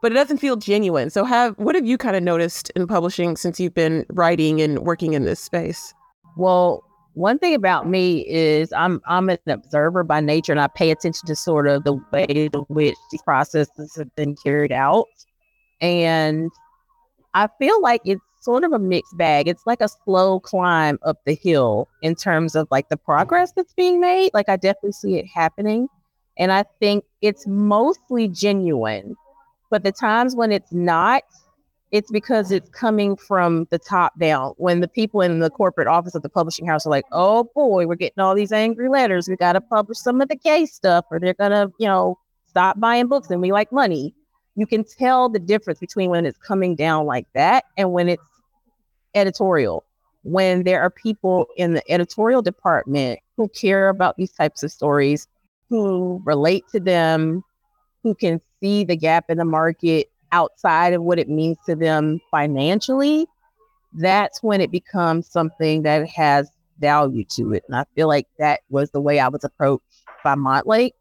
But 0.00 0.10
it 0.10 0.16
doesn't 0.16 0.38
feel 0.38 0.56
genuine. 0.56 1.10
So 1.10 1.24
have 1.24 1.56
what 1.58 1.74
have 1.74 1.86
you 1.86 1.96
kind 1.96 2.16
of 2.16 2.22
noticed 2.22 2.70
in 2.70 2.86
publishing 2.86 3.36
since 3.36 3.60
you've 3.60 3.74
been 3.74 4.04
writing 4.10 4.60
and 4.60 4.80
working 4.80 5.14
in 5.14 5.24
this 5.24 5.40
space? 5.40 5.94
Well, 6.36 6.84
one 7.14 7.38
thing 7.38 7.54
about 7.54 7.88
me 7.88 8.26
is 8.26 8.72
I'm 8.72 9.00
I'm 9.06 9.28
an 9.28 9.38
observer 9.46 10.02
by 10.02 10.20
nature 10.20 10.52
and 10.52 10.60
I 10.60 10.68
pay 10.68 10.90
attention 10.90 11.26
to 11.26 11.36
sort 11.36 11.66
of 11.68 11.84
the 11.84 11.94
way 12.12 12.24
in 12.24 12.50
which 12.68 12.96
these 13.10 13.22
processes 13.22 13.94
have 13.96 14.14
been 14.16 14.34
carried 14.36 14.72
out. 14.72 15.06
And 15.80 16.50
I 17.34 17.48
feel 17.58 17.80
like 17.82 18.00
it's 18.04 18.22
sort 18.40 18.64
of 18.64 18.72
a 18.72 18.78
mixed 18.78 19.16
bag. 19.16 19.46
It's 19.48 19.62
like 19.66 19.80
a 19.80 19.88
slow 20.04 20.40
climb 20.40 20.98
up 21.02 21.18
the 21.24 21.34
hill 21.34 21.88
in 22.02 22.14
terms 22.14 22.54
of 22.54 22.66
like 22.70 22.88
the 22.88 22.96
progress 22.96 23.52
that's 23.54 23.74
being 23.74 24.00
made. 24.00 24.30
Like 24.34 24.48
I 24.48 24.56
definitely 24.56 24.92
see 24.92 25.18
it 25.18 25.26
happening. 25.26 25.88
And 26.38 26.50
I 26.50 26.64
think 26.80 27.04
it's 27.20 27.46
mostly 27.46 28.28
genuine. 28.28 29.14
But 29.70 29.84
the 29.84 29.92
times 29.92 30.34
when 30.34 30.50
it's 30.50 30.72
not, 30.72 31.22
it's 31.92 32.10
because 32.10 32.50
it's 32.50 32.70
coming 32.70 33.16
from 33.16 33.66
the 33.70 33.78
top 33.78 34.18
down. 34.18 34.54
When 34.56 34.80
the 34.80 34.88
people 34.88 35.20
in 35.20 35.40
the 35.40 35.50
corporate 35.50 35.86
office 35.86 36.14
of 36.14 36.22
the 36.22 36.30
publishing 36.30 36.66
house 36.66 36.86
are 36.86 36.90
like, 36.90 37.04
oh 37.12 37.44
boy, 37.54 37.86
we're 37.86 37.96
getting 37.96 38.22
all 38.22 38.34
these 38.34 38.50
angry 38.50 38.88
letters. 38.88 39.28
We 39.28 39.36
got 39.36 39.52
to 39.52 39.60
publish 39.60 39.98
some 39.98 40.22
of 40.22 40.28
the 40.28 40.36
gay 40.36 40.64
stuff, 40.64 41.04
or 41.10 41.20
they're 41.20 41.34
going 41.34 41.50
to, 41.50 41.70
you 41.78 41.86
know, 41.86 42.18
stop 42.48 42.80
buying 42.80 43.08
books 43.08 43.30
and 43.30 43.42
we 43.42 43.52
like 43.52 43.70
money. 43.72 44.14
You 44.56 44.66
can 44.66 44.84
tell 44.84 45.28
the 45.28 45.38
difference 45.38 45.80
between 45.80 46.08
when 46.08 46.24
it's 46.24 46.38
coming 46.38 46.74
down 46.74 47.04
like 47.04 47.26
that 47.34 47.64
and 47.76 47.92
when 47.92 48.08
it's 48.08 48.22
editorial. 49.14 49.84
When 50.24 50.62
there 50.62 50.80
are 50.80 50.90
people 50.90 51.46
in 51.56 51.74
the 51.74 51.90
editorial 51.90 52.42
department 52.42 53.20
who 53.36 53.48
care 53.48 53.88
about 53.88 54.16
these 54.16 54.32
types 54.32 54.62
of 54.62 54.72
stories, 54.72 55.26
who 55.68 56.22
relate 56.24 56.64
to 56.72 56.80
them, 56.80 57.44
who 58.02 58.14
can 58.14 58.40
see 58.60 58.84
the 58.84 58.96
gap 58.96 59.26
in 59.28 59.38
the 59.38 59.44
market 59.44 60.11
outside 60.32 60.92
of 60.94 61.02
what 61.02 61.18
it 61.18 61.28
means 61.28 61.58
to 61.66 61.76
them 61.76 62.20
financially, 62.30 63.26
that's 63.94 64.42
when 64.42 64.60
it 64.60 64.70
becomes 64.70 65.28
something 65.28 65.82
that 65.82 66.08
has 66.08 66.50
value 66.78 67.24
to 67.36 67.52
it. 67.52 67.62
And 67.68 67.76
I 67.76 67.84
feel 67.94 68.08
like 68.08 68.26
that 68.38 68.60
was 68.70 68.90
the 68.90 69.00
way 69.00 69.20
I 69.20 69.28
was 69.28 69.44
approached 69.44 69.84
by 70.24 70.34
Montlake, 70.34 70.92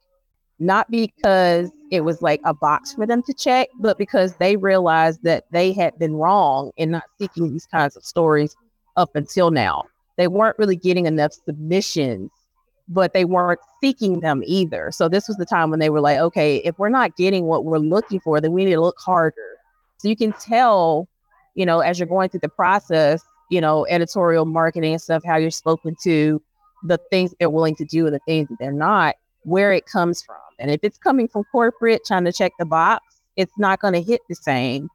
not 0.59 0.91
because 0.91 1.71
it 1.91 2.01
was 2.01 2.21
like 2.21 2.41
a 2.45 2.53
box 2.53 2.93
for 2.93 3.07
them 3.07 3.23
to 3.23 3.33
check, 3.33 3.69
but 3.79 3.97
because 3.97 4.35
they 4.35 4.57
realized 4.57 5.23
that 5.23 5.45
they 5.51 5.71
had 5.71 5.97
been 5.97 6.15
wrong 6.15 6.71
in 6.77 6.91
not 6.91 7.03
seeking 7.19 7.51
these 7.51 7.65
kinds 7.65 7.95
of 7.95 8.05
stories 8.05 8.55
up 8.97 9.15
until 9.15 9.51
now. 9.51 9.83
They 10.17 10.27
weren't 10.27 10.59
really 10.59 10.75
getting 10.75 11.05
enough 11.05 11.33
submissions 11.45 12.29
but 12.91 13.13
they 13.13 13.23
weren't 13.23 13.59
seeking 13.81 14.19
them 14.19 14.43
either. 14.45 14.91
So 14.91 15.07
this 15.07 15.27
was 15.27 15.37
the 15.37 15.45
time 15.45 15.69
when 15.69 15.79
they 15.79 15.89
were 15.89 16.01
like, 16.01 16.19
okay, 16.19 16.57
if 16.57 16.77
we're 16.77 16.89
not 16.89 17.15
getting 17.15 17.45
what 17.45 17.63
we're 17.63 17.77
looking 17.77 18.19
for, 18.19 18.41
then 18.41 18.51
we 18.51 18.65
need 18.65 18.73
to 18.73 18.81
look 18.81 18.99
harder. 18.99 19.57
So 19.97 20.09
you 20.09 20.15
can 20.17 20.33
tell, 20.33 21.07
you 21.55 21.65
know, 21.65 21.79
as 21.79 21.99
you're 21.99 22.07
going 22.07 22.29
through 22.29 22.41
the 22.41 22.49
process, 22.49 23.23
you 23.49 23.61
know, 23.61 23.87
editorial 23.87 24.45
marketing 24.45 24.91
and 24.93 25.01
stuff, 25.01 25.23
how 25.25 25.37
you're 25.37 25.51
spoken 25.51 25.95
to, 26.03 26.41
the 26.83 26.99
things 27.09 27.33
they're 27.39 27.49
willing 27.49 27.75
to 27.77 27.85
do 27.85 28.05
and 28.07 28.13
the 28.13 28.19
things 28.25 28.49
that 28.49 28.57
they're 28.59 28.73
not, 28.73 29.15
where 29.43 29.71
it 29.71 29.85
comes 29.85 30.21
from. 30.21 30.35
And 30.59 30.69
if 30.69 30.81
it's 30.83 30.97
coming 30.97 31.29
from 31.29 31.45
corporate 31.45 32.01
trying 32.05 32.25
to 32.25 32.33
check 32.33 32.51
the 32.59 32.65
box, 32.65 33.21
it's 33.37 33.57
not 33.57 33.79
going 33.79 33.93
to 33.93 34.01
hit 34.01 34.19
the 34.27 34.35
same 34.35 34.89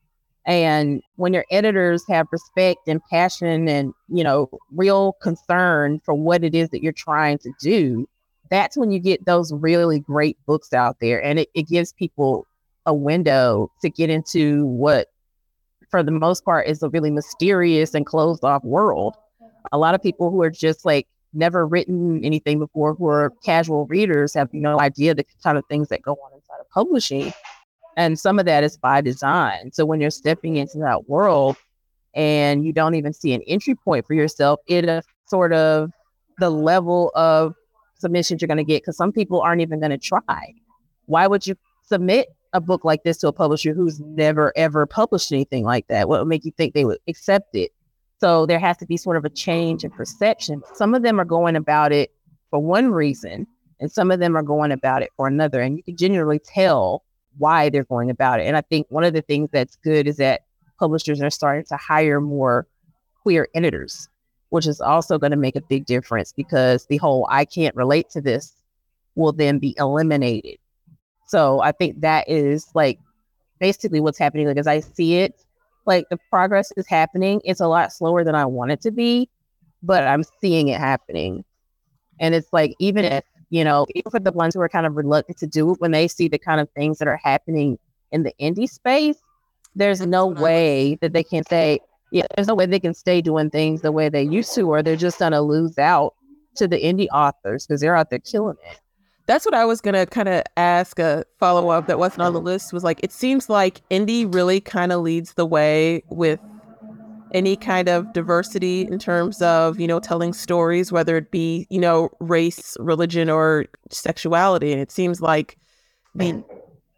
and 0.46 1.02
when 1.16 1.32
your 1.32 1.44
editors 1.50 2.04
have 2.08 2.28
respect 2.30 2.86
and 2.86 3.02
passion 3.10 3.68
and, 3.68 3.92
you 4.08 4.22
know, 4.22 4.48
real 4.70 5.14
concern 5.20 6.00
for 6.04 6.14
what 6.14 6.44
it 6.44 6.54
is 6.54 6.68
that 6.70 6.82
you're 6.82 6.92
trying 6.92 7.38
to 7.38 7.52
do, 7.60 8.08
that's 8.48 8.76
when 8.76 8.92
you 8.92 9.00
get 9.00 9.26
those 9.26 9.52
really 9.52 9.98
great 9.98 10.38
books 10.46 10.72
out 10.72 10.98
there. 11.00 11.22
And 11.22 11.40
it, 11.40 11.48
it 11.54 11.64
gives 11.64 11.92
people 11.92 12.46
a 12.86 12.94
window 12.94 13.72
to 13.82 13.90
get 13.90 14.08
into 14.08 14.64
what, 14.66 15.08
for 15.90 16.04
the 16.04 16.12
most 16.12 16.44
part, 16.44 16.68
is 16.68 16.80
a 16.80 16.88
really 16.90 17.10
mysterious 17.10 17.92
and 17.92 18.06
closed 18.06 18.44
off 18.44 18.62
world. 18.62 19.16
A 19.72 19.78
lot 19.78 19.96
of 19.96 20.02
people 20.02 20.30
who 20.30 20.40
are 20.42 20.50
just 20.50 20.84
like 20.84 21.08
never 21.34 21.66
written 21.66 22.24
anything 22.24 22.60
before, 22.60 22.94
who 22.94 23.08
are 23.08 23.32
casual 23.44 23.86
readers, 23.86 24.32
have 24.34 24.48
no 24.52 24.78
idea 24.78 25.12
the 25.12 25.26
kind 25.42 25.58
of 25.58 25.64
things 25.68 25.88
that 25.88 26.02
go 26.02 26.12
on 26.12 26.32
inside 26.34 26.60
of 26.60 26.70
publishing. 26.70 27.32
And 27.96 28.18
some 28.18 28.38
of 28.38 28.44
that 28.44 28.62
is 28.62 28.76
by 28.76 29.00
design. 29.00 29.72
So 29.72 29.86
when 29.86 30.00
you're 30.00 30.10
stepping 30.10 30.56
into 30.56 30.78
that 30.78 31.08
world 31.08 31.56
and 32.14 32.64
you 32.64 32.72
don't 32.72 32.94
even 32.94 33.12
see 33.12 33.32
an 33.32 33.42
entry 33.46 33.74
point 33.74 34.06
for 34.06 34.14
yourself, 34.14 34.60
it 34.66 34.84
is 34.84 35.04
sort 35.28 35.52
of 35.52 35.90
the 36.38 36.50
level 36.50 37.10
of 37.14 37.54
submissions 37.98 38.42
you're 38.42 38.48
going 38.48 38.58
to 38.58 38.64
get 38.64 38.82
because 38.82 38.96
some 38.96 39.12
people 39.12 39.40
aren't 39.40 39.62
even 39.62 39.80
going 39.80 39.90
to 39.90 39.98
try. 39.98 40.52
Why 41.06 41.26
would 41.26 41.46
you 41.46 41.56
submit 41.84 42.28
a 42.52 42.60
book 42.60 42.84
like 42.84 43.02
this 43.04 43.16
to 43.18 43.28
a 43.28 43.32
publisher 43.32 43.72
who's 43.72 44.00
never 44.00 44.52
ever 44.56 44.86
published 44.86 45.32
anything 45.32 45.64
like 45.64 45.86
that? 45.88 46.08
What 46.08 46.20
would 46.20 46.28
make 46.28 46.44
you 46.44 46.52
think 46.52 46.74
they 46.74 46.84
would 46.84 46.98
accept 47.08 47.54
it? 47.54 47.72
So 48.20 48.46
there 48.46 48.58
has 48.58 48.76
to 48.78 48.86
be 48.86 48.96
sort 48.96 49.16
of 49.16 49.24
a 49.24 49.30
change 49.30 49.84
in 49.84 49.90
perception. 49.90 50.62
Some 50.74 50.94
of 50.94 51.02
them 51.02 51.20
are 51.20 51.24
going 51.24 51.56
about 51.56 51.92
it 51.92 52.12
for 52.50 52.58
one 52.58 52.90
reason, 52.90 53.46
and 53.80 53.90
some 53.90 54.10
of 54.10 54.20
them 54.20 54.36
are 54.36 54.42
going 54.42 54.72
about 54.72 55.02
it 55.02 55.10
for 55.16 55.26
another. 55.26 55.60
And 55.60 55.76
you 55.76 55.82
can 55.82 55.96
genuinely 55.96 56.38
tell 56.38 57.04
why 57.38 57.68
they're 57.68 57.84
going 57.84 58.10
about 58.10 58.40
it. 58.40 58.44
And 58.44 58.56
I 58.56 58.60
think 58.62 58.86
one 58.90 59.04
of 59.04 59.12
the 59.12 59.22
things 59.22 59.50
that's 59.52 59.76
good 59.76 60.06
is 60.06 60.16
that 60.16 60.42
publishers 60.78 61.20
are 61.20 61.30
starting 61.30 61.64
to 61.66 61.76
hire 61.76 62.20
more 62.20 62.66
queer 63.22 63.48
editors, 63.54 64.08
which 64.50 64.66
is 64.66 64.80
also 64.80 65.18
going 65.18 65.30
to 65.32 65.36
make 65.36 65.56
a 65.56 65.60
big 65.60 65.86
difference 65.86 66.32
because 66.32 66.86
the 66.86 66.96
whole 66.98 67.26
I 67.30 67.44
can't 67.44 67.74
relate 67.74 68.10
to 68.10 68.20
this 68.20 68.52
will 69.14 69.32
then 69.32 69.58
be 69.58 69.74
eliminated. 69.78 70.58
So 71.26 71.60
I 71.60 71.72
think 71.72 72.00
that 72.02 72.28
is 72.28 72.68
like 72.74 72.98
basically 73.58 74.00
what's 74.00 74.18
happening. 74.18 74.46
Like 74.46 74.58
as 74.58 74.66
I 74.66 74.80
see 74.80 75.16
it, 75.16 75.44
like 75.86 76.06
the 76.10 76.18
progress 76.30 76.72
is 76.76 76.86
happening. 76.86 77.40
It's 77.44 77.60
a 77.60 77.68
lot 77.68 77.92
slower 77.92 78.24
than 78.24 78.34
I 78.34 78.44
want 78.46 78.72
it 78.72 78.80
to 78.82 78.90
be, 78.90 79.28
but 79.82 80.04
I'm 80.04 80.24
seeing 80.40 80.68
it 80.68 80.78
happening. 80.78 81.44
And 82.20 82.34
it's 82.34 82.52
like 82.52 82.74
even 82.78 83.04
if 83.04 83.24
you 83.50 83.64
know, 83.64 83.86
even 83.94 84.10
for 84.10 84.20
the 84.20 84.32
ones 84.32 84.54
who 84.54 84.60
are 84.60 84.68
kind 84.68 84.86
of 84.86 84.96
reluctant 84.96 85.38
to 85.38 85.46
do 85.46 85.72
it, 85.72 85.80
when 85.80 85.92
they 85.92 86.08
see 86.08 86.28
the 86.28 86.38
kind 86.38 86.60
of 86.60 86.68
things 86.70 86.98
that 86.98 87.08
are 87.08 87.20
happening 87.22 87.78
in 88.12 88.22
the 88.22 88.32
indie 88.40 88.68
space, 88.68 89.16
there's 89.74 90.00
no 90.00 90.26
way 90.26 90.96
that 91.00 91.12
they 91.12 91.22
can 91.22 91.44
say, 91.44 91.78
yeah, 92.12 92.24
there's 92.34 92.48
no 92.48 92.54
way 92.54 92.66
they 92.66 92.80
can 92.80 92.94
stay 92.94 93.20
doing 93.20 93.50
things 93.50 93.82
the 93.82 93.92
way 93.92 94.08
they 94.08 94.22
used 94.22 94.54
to, 94.54 94.62
or 94.62 94.82
they're 94.82 94.96
just 94.96 95.18
going 95.18 95.32
to 95.32 95.40
lose 95.40 95.78
out 95.78 96.14
to 96.56 96.66
the 96.66 96.78
indie 96.78 97.08
authors 97.12 97.66
because 97.66 97.80
they're 97.80 97.96
out 97.96 98.10
there 98.10 98.18
killing 98.18 98.56
it. 98.70 98.80
That's 99.26 99.44
what 99.44 99.54
I 99.54 99.64
was 99.64 99.80
gonna 99.80 100.06
kind 100.06 100.28
of 100.28 100.44
ask 100.56 101.00
a 101.00 101.24
follow 101.40 101.68
up 101.70 101.88
that 101.88 101.98
wasn't 101.98 102.22
on 102.22 102.32
the 102.32 102.40
list. 102.40 102.72
Was 102.72 102.84
like, 102.84 103.00
it 103.02 103.10
seems 103.10 103.48
like 103.50 103.82
indie 103.90 104.32
really 104.32 104.60
kind 104.60 104.92
of 104.92 105.02
leads 105.02 105.34
the 105.34 105.44
way 105.44 106.04
with 106.10 106.38
any 107.32 107.56
kind 107.56 107.88
of 107.88 108.12
diversity 108.12 108.82
in 108.82 108.98
terms 108.98 109.42
of 109.42 109.78
you 109.80 109.86
know 109.86 110.00
telling 110.00 110.32
stories 110.32 110.92
whether 110.92 111.16
it 111.16 111.30
be 111.30 111.66
you 111.70 111.80
know 111.80 112.10
race 112.20 112.76
religion 112.80 113.28
or 113.30 113.66
sexuality. 113.90 114.72
And 114.72 114.80
it 114.80 114.90
seems 114.90 115.20
like 115.20 115.56
the 116.14 116.42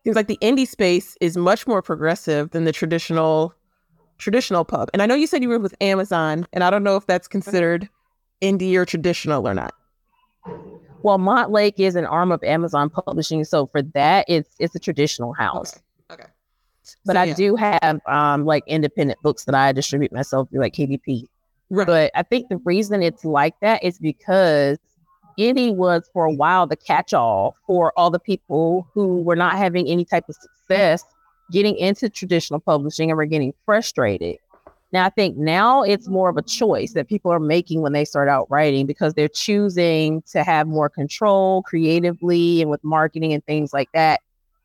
seems 0.05 0.17
like 0.17 0.29
the 0.29 0.39
indie 0.41 0.69
space 0.69 1.17
is 1.21 1.37
much 1.37 1.67
more 1.67 1.83
progressive 1.83 2.51
than 2.51 2.65
the 2.65 2.73
traditional 2.73 3.55
traditional 4.19 4.65
pub. 4.65 4.91
And 4.93 5.03
i 5.03 5.07
know 5.07 5.15
you 5.15 5.27
said 5.27 5.43
you 5.43 5.49
were 5.49 5.59
with 5.59 5.75
amazon 5.81 6.47
and 6.53 6.65
i 6.65 6.71
don't 6.71 6.83
know 6.83 6.97
if 6.97 7.07
that's 7.07 7.27
uh-huh. 7.27 7.33
considered 7.33 7.89
indie 8.43 8.75
or 8.77 8.85
traditional 8.85 9.47
or 9.49 9.55
not. 9.55 9.75
Well 11.03 11.19
montlake 11.19 11.79
is 11.79 11.97
an 11.97 12.05
arm 12.05 12.33
of 12.33 12.43
amazon 12.43 12.91
publishing 12.91 13.45
so 13.45 13.67
for 13.67 13.83
that 13.83 14.25
it's 14.29 14.55
it's 14.59 14.75
a 14.75 14.81
traditional 14.81 15.33
house. 15.33 15.81
But 17.05 17.15
so, 17.15 17.21
I 17.21 17.25
yeah. 17.25 17.35
do 17.35 17.57
have 17.57 18.01
um 18.07 18.45
like 18.45 18.65
independent 18.67 19.21
books 19.23 19.45
that 19.45 19.55
I 19.55 19.73
distribute 19.73 20.13
myself 20.13 20.49
through 20.51 20.61
like 20.61 20.75
KDP. 20.75 21.25
Right. 21.71 21.87
But 21.87 22.11
I 22.15 22.23
think 22.23 22.49
the 22.49 22.59
reason 22.59 23.03
it's 23.03 23.25
like 23.25 23.55
that 23.61 23.85
is 23.85 23.99
because 23.99 24.79
indie 25.39 25.75
was 25.75 26.09
for 26.13 26.25
a 26.25 26.33
while 26.33 26.67
the 26.67 26.77
catch-all 26.77 27.55
for 27.67 27.93
all 27.97 28.11
the 28.11 28.19
people 28.19 28.89
who 28.93 29.23
were 29.23 29.37
not 29.37 29.57
having 29.57 29.87
any 29.87 30.05
type 30.05 30.29
of 30.29 30.35
success 30.35 31.05
getting 31.51 31.77
into 31.77 32.09
traditional 32.09 32.61
publishing 32.61 33.11
and 33.11 33.17
were 33.17 33.25
getting 33.25 33.55
frustrated. 33.65 34.37
Now 34.93 35.05
I 35.05 35.11
think 35.11 35.37
now 35.37 35.83
it's 35.83 36.09
more 36.09 36.31
of 36.31 36.37
a 36.37 36.43
choice 36.43 36.95
that 36.95 37.09
people 37.09 37.31
are 37.31 37.41
making 37.41 37.83
when 37.83 37.93
they 37.93 38.05
start 38.05 38.29
out 38.29 38.51
writing 38.51 38.87
because 38.87 39.15
they're 39.15 39.29
choosing 39.29 40.23
to 40.33 40.43
have 40.43 40.67
more 40.67 40.89
control 40.89 41.63
creatively 41.63 42.63
and 42.63 42.71
with 42.71 42.83
marketing 42.83 43.33
and 43.33 43.45
things 43.45 43.73
like 43.73 43.91
that 43.93 44.21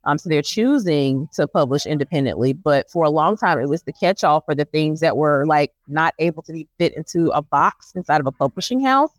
um, 0.06 0.18
so 0.18 0.30
they're 0.30 0.42
choosing 0.42 1.30
to 1.34 1.48
publish 1.48 1.86
independently. 1.86 2.54
But 2.54 2.90
for 2.90 3.06
a 3.06 3.10
long 3.10 3.38
time, 3.38 3.60
it 3.60 3.70
was 3.70 3.84
the 3.84 3.94
catch 3.94 4.24
all 4.24 4.42
for 4.42 4.54
the 4.54 4.66
things 4.66 5.00
that 5.00 5.18
were 5.18 5.46
like 5.46 5.72
not 5.88 6.14
able 6.20 6.44
to 6.44 6.54
be 6.54 6.68
fit 6.78 6.96
into 6.96 7.30
a 7.32 7.42
box 7.42 7.94
inside 7.96 8.20
of 8.20 8.28
a 8.28 8.32
publishing 8.32 8.84
house. 8.84 9.12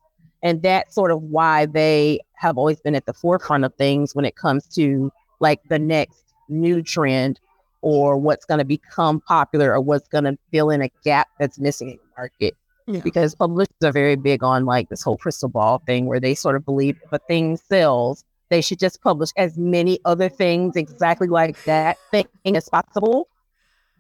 And 0.43 0.63
that's 0.63 0.95
sort 0.95 1.11
of 1.11 1.23
why 1.23 1.67
they 1.67 2.21
have 2.35 2.59
always 2.59 2.81
been 2.81 2.95
at 2.95 3.07
the 3.07 3.15
forefront 3.15 3.65
of 3.65 3.75
things 3.77 4.15
when 4.15 4.27
it 4.27 4.37
comes 4.37 4.67
to 4.75 5.11
like 5.41 5.61
the 5.69 5.79
next 5.79 6.23
new 6.51 6.83
trend 6.83 7.41
or 7.81 8.19
what's 8.19 8.45
going 8.45 8.59
to 8.59 8.65
become 8.65 9.21
popular 9.21 9.73
or 9.73 9.81
what's 9.81 10.09
going 10.09 10.25
to 10.25 10.37
fill 10.51 10.69
in 10.69 10.83
a 10.83 10.91
gap 11.03 11.29
that's 11.39 11.59
missing 11.59 11.91
in 11.91 11.97
the 11.97 12.03
market. 12.19 12.55
Yeah. 12.87 13.01
Because 13.01 13.35
publishers 13.35 13.73
are 13.83 13.93
very 13.93 14.17
big 14.17 14.45
on 14.45 14.67
like 14.67 14.91
this 14.91 15.03
whole 15.03 15.17
crystal 15.17 15.49
ball 15.49 15.83
thing 15.87 16.05
where 16.05 16.21
they 16.21 16.35
sort 16.35 16.57
of 16.57 16.67
believe 16.67 16.99
if 17.03 17.13
a 17.13 17.19
thing 17.19 17.57
sells, 17.57 18.25
they 18.51 18.61
should 18.61 18.79
just 18.79 19.03
publish 19.03 19.31
as 19.37 19.57
many 19.57 19.99
other 20.05 20.29
things 20.29 20.77
exactly 20.77 21.29
like 21.29 21.63
that 21.65 21.97
thing 22.11 22.27
as 22.45 22.69
possible. 22.69 23.29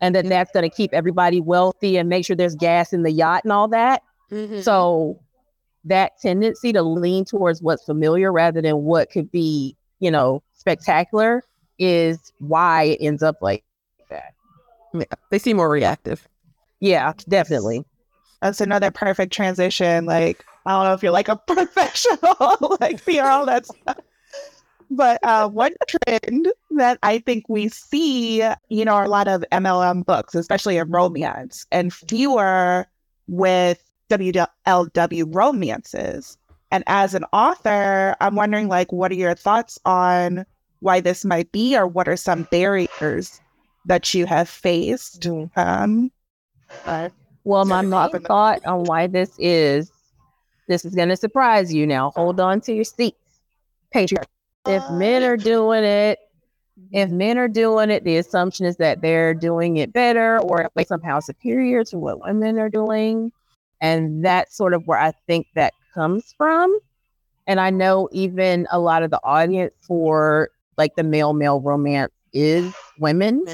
And 0.01 0.15
then 0.15 0.29
that's 0.29 0.51
going 0.53 0.69
to 0.69 0.75
keep 0.75 0.93
everybody 0.93 1.41
wealthy 1.41 1.97
and 1.97 2.09
make 2.09 2.27
sure 2.27 2.37
there's 2.37 2.55
gas 2.55 2.93
in 2.93 3.03
the 3.03 3.11
yacht 3.11 3.45
and 3.45 3.53
all 3.53 3.69
that. 3.69 4.03
Mm-hmm. 4.31 4.61
So 4.61 5.21
that 5.85 6.13
tendency 6.21 6.73
to 6.73 6.83
lean 6.83 7.25
towards 7.25 7.63
what's 7.63 7.85
familiar 7.85 8.33
rather 8.33 8.61
than 8.61 8.83
what 8.83 9.11
could 9.11 9.31
be, 9.31 9.77
you 10.01 10.11
know, 10.11 10.43
spectacular 10.53 11.43
is 11.79 12.33
why 12.39 12.85
it 12.85 12.99
ends 13.01 13.23
up 13.23 13.37
like 13.41 13.65
that. 14.11 14.35
Yeah, 14.93 15.05
they 15.31 15.39
seem 15.39 15.57
more 15.57 15.71
reactive. 15.71 16.27
Yeah, 16.81 17.13
definitely. 17.29 17.85
That's 18.43 18.61
another 18.61 18.91
perfect 18.91 19.33
transition. 19.33 20.05
Like, 20.05 20.45
I 20.67 20.73
don't 20.73 20.85
know 20.85 20.93
if 20.93 21.03
you're 21.03 21.13
like 21.13 21.29
a 21.29 21.37
professional, 21.47 22.77
like 22.81 23.03
PR, 23.05 23.23
all 23.23 23.47
that 23.47 23.67
stuff. 23.67 23.99
But 24.91 25.23
uh, 25.25 25.49
one 25.49 25.75
trend 25.89 26.49
that 26.73 26.99
I 27.03 27.19
think 27.19 27.45
we 27.49 27.69
see, 27.69 28.43
you 28.69 28.85
know, 28.85 29.03
a 29.03 29.09
lot 29.09 29.29
of 29.29 29.45
MLM 29.53 30.05
books, 30.05 30.35
especially 30.35 30.79
of 30.79 30.89
romance, 30.91 31.67
and 31.73 31.93
fewer 31.93 32.87
with 33.27 33.83
WLW 34.11 35.35
romances. 35.35 36.37
And 36.71 36.85
as 36.87 37.15
an 37.15 37.25
author, 37.33 38.17
I'm 38.21 38.35
wondering, 38.35 38.69
like, 38.69 38.93
what 38.93 39.13
are 39.13 39.17
your 39.17 39.35
thoughts 39.35 39.79
on 39.85 40.45
why 40.81 41.01
this 41.01 41.25
might 41.25 41.51
be, 41.53 41.77
or 41.77 41.87
what 41.87 42.09
are 42.09 42.17
some 42.17 42.43
barriers 42.51 43.41
that 43.87 44.13
you 44.13 44.27
have 44.27 44.49
faced? 44.49 45.27
Um, 45.57 46.11
Uh, 46.85 47.09
well, 47.45 47.65
my 47.65 47.83
thought 48.27 48.65
on 48.67 48.85
why 48.85 49.07
this 49.07 49.31
is 49.39 49.91
this 50.67 50.85
is 50.85 50.95
going 50.95 51.11
to 51.11 51.17
surprise 51.17 51.73
you. 51.73 51.87
Now, 51.87 52.11
hold 52.17 52.41
on 52.41 52.61
to 52.63 52.75
your 52.75 52.85
seats. 52.85 53.19
Patriarchy. 53.95 54.25
If 54.67 54.83
uh, 54.83 54.93
men 54.93 55.23
are 55.23 55.37
doing 55.37 55.85
it, 55.85 56.19
if 56.93 57.09
mm-hmm. 57.09 57.19
men 57.19 57.39
are 57.39 57.49
doing 57.49 57.91
it, 57.91 58.05
the 58.05 58.17
assumption 58.17 58.67
is 58.67 58.77
that 58.77 59.01
they're 59.01 59.35
doing 59.35 59.77
it 59.77 59.93
better 59.93 60.39
or 60.41 60.71
like 60.75 60.89
somehow 60.89 61.21
superior 61.21 61.85
to 61.85 61.99
what 61.99 62.21
women 62.21 62.59
are 62.59 62.69
doing. 62.69 63.33
And 63.81 64.25
that's 64.25 64.57
sort 64.57 64.75
of 64.75 64.87
where 64.87 64.99
I 64.99 65.13
think 65.27 65.47
that 65.55 65.75
comes 65.93 66.35
from. 66.37 66.77
And 67.47 67.61
I 67.61 67.71
know 67.71 68.09
even 68.13 68.67
a 68.71 68.79
lot 68.79 69.03
of 69.03 69.11
the 69.11 69.21
audience 69.23 69.75
for 69.83 70.51
like 70.77 70.97
the 70.97 71.03
male 71.03 71.35
male 71.35 71.61
romance 71.61 72.13
is 72.33 72.75
women. 72.99 73.45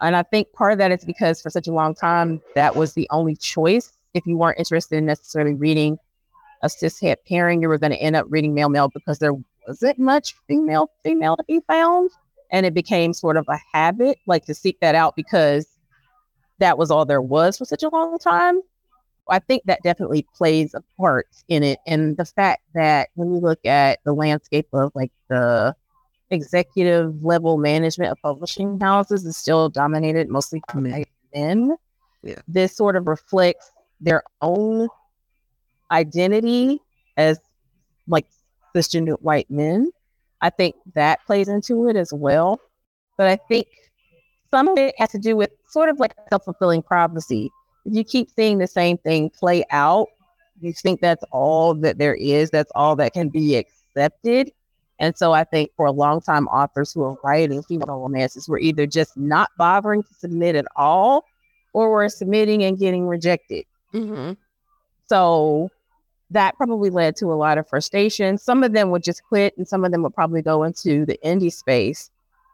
And 0.00 0.16
I 0.16 0.22
think 0.22 0.52
part 0.52 0.72
of 0.72 0.78
that 0.78 0.90
is 0.90 1.04
because 1.04 1.40
for 1.40 1.50
such 1.50 1.68
a 1.68 1.72
long 1.72 1.94
time, 1.94 2.40
that 2.54 2.76
was 2.76 2.94
the 2.94 3.06
only 3.10 3.36
choice. 3.36 3.92
If 4.14 4.26
you 4.26 4.36
weren't 4.36 4.58
interested 4.58 4.96
in 4.96 5.06
necessarily 5.06 5.54
reading 5.54 5.98
a 6.62 6.68
cis 6.68 7.00
cishet 7.00 7.16
pairing, 7.28 7.62
you 7.62 7.68
were 7.68 7.78
going 7.78 7.92
to 7.92 7.98
end 7.98 8.16
up 8.16 8.26
reading 8.28 8.52
male 8.52 8.68
male 8.68 8.88
because 8.88 9.18
there 9.18 9.34
wasn't 9.66 9.98
much 9.98 10.34
female 10.46 10.90
female 11.02 11.36
to 11.36 11.44
be 11.44 11.60
found. 11.66 12.10
And 12.52 12.66
it 12.66 12.74
became 12.74 13.12
sort 13.12 13.36
of 13.36 13.46
a 13.48 13.58
habit, 13.72 14.18
like 14.26 14.44
to 14.46 14.54
seek 14.54 14.80
that 14.80 14.96
out 14.96 15.14
because 15.14 15.66
that 16.58 16.76
was 16.76 16.90
all 16.90 17.04
there 17.04 17.22
was 17.22 17.56
for 17.56 17.64
such 17.64 17.82
a 17.82 17.88
long 17.88 18.18
time. 18.18 18.60
I 19.28 19.38
think 19.38 19.62
that 19.66 19.82
definitely 19.84 20.26
plays 20.34 20.74
a 20.74 20.82
part 20.96 21.28
in 21.46 21.62
it. 21.62 21.78
And 21.86 22.16
the 22.16 22.24
fact 22.24 22.62
that 22.74 23.10
when 23.14 23.32
you 23.32 23.38
look 23.38 23.64
at 23.64 24.00
the 24.04 24.12
landscape 24.12 24.66
of 24.72 24.90
like 24.96 25.12
the 25.28 25.76
executive 26.30 27.22
level 27.22 27.58
management 27.58 28.12
of 28.12 28.18
publishing 28.22 28.78
houses 28.80 29.24
is 29.24 29.36
still 29.36 29.68
dominated 29.68 30.28
mostly 30.28 30.60
by 30.68 30.80
mm-hmm. 30.80 31.02
men. 31.34 31.76
Yeah. 32.22 32.40
This 32.48 32.76
sort 32.76 32.96
of 32.96 33.06
reflects 33.08 33.70
their 34.00 34.22
own 34.40 34.88
identity 35.90 36.80
as 37.16 37.38
like 38.06 38.26
cisgender 38.74 39.20
white 39.20 39.50
men. 39.50 39.90
I 40.40 40.50
think 40.50 40.74
that 40.94 41.24
plays 41.26 41.48
into 41.48 41.88
it 41.88 41.96
as 41.96 42.12
well. 42.12 42.60
But 43.16 43.28
I 43.28 43.36
think 43.36 43.66
some 44.50 44.68
of 44.68 44.78
it 44.78 44.94
has 44.98 45.10
to 45.10 45.18
do 45.18 45.36
with 45.36 45.50
sort 45.68 45.88
of 45.88 46.00
like 46.00 46.14
self 46.30 46.44
fulfilling 46.44 46.82
prophecy. 46.82 47.50
If 47.84 47.94
you 47.94 48.04
keep 48.04 48.30
seeing 48.30 48.58
the 48.58 48.66
same 48.66 48.98
thing 48.98 49.30
play 49.30 49.64
out, 49.70 50.08
you 50.60 50.72
think 50.72 51.00
that's 51.00 51.24
all 51.30 51.74
that 51.74 51.98
there 51.98 52.14
is, 52.14 52.50
that's 52.50 52.72
all 52.74 52.96
that 52.96 53.12
can 53.12 53.28
be 53.28 53.56
accepted. 53.56 54.52
And 54.98 55.16
so 55.16 55.32
I 55.32 55.44
think 55.44 55.70
for 55.76 55.86
a 55.86 55.92
long 55.92 56.20
time, 56.20 56.46
authors 56.48 56.92
who 56.92 57.02
are 57.02 57.16
writing 57.24 57.62
female 57.62 58.00
romances 58.00 58.48
were 58.48 58.58
either 58.58 58.86
just 58.86 59.16
not 59.16 59.48
bothering 59.56 60.02
to 60.02 60.14
submit 60.14 60.56
at 60.56 60.66
all 60.76 61.24
or 61.72 61.90
were 61.90 62.08
submitting 62.10 62.62
and 62.64 62.78
getting 62.78 63.06
rejected. 63.06 63.64
Mm-hmm. 63.94 64.32
So 65.06 65.70
that 66.30 66.56
probably 66.56 66.90
led 66.90 67.16
to 67.16 67.32
a 67.32 67.34
lot 67.34 67.58
of 67.58 67.68
frustration. 67.68 68.38
Some 68.38 68.62
of 68.62 68.72
them 68.72 68.90
would 68.90 69.02
just 69.02 69.24
quit 69.24 69.56
and 69.56 69.66
some 69.66 69.84
of 69.84 69.92
them 69.92 70.02
would 70.02 70.14
probably 70.14 70.42
go 70.42 70.62
into 70.62 71.04
the 71.04 71.18
indie 71.24 71.52
space. 71.52 72.10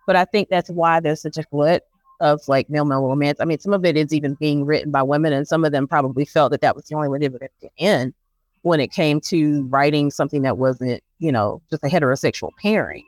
But 0.06 0.16
I 0.16 0.24
think 0.24 0.48
that's 0.48 0.70
why 0.70 1.00
there's 1.00 1.20
such 1.20 1.36
a 1.36 1.42
glut 1.42 1.82
of 2.20 2.40
like 2.48 2.70
male 2.70 2.84
male 2.84 3.02
romance. 3.02 3.38
I 3.40 3.44
mean, 3.44 3.58
some 3.58 3.74
of 3.74 3.84
it 3.84 3.96
is 3.96 4.12
even 4.12 4.34
being 4.34 4.64
written 4.64 4.90
by 4.90 5.02
women, 5.02 5.32
and 5.32 5.46
some 5.46 5.64
of 5.64 5.72
them 5.72 5.86
probably 5.86 6.24
felt 6.24 6.50
that 6.52 6.60
that 6.62 6.74
was 6.74 6.86
the 6.86 6.94
only 6.94 7.08
way 7.08 7.18
they 7.18 7.28
to 7.28 7.48
get 7.60 7.72
in 7.76 8.14
when 8.62 8.80
it 8.80 8.90
came 8.90 9.20
to 9.20 9.64
writing 9.64 10.10
something 10.10 10.42
that 10.42 10.58
wasn't, 10.58 11.02
you 11.18 11.30
know, 11.30 11.60
just 11.70 11.84
a 11.84 11.88
heterosexual 11.88 12.50
pairing. 12.60 13.04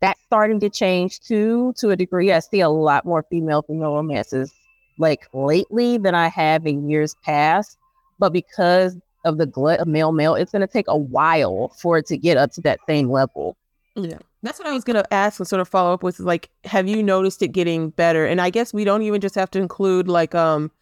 That's 0.00 0.20
starting 0.24 0.58
to 0.60 0.68
change 0.68 1.20
too, 1.20 1.72
to 1.76 1.90
a 1.90 1.96
degree. 1.96 2.32
I 2.32 2.40
see 2.40 2.60
a 2.60 2.68
lot 2.68 3.04
more 3.04 3.24
female 3.30 3.62
female 3.62 3.94
romances 3.94 4.52
like 4.98 5.28
lately 5.32 5.96
than 5.96 6.14
I 6.14 6.28
have 6.28 6.66
in 6.66 6.88
years 6.90 7.14
past. 7.22 7.78
But 8.18 8.32
because 8.32 8.96
of 9.24 9.38
the 9.38 9.46
glut 9.46 9.80
of 9.80 9.88
male 9.88 10.12
male, 10.12 10.34
it's 10.34 10.52
going 10.52 10.60
to 10.60 10.66
take 10.72 10.86
a 10.88 10.96
while 10.96 11.68
for 11.80 11.98
it 11.98 12.06
to 12.06 12.16
get 12.18 12.36
up 12.36 12.52
to 12.52 12.60
that 12.62 12.80
same 12.88 13.10
level. 13.10 13.56
Yeah. 13.94 14.18
That's 14.42 14.58
what 14.58 14.66
I 14.66 14.72
was 14.72 14.82
gonna 14.82 15.04
ask 15.12 15.38
and 15.38 15.46
sort 15.46 15.60
of 15.60 15.68
follow 15.68 15.92
up 15.92 16.02
with 16.02 16.18
is 16.18 16.26
like, 16.26 16.50
have 16.64 16.88
you 16.88 17.00
noticed 17.00 17.42
it 17.42 17.48
getting 17.48 17.90
better? 17.90 18.26
And 18.26 18.40
I 18.40 18.50
guess 18.50 18.74
we 18.74 18.82
don't 18.84 19.02
even 19.02 19.20
just 19.20 19.36
have 19.36 19.50
to 19.52 19.60
include 19.60 20.08
like 20.08 20.34
um 20.34 20.72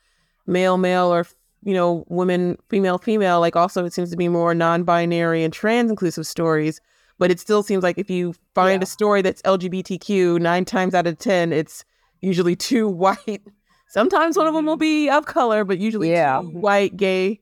male 0.47 0.79
male 0.79 1.13
or 1.13 1.27
you 1.63 1.75
know, 1.75 2.07
women 2.09 2.57
female 2.71 2.97
female, 2.97 3.39
like 3.41 3.57
also 3.57 3.85
it 3.85 3.93
seems 3.93 4.11
to 4.13 4.17
be 4.17 4.29
more 4.29 4.55
non 4.55 4.85
binary 4.85 5.45
and 5.45 5.53
trans 5.53 5.91
inclusive 5.91 6.27
stories. 6.27 6.81
But 7.19 7.31
it 7.31 7.39
still 7.39 7.63
seems 7.63 7.83
like 7.83 7.99
if 7.99 8.09
you 8.09 8.33
find 8.55 8.81
Yeah. 8.81 8.85
a 8.85 8.87
story 8.87 9.21
that's 9.21 9.43
LGBTQ, 9.43 10.41
nine 10.41 10.65
times 10.65 10.95
out 10.95 11.07
of 11.07 11.19
ten, 11.19 11.53
it's 11.53 11.85
usually 12.23 12.57
two 12.71 12.89
white. 12.89 13.43
Sometimes 13.89 14.39
one 14.39 14.47
of 14.47 14.55
them 14.55 14.65
will 14.65 14.77
be 14.79 15.11
of 15.11 15.27
color, 15.27 15.65
but 15.65 15.79
usually 15.79 16.13
Yeah. 16.13 16.41
two 16.41 16.49
white 16.49 16.97
gay 16.97 17.41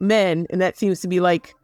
men. 0.00 0.46
And 0.50 0.60
that 0.60 0.76
seems 0.76 1.00
to 1.00 1.08
be 1.08 1.20
like 1.20 1.54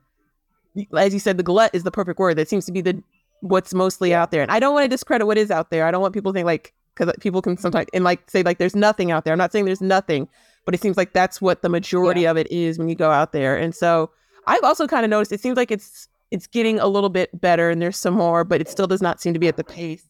as 0.96 1.14
you 1.14 1.20
said, 1.20 1.36
the 1.36 1.42
glut 1.42 1.70
is 1.74 1.84
the 1.84 1.90
perfect 1.90 2.18
word. 2.18 2.36
That 2.36 2.48
seems 2.48 2.66
to 2.66 2.72
be 2.72 2.80
the 2.80 3.02
what's 3.40 3.74
mostly 3.74 4.14
out 4.14 4.30
there. 4.30 4.42
And 4.42 4.50
I 4.50 4.60
don't 4.60 4.74
want 4.74 4.84
to 4.84 4.88
discredit 4.88 5.26
what 5.26 5.38
is 5.38 5.50
out 5.50 5.70
there. 5.70 5.86
I 5.86 5.90
don't 5.90 6.02
want 6.02 6.14
people 6.14 6.32
to 6.32 6.36
think 6.36 6.46
like 6.46 6.74
because 6.94 7.14
people 7.20 7.42
can 7.42 7.56
sometimes 7.56 7.86
and 7.92 8.04
like 8.04 8.28
say 8.30 8.42
like 8.42 8.58
there's 8.58 8.76
nothing 8.76 9.10
out 9.10 9.24
there. 9.24 9.32
I'm 9.32 9.38
not 9.38 9.52
saying 9.52 9.64
there's 9.64 9.80
nothing, 9.80 10.28
but 10.64 10.74
it 10.74 10.80
seems 10.80 10.96
like 10.96 11.12
that's 11.12 11.40
what 11.40 11.62
the 11.62 11.68
majority 11.68 12.26
of 12.26 12.36
it 12.36 12.50
is 12.50 12.78
when 12.78 12.88
you 12.88 12.94
go 12.94 13.10
out 13.10 13.32
there. 13.32 13.56
And 13.56 13.74
so 13.74 14.10
I've 14.46 14.62
also 14.64 14.86
kind 14.86 15.04
of 15.04 15.10
noticed 15.10 15.32
it 15.32 15.40
seems 15.40 15.56
like 15.56 15.70
it's 15.70 16.08
it's 16.30 16.46
getting 16.46 16.78
a 16.80 16.86
little 16.88 17.10
bit 17.10 17.38
better 17.40 17.70
and 17.70 17.80
there's 17.80 17.96
some 17.96 18.14
more, 18.14 18.44
but 18.44 18.60
it 18.60 18.68
still 18.68 18.86
does 18.86 19.00
not 19.02 19.20
seem 19.20 19.32
to 19.32 19.38
be 19.38 19.48
at 19.48 19.56
the 19.56 19.64
pace 19.64 20.04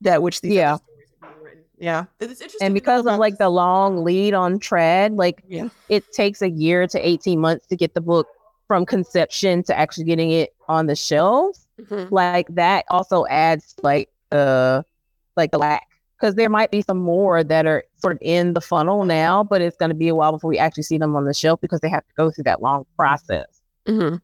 that 0.00 0.22
which 0.22 0.40
these 0.40 0.52
Yeah. 0.52 0.74
other 0.74 0.82
stories 0.82 1.08
are 1.22 1.28
being 1.28 1.44
written. 1.44 1.64
Yeah. 1.78 2.04
It's 2.20 2.40
interesting. 2.40 2.64
And 2.66 2.74
because 2.74 3.06
of 3.06 3.18
like 3.18 3.38
the 3.38 3.48
long 3.48 4.04
lead 4.04 4.34
on 4.34 4.58
trad, 4.58 5.16
like 5.16 5.42
Yeah. 5.48 5.68
it 5.88 6.10
takes 6.12 6.42
a 6.42 6.50
year 6.50 6.86
to 6.88 7.08
18 7.08 7.38
months 7.40 7.66
to 7.68 7.76
get 7.76 7.94
the 7.94 8.00
book 8.00 8.26
from 8.66 8.84
conception 8.84 9.62
to 9.64 9.78
actually 9.78 10.04
getting 10.04 10.30
it 10.30 10.54
on 10.68 10.86
the 10.86 10.96
shelves. 10.96 11.66
Mhm. 11.80 12.10
Like 12.10 12.48
that 12.54 12.84
also 12.90 13.26
adds 13.26 13.74
like 13.82 14.10
uh 14.32 14.82
like 15.36 15.52
the 15.52 15.58
lack. 15.58 15.86
Because 16.20 16.34
there 16.34 16.50
might 16.50 16.72
be 16.72 16.82
some 16.82 16.98
more 16.98 17.44
that 17.44 17.64
are 17.64 17.84
sort 18.02 18.14
of 18.14 18.18
in 18.22 18.54
the 18.54 18.60
funnel 18.60 19.04
now, 19.04 19.44
but 19.44 19.60
it's 19.62 19.76
going 19.76 19.90
to 19.90 19.94
be 19.94 20.08
a 20.08 20.16
while 20.16 20.32
before 20.32 20.50
we 20.50 20.58
actually 20.58 20.82
see 20.82 20.98
them 20.98 21.14
on 21.14 21.26
the 21.26 21.32
shelf 21.32 21.60
because 21.60 21.78
they 21.78 21.88
have 21.88 22.04
to 22.04 22.12
go 22.16 22.28
through 22.32 22.42
that 22.42 22.60
long 22.60 22.84
process. 22.96 23.46
hmm 23.86 24.16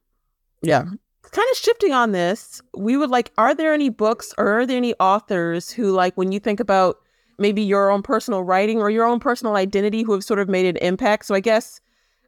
Yeah. 0.61 0.83
Kind 0.83 1.49
of 1.53 1.57
shifting 1.57 1.93
on 1.93 2.11
this, 2.11 2.61
we 2.77 2.97
would 2.97 3.11
like, 3.11 3.31
are 3.39 3.55
there 3.55 3.73
any 3.73 3.91
books 3.91 4.35
or 4.39 4.59
are 4.59 4.67
there 4.67 4.77
any 4.77 4.93
authors 4.99 5.71
who, 5.71 5.93
like, 5.93 6.15
when 6.17 6.33
you 6.33 6.41
think 6.41 6.59
about 6.59 6.97
maybe 7.39 7.63
your 7.63 7.91
own 7.91 8.03
personal 8.03 8.43
writing 8.43 8.79
or 8.81 8.91
your 8.91 9.05
own 9.05 9.21
personal 9.21 9.57
identity 9.57 10.03
who 10.03 10.13
have 10.13 10.25
sort 10.25 10.39
of 10.41 10.49
made 10.49 10.67
an 10.67 10.77
impact? 10.79 11.27
So 11.27 11.35
I 11.35 11.41
guess 11.41 11.81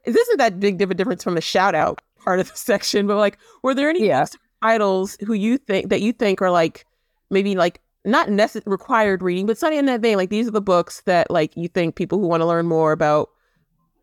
this 0.05 0.15
isn't 0.15 0.37
that 0.37 0.59
big 0.59 0.81
of 0.81 0.91
a 0.91 0.93
difference 0.93 1.23
from 1.23 1.35
the 1.35 1.41
shout 1.41 1.75
out 1.75 2.01
part 2.23 2.39
of 2.39 2.49
the 2.49 2.55
section, 2.57 3.07
but 3.07 3.17
like, 3.17 3.37
were 3.63 3.73
there 3.73 3.89
any 3.89 4.05
Yeah. 4.05 4.25
titles 4.63 5.17
who 5.25 5.33
you 5.33 5.57
think 5.57 5.89
that 5.89 6.01
you 6.01 6.13
think 6.13 6.41
are 6.41 6.51
like 6.51 6.85
maybe 7.29 7.55
like 7.55 7.81
not 8.05 8.29
necess- 8.29 8.63
required 8.65 9.21
reading, 9.21 9.45
but 9.45 9.57
something 9.57 9.79
in 9.79 9.85
that 9.87 10.01
vein? 10.01 10.17
Like, 10.17 10.29
these 10.29 10.47
are 10.47 10.51
the 10.51 10.61
books 10.61 11.01
that 11.05 11.29
like 11.31 11.55
you 11.57 11.67
think 11.67 11.95
people 11.95 12.19
who 12.19 12.27
want 12.27 12.41
to 12.41 12.45
learn 12.47 12.65
more 12.67 12.91
about 12.91 13.29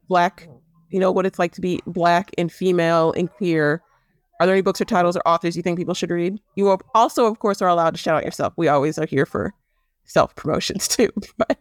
Black, 0.09 0.47
you 0.91 1.01
know, 1.01 1.11
what 1.11 1.27
it's 1.27 1.39
like 1.39 1.53
to 1.53 1.61
be 1.61 1.81
Black 1.87 2.31
and 2.37 2.53
female 2.53 3.13
and 3.13 3.31
queer. 3.31 3.83
Are 4.41 4.47
there 4.47 4.55
any 4.55 4.63
books 4.63 4.81
or 4.81 4.85
titles 4.85 5.17
or 5.17 5.23
authors 5.27 5.57
you 5.57 5.63
think 5.63 5.79
people 5.79 5.95
should 5.95 6.11
read? 6.11 6.39
You 6.57 6.77
also, 6.95 7.27
of 7.27 7.39
course, 7.39 7.63
are 7.63 7.69
allowed 7.69 7.93
to 7.95 7.99
shout 7.99 8.17
out 8.17 8.25
yourself. 8.25 8.53
We 8.57 8.69
always 8.69 8.99
are 8.99 9.07
here 9.07 9.25
for 9.27 9.55
self 10.05 10.35
promotions 10.37 10.89
too. 10.97 11.11
But 11.37 11.59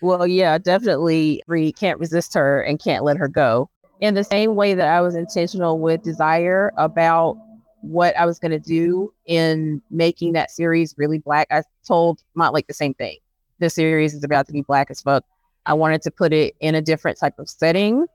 Well, 0.00 0.26
yeah, 0.26 0.58
definitely 0.58 1.42
read 1.46 1.76
Can't 1.76 1.98
Resist 1.98 2.34
Her 2.34 2.62
and 2.62 2.80
Can't 2.80 3.04
Let 3.04 3.16
Her 3.16 3.28
Go. 3.28 3.70
In 4.00 4.14
the 4.14 4.24
same 4.24 4.56
way 4.56 4.74
that 4.74 4.88
I 4.88 5.00
was 5.00 5.14
intentional 5.14 5.78
with 5.78 6.02
Desire 6.02 6.70
about 6.76 7.38
what 7.80 8.16
I 8.16 8.26
was 8.26 8.38
going 8.38 8.52
to 8.52 8.58
do 8.58 9.12
in 9.24 9.80
making 9.90 10.32
that 10.34 10.50
series 10.50 10.94
really 10.98 11.18
black, 11.18 11.46
I 11.50 11.62
told 11.86 12.22
Montlake 12.36 12.66
the 12.66 12.74
same 12.74 12.94
thing. 12.94 13.16
The 13.58 13.70
series 13.70 14.12
is 14.12 14.22
about 14.22 14.46
to 14.48 14.52
be 14.52 14.62
black 14.62 14.90
as 14.90 15.00
fuck. 15.00 15.24
I 15.64 15.74
wanted 15.74 16.02
to 16.02 16.10
put 16.10 16.32
it 16.32 16.54
in 16.60 16.74
a 16.74 16.82
different 16.82 17.18
type 17.18 17.38
of 17.38 17.48
setting, 17.48 18.06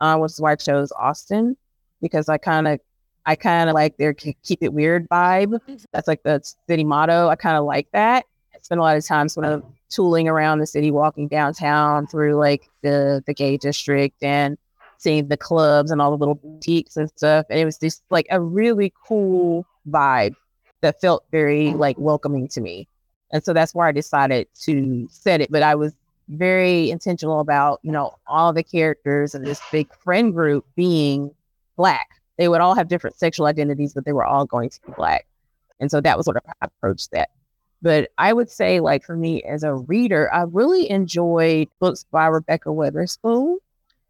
uh, 0.00 0.16
which 0.18 0.32
is 0.32 0.40
why 0.40 0.52
I 0.52 0.56
chose 0.56 0.92
Austin 0.92 1.56
because 2.02 2.28
I 2.28 2.38
kind 2.38 2.68
of, 2.68 2.80
I 3.26 3.34
kind 3.34 3.68
of 3.68 3.74
like 3.74 3.96
their 3.96 4.12
keep 4.12 4.62
it 4.62 4.72
weird 4.72 5.08
vibe. 5.08 5.58
That's 5.92 6.08
like 6.08 6.22
the 6.22 6.42
city 6.68 6.84
motto. 6.84 7.28
I 7.28 7.36
kind 7.36 7.56
of 7.56 7.64
like 7.64 7.88
that. 7.92 8.24
I 8.60 8.62
spend 8.62 8.78
a 8.78 8.82
lot 8.82 8.96
of 8.96 9.06
time 9.06 9.28
sort 9.28 9.46
of 9.46 9.64
tooling 9.88 10.28
around 10.28 10.58
the 10.58 10.66
city, 10.66 10.90
walking 10.90 11.28
downtown 11.28 12.06
through 12.06 12.34
like 12.34 12.68
the 12.82 13.22
the 13.26 13.34
gay 13.34 13.56
district 13.56 14.22
and 14.22 14.58
seeing 14.98 15.28
the 15.28 15.36
clubs 15.36 15.90
and 15.90 16.00
all 16.02 16.10
the 16.10 16.18
little 16.18 16.34
boutiques 16.34 16.96
and 16.96 17.08
stuff. 17.16 17.46
And 17.48 17.58
it 17.58 17.64
was 17.64 17.78
just 17.78 18.02
like 18.10 18.26
a 18.30 18.40
really 18.40 18.92
cool 19.06 19.66
vibe. 19.88 20.34
that 20.82 21.00
felt 21.00 21.24
very 21.30 21.72
like 21.72 21.96
welcoming 21.98 22.48
to 22.48 22.60
me. 22.60 22.86
And 23.32 23.42
so 23.44 23.52
that's 23.52 23.74
why 23.74 23.88
I 23.88 23.92
decided 23.92 24.48
to 24.62 25.08
set 25.10 25.40
it. 25.40 25.50
But 25.50 25.62
I 25.62 25.74
was 25.74 25.94
very 26.28 26.90
intentional 26.90 27.40
about, 27.40 27.80
you 27.82 27.92
know, 27.92 28.14
all 28.26 28.52
the 28.52 28.62
characters 28.62 29.34
and 29.34 29.46
this 29.46 29.60
big 29.72 29.92
friend 29.94 30.32
group 30.32 30.66
being 30.76 31.30
black. 31.76 32.08
They 32.38 32.48
would 32.48 32.60
all 32.60 32.74
have 32.74 32.88
different 32.88 33.16
sexual 33.18 33.46
identities, 33.46 33.94
but 33.94 34.04
they 34.04 34.12
were 34.12 34.24
all 34.24 34.46
going 34.46 34.70
to 34.70 34.80
be 34.86 34.92
black. 34.92 35.26
And 35.80 35.90
so 35.90 36.00
that 36.00 36.16
was 36.16 36.24
sort 36.26 36.36
of 36.36 36.42
how 36.46 36.52
I 36.62 36.66
approached 36.66 37.10
that. 37.12 37.30
But 37.82 38.10
I 38.18 38.32
would 38.32 38.50
say, 38.50 38.80
like 38.80 39.04
for 39.04 39.16
me 39.16 39.42
as 39.42 39.62
a 39.62 39.74
reader, 39.74 40.32
I 40.32 40.42
really 40.42 40.90
enjoyed 40.90 41.68
books 41.78 42.04
by 42.10 42.26
Rebekah 42.26 42.68
Weatherspoon. 42.68 43.56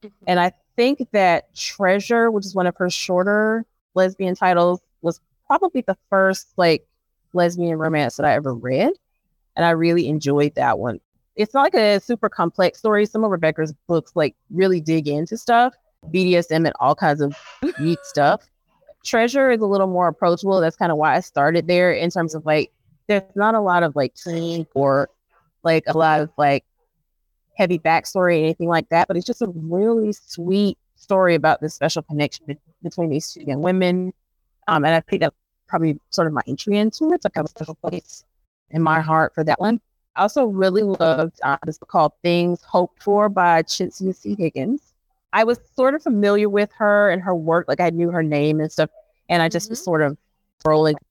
Mm-hmm. 0.02 0.08
And 0.26 0.40
I 0.40 0.52
think 0.76 1.06
that 1.12 1.54
Treasure, 1.54 2.30
which 2.30 2.46
is 2.46 2.54
one 2.54 2.66
of 2.66 2.76
her 2.78 2.90
shorter 2.90 3.64
lesbian 3.94 4.34
titles, 4.34 4.80
was 5.02 5.20
probably 5.46 5.82
the 5.82 5.96
first 6.08 6.48
like 6.56 6.84
lesbian 7.32 7.78
romance 7.78 8.16
that 8.16 8.26
I 8.26 8.34
ever 8.34 8.54
read. 8.54 8.90
And 9.56 9.64
I 9.64 9.70
really 9.70 10.08
enjoyed 10.08 10.54
that 10.56 10.78
one. 10.78 11.00
It's 11.36 11.54
not 11.54 11.62
like 11.62 11.74
a 11.74 12.00
super 12.00 12.28
complex 12.28 12.78
story. 12.78 13.06
Some 13.06 13.24
of 13.24 13.30
Rebekah's 13.30 13.72
books 13.86 14.12
like 14.14 14.34
really 14.50 14.80
dig 14.80 15.06
into 15.06 15.36
stuff, 15.36 15.74
BDSM 16.12 16.66
and 16.66 16.72
all 16.80 16.94
kinds 16.94 17.20
of 17.20 17.36
neat 17.78 17.98
stuff. 18.02 18.42
Treasure 19.04 19.50
is 19.50 19.60
a 19.60 19.66
little 19.66 19.86
more 19.86 20.08
approachable. 20.08 20.60
That's 20.60 20.76
kind 20.76 20.90
of 20.90 20.98
why 20.98 21.14
I 21.14 21.20
started 21.20 21.66
there 21.66 21.92
in 21.92 22.10
terms 22.10 22.34
of 22.34 22.44
like, 22.44 22.72
there's 23.10 23.22
not 23.34 23.56
a 23.56 23.60
lot 23.60 23.82
of 23.82 23.96
like 23.96 24.14
teen 24.14 24.66
or 24.72 25.10
like 25.64 25.82
a 25.88 25.98
lot 25.98 26.20
of 26.20 26.30
like 26.38 26.64
heavy 27.56 27.78
backstory 27.78 28.40
or 28.40 28.44
anything 28.44 28.68
like 28.68 28.88
that, 28.90 29.08
but 29.08 29.16
it's 29.16 29.26
just 29.26 29.42
a 29.42 29.50
really 29.52 30.12
sweet 30.12 30.78
story 30.94 31.34
about 31.34 31.60
this 31.60 31.74
special 31.74 32.02
connection 32.02 32.56
between 32.82 33.10
these 33.10 33.32
two 33.32 33.42
young 33.42 33.62
women. 33.62 34.14
Um, 34.68 34.84
and 34.84 34.94
I 34.94 35.00
think 35.00 35.22
that 35.22 35.34
probably 35.66 35.98
sort 36.10 36.28
of 36.28 36.32
my 36.32 36.42
entry 36.46 36.76
into 36.76 37.10
it. 37.10 37.16
It's 37.16 37.24
like 37.24 37.36
a 37.36 37.48
special 37.48 37.74
place 37.74 38.24
in 38.70 38.80
my 38.80 39.00
heart 39.00 39.34
for 39.34 39.42
that 39.42 39.60
one. 39.60 39.80
I 40.14 40.22
also 40.22 40.44
really 40.44 40.82
loved 40.84 41.40
uh, 41.42 41.58
this 41.66 41.78
book 41.78 41.88
called 41.88 42.12
Things 42.22 42.62
Hoped 42.62 43.02
For 43.02 43.28
by 43.28 43.62
Chencia 43.64 44.14
C. 44.14 44.36
Higgins. 44.38 44.94
I 45.32 45.42
was 45.42 45.58
sort 45.74 45.94
of 45.94 46.02
familiar 46.02 46.48
with 46.48 46.70
her 46.78 47.10
and 47.10 47.20
her 47.22 47.34
work, 47.34 47.66
like 47.66 47.80
I 47.80 47.90
knew 47.90 48.10
her 48.10 48.22
name 48.22 48.60
and 48.60 48.70
stuff. 48.70 48.90
And 49.28 49.42
I 49.42 49.48
just 49.48 49.66
mm-hmm. 49.66 49.72
was 49.72 49.84
sort 49.84 50.02
of 50.02 50.16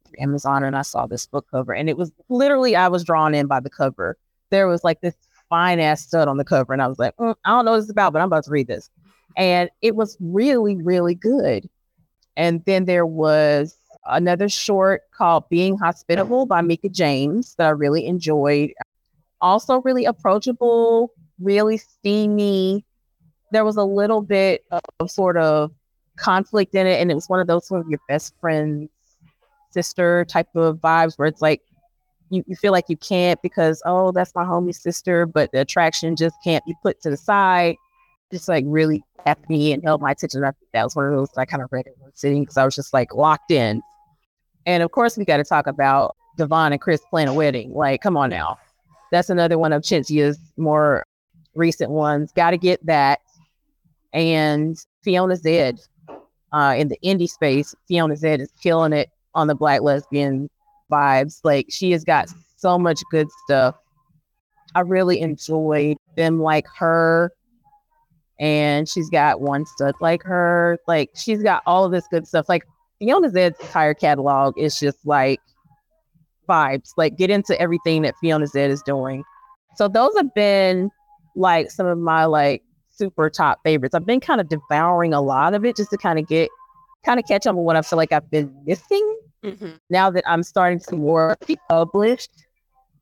scrolling 0.09 0.21
Amazon 0.21 0.63
and 0.63 0.75
I 0.75 0.81
saw 0.81 1.07
this 1.07 1.25
book 1.25 1.47
cover. 1.51 1.73
And 1.73 1.89
it 1.89 1.97
was 1.97 2.11
literally, 2.29 2.75
I 2.75 2.87
was 2.87 3.03
drawn 3.03 3.35
in 3.35 3.47
by 3.47 3.59
the 3.59 3.69
cover. 3.69 4.17
There 4.49 4.67
was 4.67 4.83
like 4.83 5.01
this 5.01 5.15
fine 5.49 5.79
ass 5.79 6.03
stud 6.03 6.27
on 6.27 6.37
the 6.37 6.45
cover. 6.45 6.73
And 6.73 6.81
I 6.81 6.87
was 6.87 6.99
like, 6.99 7.15
mm, 7.17 7.35
I 7.45 7.49
don't 7.49 7.65
know 7.65 7.71
what 7.71 7.81
it's 7.81 7.89
about, 7.89 8.13
but 8.13 8.21
I'm 8.21 8.27
about 8.27 8.43
to 8.45 8.51
read 8.51 8.67
this. 8.67 8.89
And 9.37 9.69
it 9.81 9.95
was 9.95 10.17
really, 10.19 10.75
really 10.77 11.15
good. 11.15 11.69
And 12.35 12.63
then 12.65 12.85
there 12.85 13.05
was 13.05 13.75
another 14.05 14.49
short 14.49 15.03
called 15.11 15.49
Being 15.49 15.77
Hospitable 15.77 16.45
by 16.45 16.61
Mika 16.61 16.89
James 16.89 17.55
that 17.55 17.67
I 17.67 17.71
really 17.71 18.05
enjoyed. 18.05 18.71
Also, 19.41 19.81
really 19.81 20.05
approachable, 20.05 21.11
really 21.39 21.77
steamy. 21.77 22.85
There 23.51 23.65
was 23.65 23.77
a 23.77 23.83
little 23.83 24.21
bit 24.21 24.65
of 24.71 25.11
sort 25.11 25.37
of 25.37 25.71
conflict 26.17 26.75
in 26.75 26.87
it, 26.87 27.01
and 27.01 27.11
it 27.11 27.15
was 27.15 27.29
one 27.29 27.39
of 27.39 27.47
those 27.47 27.67
sort 27.67 27.81
of 27.81 27.89
your 27.89 27.99
best 28.07 28.33
friend's 28.39 28.89
sister 29.71 30.25
type 30.25 30.47
of 30.55 30.77
vibes 30.77 31.17
where 31.17 31.27
it's 31.27 31.41
like 31.41 31.61
you, 32.29 32.43
you 32.47 32.55
feel 32.55 32.71
like 32.71 32.85
you 32.89 32.97
can't 32.97 33.41
because, 33.41 33.81
oh, 33.85 34.11
that's 34.11 34.33
my 34.35 34.43
homie 34.43 34.75
sister, 34.75 35.25
but 35.25 35.51
the 35.51 35.61
attraction 35.61 36.15
just 36.15 36.35
can't 36.43 36.65
be 36.65 36.75
put 36.83 37.01
to 37.01 37.09
the 37.09 37.17
side. 37.17 37.75
Just 38.31 38.47
like 38.47 38.63
really 38.67 39.03
kept 39.25 39.49
me 39.49 39.73
and 39.73 39.83
held 39.83 40.01
my 40.01 40.11
attention. 40.11 40.41
That 40.41 40.55
was 40.83 40.95
one 40.95 41.05
of 41.05 41.11
those 41.13 41.29
I 41.35 41.45
kind 41.45 41.63
of 41.63 41.71
read 41.71 41.87
one 41.97 42.11
sitting 42.13 42.43
because 42.43 42.57
I 42.57 42.65
was 42.65 42.75
just 42.75 42.93
like 42.93 43.13
locked 43.13 43.51
in. 43.51 43.81
And 44.65 44.83
of 44.83 44.91
course, 44.91 45.17
we 45.17 45.25
got 45.25 45.37
to 45.37 45.43
talk 45.43 45.65
about 45.65 46.15
D'Vaughn 46.37 46.71
and 46.71 46.81
Kris 46.81 47.01
planning 47.09 47.33
a 47.33 47.37
wedding. 47.37 47.73
Like, 47.73 48.01
come 48.01 48.15
on 48.17 48.29
now. 48.29 48.59
That's 49.11 49.31
another 49.31 49.57
one 49.57 49.73
of 49.73 49.81
Chencia's 49.81 50.37
more 50.57 51.03
recent 51.55 51.89
ones. 51.89 52.31
Got 52.31 52.51
to 52.51 52.57
get 52.57 52.85
that. 52.85 53.19
And 54.13 54.77
Fiona 55.03 55.35
Zedde 55.35 55.79
uh, 56.51 56.75
in 56.77 56.87
the 56.89 56.99
indie 57.03 57.29
space, 57.29 57.73
Fiona 57.87 58.13
Zedde 58.13 58.41
is 58.41 58.51
killing 58.61 58.93
it 58.93 59.09
on 59.35 59.47
the 59.47 59.55
Black 59.55 59.81
lesbian 59.81 60.49
vibes. 60.91 61.39
Like, 61.43 61.67
she 61.69 61.91
has 61.91 62.03
got 62.03 62.29
so 62.57 62.77
much 62.77 63.01
good 63.11 63.27
stuff. 63.45 63.75
I 64.75 64.81
really 64.81 65.21
enjoyed 65.21 65.97
them 66.15 66.39
like 66.41 66.65
her. 66.77 67.31
And 68.39 68.87
she's 68.87 69.09
got 69.09 69.41
one 69.41 69.65
stud 69.65 69.95
like 69.99 70.23
her. 70.23 70.79
Like, 70.87 71.09
she's 71.13 71.43
got 71.43 71.61
all 71.65 71.85
of 71.85 71.91
this 71.91 72.07
good 72.09 72.27
stuff. 72.27 72.47
Like, 72.47 72.63
Fiona 72.99 73.29
Zedde's 73.29 73.59
entire 73.59 73.93
catalog 73.93 74.57
is 74.57 74.77
just 74.77 74.97
like 75.05 75.39
vibes. 76.47 76.91
Like 76.97 77.17
get 77.17 77.29
into 77.29 77.59
everything 77.59 78.01
that 78.01 78.15
Fiona 78.19 78.45
Zedde 78.45 78.69
is 78.69 78.81
doing. 78.83 79.23
So 79.75 79.87
those 79.87 80.15
have 80.17 80.33
been 80.33 80.89
like 81.35 81.71
some 81.71 81.85
of 81.85 81.97
my 81.97 82.25
like 82.25 82.63
super 82.89 83.29
top 83.29 83.59
favorites. 83.63 83.95
I've 83.95 84.05
been 84.05 84.19
kind 84.19 84.41
of 84.41 84.49
devouring 84.49 85.13
a 85.13 85.21
lot 85.21 85.53
of 85.53 85.63
it 85.63 85.77
just 85.77 85.91
to 85.91 85.97
kind 85.97 86.19
of 86.19 86.27
get 86.27 86.49
kind 87.05 87.19
of 87.19 87.25
catch 87.25 87.47
up 87.47 87.55
on 87.55 87.63
what 87.63 87.75
I 87.75 87.81
feel 87.81 87.97
like 87.97 88.11
I've 88.11 88.29
been 88.29 88.53
missing. 88.65 89.17
Mm-hmm. 89.43 89.71
Now 89.89 90.09
that 90.11 90.23
I'm 90.27 90.43
starting 90.43 90.79
to 90.79 90.95
more 90.95 91.37
be 91.47 91.57
published. 91.69 92.31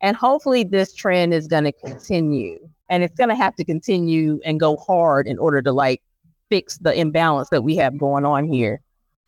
And 0.01 0.15
hopefully 0.15 0.63
this 0.63 0.93
trend 0.93 1.33
is 1.33 1.47
gonna 1.47 1.71
continue. 1.71 2.59
And 2.89 3.03
it's 3.03 3.15
gonna 3.15 3.35
have 3.35 3.55
to 3.55 3.65
continue 3.65 4.39
and 4.45 4.59
go 4.59 4.77
hard 4.77 5.27
in 5.27 5.39
order 5.39 5.61
to 5.61 5.71
like 5.71 6.01
fix 6.49 6.77
the 6.77 6.97
imbalance 6.97 7.49
that 7.49 7.63
we 7.63 7.75
have 7.77 7.97
going 7.97 8.25
on 8.25 8.47
here. 8.47 8.81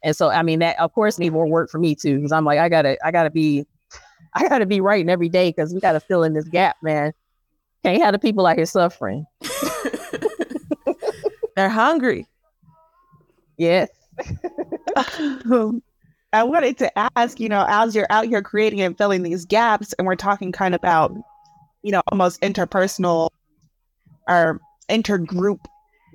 And 0.03 0.15
so, 0.15 0.29
I 0.29 0.43
mean, 0.43 0.60
that 0.60 0.79
of 0.79 0.93
course 0.93 1.19
need 1.19 1.34
more 1.34 1.47
work 1.47 1.69
for 1.69 1.79
me 1.79 1.95
too, 1.95 2.17
because 2.17 2.32
I'm 2.32 2.45
like, 2.45 2.60
I 2.60 2.69
gotta, 2.69 2.97
I 3.05 3.12
gotta 3.12 3.32
be, 3.32 3.65
I 4.34 4.47
gotta 4.47 4.65
be 4.65 4.79
writing 4.79 5.10
every 5.10 5.29
day 5.29 5.49
because 5.49 5.73
we 5.73 5.79
gotta 5.79 5.99
fill 5.99 6.23
in 6.23 6.34
this 6.34 6.47
gap, 6.47 6.77
man. 6.82 7.13
Can't 7.84 8.01
have 8.01 8.13
the 8.13 8.19
people 8.19 8.45
out 8.45 8.58
here 8.58 8.65
suffering. 8.65 9.25
They're 11.55 11.69
hungry. 11.69 12.27
Yes. 13.58 13.89
Um, 15.51 15.81
I 16.31 16.43
wanted 16.43 16.77
to 16.77 16.99
ask, 17.17 17.39
you 17.39 17.49
know, 17.49 17.65
as 17.67 17.95
you're 17.95 18.07
out 18.09 18.25
here 18.25 18.41
creating 18.41 18.81
and 18.81 18.97
filling 18.97 19.23
these 19.23 19.45
gaps, 19.45 19.93
and 19.93 20.05
we're 20.05 20.15
talking 20.15 20.51
kind 20.51 20.75
of 20.75 20.79
about, 20.79 21.12
you 21.81 21.91
know, 21.91 22.03
almost 22.12 22.39
interpersonal 22.41 23.29
or 24.27 24.59
intergroup 24.89 25.65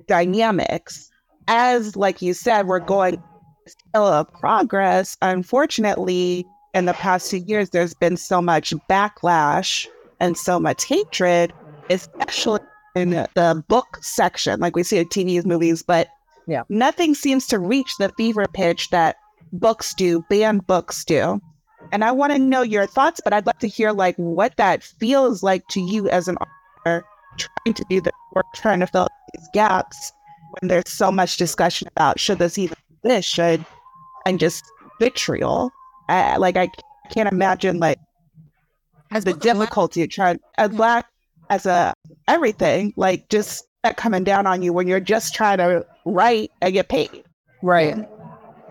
dynamics. 0.07 1.09
As, 1.47 1.95
like 1.95 2.21
you 2.21 2.33
said, 2.33 2.67
we're 2.67 2.79
going 2.79 3.21
still 3.67 4.07
of 4.07 4.31
progress. 4.33 5.17
Unfortunately, 5.21 6.45
in 6.73 6.85
the 6.85 6.93
past 6.93 7.29
two 7.29 7.37
years, 7.37 7.71
there's 7.71 7.93
been 7.93 8.17
so 8.17 8.41
much 8.41 8.73
backlash 8.89 9.87
and 10.19 10.37
so 10.37 10.59
much 10.59 10.85
hatred, 10.85 11.51
especially 11.89 12.61
in 12.95 13.09
the 13.09 13.63
book 13.67 13.97
section, 14.01 14.59
like 14.59 14.75
we 14.75 14.83
see 14.83 14.97
in 14.97 15.07
TVs, 15.07 15.45
movies, 15.45 15.83
but 15.83 16.07
yeah, 16.47 16.63
nothing 16.69 17.15
seems 17.15 17.47
to 17.47 17.59
reach 17.59 17.91
the 17.97 18.09
fever 18.17 18.45
pitch 18.51 18.89
that 18.89 19.17
books 19.51 19.93
do, 19.93 20.23
banned 20.29 20.67
books 20.67 21.03
do. 21.03 21.41
And 21.91 22.03
I 22.03 22.11
want 22.11 22.33
to 22.33 22.39
know 22.39 22.61
your 22.61 22.85
thoughts, 22.85 23.21
but 23.23 23.33
I'd 23.33 23.45
love 23.45 23.59
to 23.59 23.67
hear 23.67 23.91
like 23.91 24.15
what 24.15 24.57
that 24.57 24.83
feels 24.83 25.43
like 25.43 25.67
to 25.69 25.81
you 25.81 26.09
as 26.09 26.27
an 26.27 26.37
author 26.37 27.05
trying 27.37 27.73
to 27.73 27.85
do 27.89 28.01
the 28.01 28.11
work, 28.33 28.45
trying 28.55 28.79
to 28.79 28.87
fill 28.87 29.07
these 29.33 29.47
gaps 29.53 30.11
when 30.59 30.69
there's 30.69 30.89
so 30.89 31.11
much 31.11 31.37
discussion 31.37 31.87
about 31.95 32.19
should 32.19 32.39
this 32.39 32.57
even 32.57 32.77
this 33.03 33.25
should 33.25 33.63
and 34.25 34.39
just 34.39 34.63
vitriol. 34.99 35.71
Uh, 36.09 36.35
like 36.39 36.57
I 36.57 36.69
can't 37.11 37.31
imagine 37.31 37.79
like 37.79 37.99
as 39.11 39.23
the 39.23 39.33
difficulty 39.33 40.03
of 40.03 40.09
trying 40.09 40.39
as 40.57 40.69
black 40.69 41.07
as 41.49 41.65
a 41.65 41.93
everything 42.27 42.93
like 42.95 43.29
just 43.29 43.67
that 43.85 43.97
coming 43.97 44.23
down 44.23 44.47
on 44.47 44.63
you 44.63 44.73
when 44.73 44.87
you're 44.87 44.99
just 44.99 45.35
trying 45.35 45.59
to 45.59 45.85
write 46.05 46.51
and 46.61 46.73
get 46.73 46.89
paid. 46.89 47.23
Right. 47.61 47.95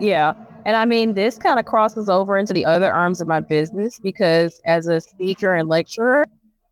Yeah. 0.00 0.34
And 0.66 0.76
I 0.76 0.84
mean, 0.84 1.14
this 1.14 1.38
kind 1.38 1.60
of 1.60 1.66
crosses 1.66 2.08
over 2.08 2.36
into 2.36 2.52
the 2.52 2.64
other 2.64 2.92
arms 2.92 3.20
of 3.20 3.28
my 3.28 3.38
business 3.38 4.00
because 4.00 4.60
as 4.64 4.88
a 4.88 5.00
speaker 5.00 5.54
and 5.54 5.68
lecturer, 5.68 6.26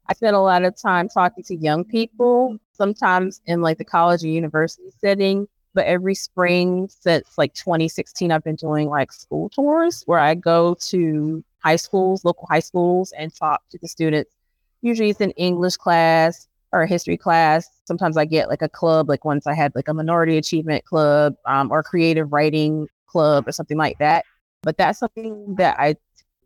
I 0.09 0.15
spend 0.15 0.35
a 0.35 0.41
lot 0.41 0.65
of 0.65 0.77
time 0.77 1.09
talking 1.09 1.45
to 1.45 1.55
young 1.55 1.85
people, 1.85 2.59
sometimes 2.73 3.41
in 3.47 3.63
like 3.63 3.79
the 3.79 3.85
college 3.85 4.25
or 4.25 4.29
university 4.29 4.91
setting, 5.01 5.47
but 5.73 5.87
every 5.87 6.17
spring 6.17 6.89
since 6.89 7.39
like 7.39 7.55
2016 7.55 8.31
i've 8.31 8.45
been 8.45 8.57
doing 8.57 8.91
like 8.91 9.11
school 9.11 9.49
tours 9.49 10.03
where 10.05 10.19
i 10.19 10.35
go 10.35 10.75
to 10.75 11.43
high 11.61 11.77
schools 11.77 12.27
local 12.27 12.47
high 12.51 12.61
schools 12.61 13.11
and 13.17 13.35
talk 13.35 13.63
to 13.71 13.79
the 13.79 13.89
students 13.89 14.31
usually 14.83 15.09
it's 15.09 15.23
an 15.23 15.31
english 15.31 15.79
class 15.79 16.47
or 16.73 16.83
a 16.83 16.89
history 16.89 17.17
class 17.17 17.69
sometimes 17.85 18.17
i 18.17 18.25
get 18.25 18.49
like 18.49 18.63
a 18.63 18.69
club 18.69 19.09
like 19.09 19.25
once 19.25 19.47
i 19.47 19.55
had 19.55 19.75
like 19.75 19.89
a 19.89 19.95
minority 19.95 20.37
achievement 20.37 20.85
club 20.85 21.35
um, 21.47 21.71
or 21.71 21.83
creative 21.83 22.33
writing 22.33 22.87
club 23.07 23.47
or 23.47 23.53
something 23.53 23.77
like 23.77 23.99
that 23.99 24.25
but 24.63 24.77
that's 24.77 24.99
something 24.99 25.55
that 25.57 25.77
i 25.79 25.95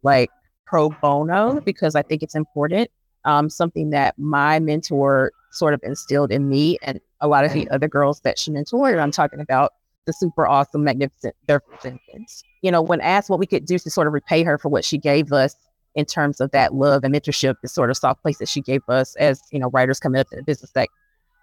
like 0.02 0.30
pro 0.66 0.90
bono 1.02 1.60
because 1.60 1.94
i 1.94 2.02
think 2.02 2.22
it's 2.22 2.34
important 2.34 2.90
um, 3.24 3.50
something 3.50 3.90
that 3.90 4.16
my 4.18 4.60
mentor 4.60 5.32
sort 5.50 5.74
of 5.74 5.80
instilled 5.82 6.30
in 6.30 6.48
me 6.48 6.78
and 6.82 7.00
a 7.20 7.28
lot 7.28 7.44
of 7.44 7.52
the 7.52 7.68
other 7.70 7.88
girls 7.88 8.20
that 8.20 8.38
she 8.38 8.50
mentored. 8.50 9.00
I'm 9.00 9.10
talking 9.10 9.40
about 9.40 9.72
the 10.06 10.12
super 10.12 10.46
awesome, 10.46 10.84
magnificent, 10.84 11.34
Jenkins. 11.82 12.44
You 12.62 12.70
know, 12.70 12.80
when 12.80 13.00
asked 13.00 13.28
what 13.28 13.40
we 13.40 13.46
could 13.46 13.66
do 13.66 13.78
to 13.78 13.90
sort 13.90 14.06
of 14.06 14.12
repay 14.12 14.44
her 14.44 14.58
for 14.58 14.68
what 14.68 14.84
she 14.84 14.98
gave 14.98 15.32
us 15.32 15.56
in 15.96 16.04
terms 16.04 16.40
of 16.40 16.50
that 16.52 16.74
love 16.74 17.02
and 17.02 17.14
mentorship, 17.14 17.56
the 17.62 17.68
sort 17.68 17.90
of 17.90 17.96
soft 17.96 18.22
place 18.22 18.38
that 18.38 18.48
she 18.48 18.60
gave 18.60 18.82
us 18.88 19.16
as, 19.16 19.40
you 19.50 19.58
know, 19.58 19.70
writers 19.70 19.98
coming 19.98 20.20
up 20.20 20.28
in 20.30 20.36
the 20.36 20.44
business 20.44 20.70
that 20.72 20.88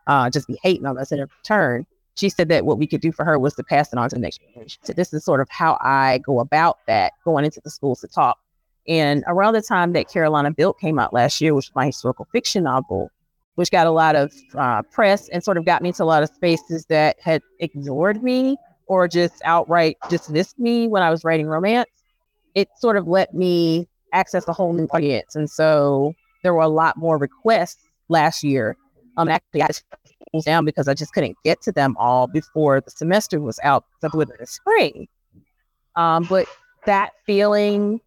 uh, 0.08 0.30
just 0.30 0.48
be 0.48 0.58
hating 0.62 0.86
on 0.86 0.98
us 0.98 1.12
in 1.12 1.20
return. 1.20 1.86
She 2.16 2.30
said 2.30 2.48
that 2.50 2.64
what 2.64 2.78
we 2.78 2.86
could 2.86 3.02
do 3.02 3.12
for 3.12 3.26
her 3.26 3.40
was 3.40 3.56
to 3.56 3.64
pass 3.64 3.92
it 3.92 3.98
on 3.98 4.08
to 4.10 4.16
the 4.16 4.22
next 4.22 4.40
generation. 4.40 4.80
So 4.84 4.94
this 4.94 5.12
is 5.12 5.26
sort 5.26 5.42
of 5.42 5.50
how 5.50 5.78
I 5.82 6.20
go 6.20 6.40
about 6.40 6.78
that, 6.86 7.14
going 7.26 7.44
into 7.44 7.60
the 7.64 7.72
schools 7.72 8.02
to 8.02 8.08
talk. 8.08 8.38
And 8.88 9.24
around 9.26 9.56
the 9.56 9.62
time 9.62 9.94
that 9.94 10.08
Carolina 10.08 10.52
Built 10.52 10.80
came 10.80 11.00
out 11.00 11.14
last 11.14 11.42
year, 11.42 11.56
which 11.56 11.70
was 11.70 11.76
my 11.76 11.88
historical 11.88 12.28
fiction 12.32 12.66
novel, 12.66 13.10
which 13.56 13.72
got 13.72 13.88
a 13.88 13.92
lot 13.92 14.16
of 14.16 14.32
uh, 14.56 14.84
press 14.84 15.30
and 15.30 15.44
sort 15.44 15.58
of 15.58 15.66
got 15.66 15.82
me 15.82 15.90
into 15.90 16.04
a 16.04 16.06
lot 16.06 16.22
of 16.22 16.30
spaces 16.30 16.86
that 16.88 17.18
had 17.20 17.42
ignored 17.60 18.22
me 18.22 18.58
or 18.86 19.08
just 19.08 19.42
outright 19.46 19.98
dismissed 20.10 20.60
me 20.60 20.88
when 20.88 21.02
I 21.02 21.10
was 21.10 21.24
writing 21.24 21.48
romance. 21.48 21.90
It 22.54 22.70
sort 22.78 22.98
of 22.98 23.08
let 23.08 23.34
me 23.34 23.88
access 24.14 24.48
a 24.48 24.54
whole 24.54 24.74
new 24.74 24.88
audience. 24.92 25.36
And 25.36 25.50
so 25.50 26.14
there 26.44 26.54
were 26.54 26.62
a 26.62 26.70
lot 26.70 26.98
more 26.98 27.18
requests 27.18 27.84
last 28.10 28.44
year. 28.44 28.78
Um, 29.18 29.30
actually, 29.30 29.62
I 29.64 29.68
just 29.68 29.84
down 30.46 30.66
because 30.66 30.88
I 30.88 30.96
just 30.96 31.14
couldn't 31.14 31.38
get 31.44 31.62
to 31.62 31.72
them 31.72 31.96
all 32.00 32.28
before 32.28 32.82
the 32.82 32.90
semester 32.90 33.40
was 33.40 33.60
out 33.64 33.86
with 34.14 34.32
the 34.40 34.48
spring. 34.48 35.08
Um, 35.96 36.24
but 36.24 36.48
that 36.86 37.12
feeling, 37.26 38.02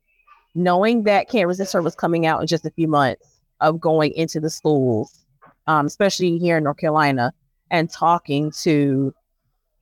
knowing 0.56 1.04
that 1.04 1.28
Can't 1.28 1.46
Resist 1.46 1.72
Her 1.72 1.82
was 1.82 1.94
coming 1.94 2.26
out 2.26 2.40
in 2.40 2.48
just 2.48 2.66
a 2.66 2.70
few 2.70 2.88
months 2.88 3.38
of 3.60 3.80
going 3.80 4.12
into 4.14 4.40
the 4.40 4.50
schools 4.50 5.26
um, 5.66 5.86
especially 5.86 6.38
here 6.38 6.58
in 6.58 6.64
North 6.64 6.78
Carolina, 6.78 7.32
and 7.70 7.90
talking 7.90 8.52
to 8.62 9.12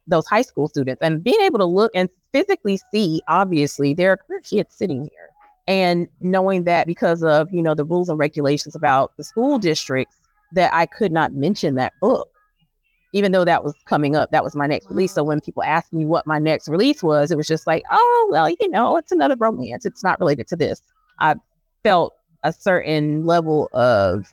those 0.07 0.27
high 0.27 0.43
school 0.43 0.69
students 0.69 1.01
and 1.03 1.23
being 1.23 1.41
able 1.43 1.59
to 1.59 1.65
look 1.65 1.91
and 1.95 2.09
physically 2.33 2.79
see, 2.93 3.23
obviously, 3.29 3.95
there 3.95 4.11
are 4.11 4.41
kids 4.41 4.75
sitting 4.75 5.03
here. 5.03 5.31
And 5.67 6.09
knowing 6.21 6.65
that 6.65 6.87
because 6.87 7.23
of, 7.23 7.53
you 7.53 7.63
know, 7.63 7.75
the 7.75 7.85
rules 7.85 8.09
and 8.09 8.19
regulations 8.19 8.75
about 8.75 9.17
the 9.17 9.25
school 9.25 9.59
districts, 9.59 10.17
that 10.53 10.73
I 10.73 10.87
could 10.87 11.13
not 11.13 11.33
mention 11.33 11.75
that 11.77 11.93
book, 12.01 12.29
even 13.13 13.33
though 13.33 13.45
that 13.45 13.65
was 13.65 13.75
coming 13.87 14.15
up. 14.15 14.31
That 14.31 14.45
was 14.45 14.55
my 14.55 14.67
next 14.67 14.89
release. 14.89 15.13
So 15.13 15.25
when 15.25 15.41
people 15.41 15.63
asked 15.63 15.93
me 15.93 16.05
what 16.05 16.27
my 16.27 16.39
next 16.39 16.69
release 16.69 17.03
was, 17.03 17.31
it 17.31 17.37
was 17.37 17.47
just 17.47 17.67
like, 17.67 17.83
oh, 17.91 18.29
well, 18.31 18.49
you 18.49 18.69
know, 18.69 18.97
it's 18.97 19.13
another 19.13 19.37
romance. 19.37 19.85
It's 19.85 20.05
not 20.05 20.21
related 20.21 20.47
to 20.49 20.57
this. 20.57 20.81
I 21.19 21.37
felt 21.83 22.15
a 22.43 22.53
certain 22.53 23.25
level 23.27 23.69
of 23.73 24.33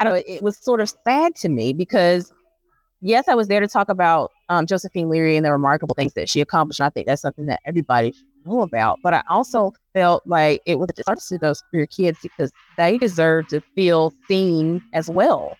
I 0.00 0.04
don't 0.04 0.14
know, 0.14 0.22
it 0.26 0.42
was 0.42 0.56
sort 0.56 0.80
of 0.80 0.92
sad 1.04 1.34
to 1.36 1.48
me 1.48 1.72
because 1.72 2.32
yes, 3.00 3.28
I 3.28 3.34
was 3.34 3.48
there 3.48 3.60
to 3.60 3.68
talk 3.68 3.88
about 3.88 4.30
um, 4.48 4.66
Josephine 4.66 5.08
Leary 5.08 5.36
and 5.36 5.44
the 5.44 5.52
remarkable 5.52 5.94
things 5.94 6.14
that 6.14 6.28
she 6.28 6.40
accomplished. 6.40 6.80
And 6.80 6.86
I 6.86 6.90
think 6.90 7.06
that's 7.06 7.22
something 7.22 7.46
that 7.46 7.60
everybody 7.64 8.14
about. 8.50 8.98
But 9.02 9.14
I 9.14 9.22
also 9.28 9.72
felt 9.92 10.26
like 10.26 10.62
it 10.66 10.78
was 10.78 10.88
a 10.90 10.92
disservice 10.92 11.28
to 11.28 11.38
those 11.38 11.62
queer 11.70 11.86
kids 11.86 12.18
because 12.22 12.50
they 12.76 12.98
deserve 12.98 13.48
to 13.48 13.60
feel 13.74 14.12
seen 14.28 14.82
as 14.92 15.08
well. 15.08 15.56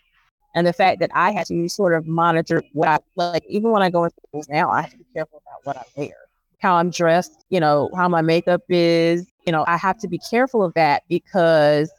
And 0.54 0.66
the 0.66 0.72
fact 0.72 1.00
that 1.00 1.10
I 1.14 1.30
had 1.30 1.46
to 1.46 1.68
sort 1.68 1.94
of 1.94 2.06
monitor 2.06 2.62
what 2.72 2.88
I 2.88 2.98
like, 3.16 3.44
even 3.48 3.70
when 3.70 3.82
I 3.82 3.90
go 3.90 4.04
into 4.04 4.16
schools 4.28 4.48
now, 4.48 4.70
I 4.70 4.82
have 4.82 4.90
to 4.90 4.98
be 4.98 5.06
careful 5.14 5.42
about 5.46 5.64
what 5.64 5.76
I 5.76 5.84
wear, 5.96 6.14
how 6.60 6.76
I'm 6.76 6.90
dressed, 6.90 7.44
you 7.50 7.60
know, 7.60 7.90
how 7.96 8.08
my 8.08 8.22
makeup 8.22 8.62
is. 8.68 9.26
You 9.46 9.52
know, 9.52 9.64
I 9.66 9.76
have 9.76 9.98
to 9.98 10.08
be 10.08 10.18
careful 10.18 10.64
of 10.64 10.74
that 10.74 11.02
because 11.08 11.90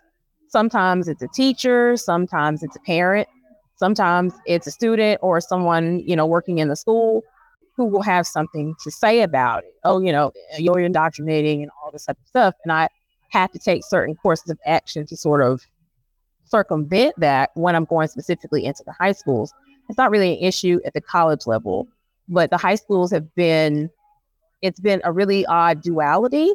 Sometimes 0.49 1.07
it's 1.07 1.21
a 1.21 1.27
teacher, 1.27 1.95
sometimes 1.95 2.63
it's 2.63 2.75
a 2.75 2.79
parent, 2.79 3.27
sometimes 3.75 4.33
it's 4.47 4.65
a 4.65 4.71
student 4.71 5.19
or 5.21 5.39
someone, 5.39 5.99
you 5.99 6.15
know, 6.15 6.25
working 6.25 6.57
in 6.57 6.69
the 6.69 6.75
school 6.75 7.23
who 7.79 7.85
will 7.85 8.01
have 8.01 8.27
something 8.27 8.75
to 8.83 8.91
say 8.91 9.21
about 9.21 9.63
it. 9.63 9.73
Oh, 9.85 10.01
you 10.01 10.11
know, 10.11 10.33
you're 10.57 10.81
indoctrinating 10.81 11.61
and 11.61 11.71
all 11.81 11.91
this 11.91 12.07
type 12.07 12.17
of 12.19 12.27
stuff. 12.27 12.55
And 12.65 12.73
I 12.73 12.89
have 13.29 13.53
to 13.53 13.59
take 13.59 13.85
certain 13.85 14.17
courses 14.17 14.49
of 14.49 14.59
action 14.65 15.05
to 15.07 15.15
sort 15.15 15.41
of 15.41 15.61
circumvent 16.43 17.15
that 17.19 17.51
when 17.53 17.77
I'm 17.77 17.85
going 17.85 18.09
specifically 18.09 18.65
into 18.65 18.83
the 18.85 18.91
high 18.91 19.13
schools. 19.13 19.53
It's 19.87 19.97
not 19.97 20.11
really 20.11 20.33
an 20.33 20.43
issue 20.43 20.81
at 20.83 20.93
the 20.93 20.99
college 20.99 21.47
level, 21.47 21.87
but 22.27 22.49
the 22.49 22.57
high 22.57 22.75
schools 22.75 23.11
have 23.11 23.33
been, 23.33 23.89
it's 24.61 24.81
been 24.81 24.99
a 25.05 25.13
really 25.13 25.45
odd 25.45 25.81
duality 25.81 26.51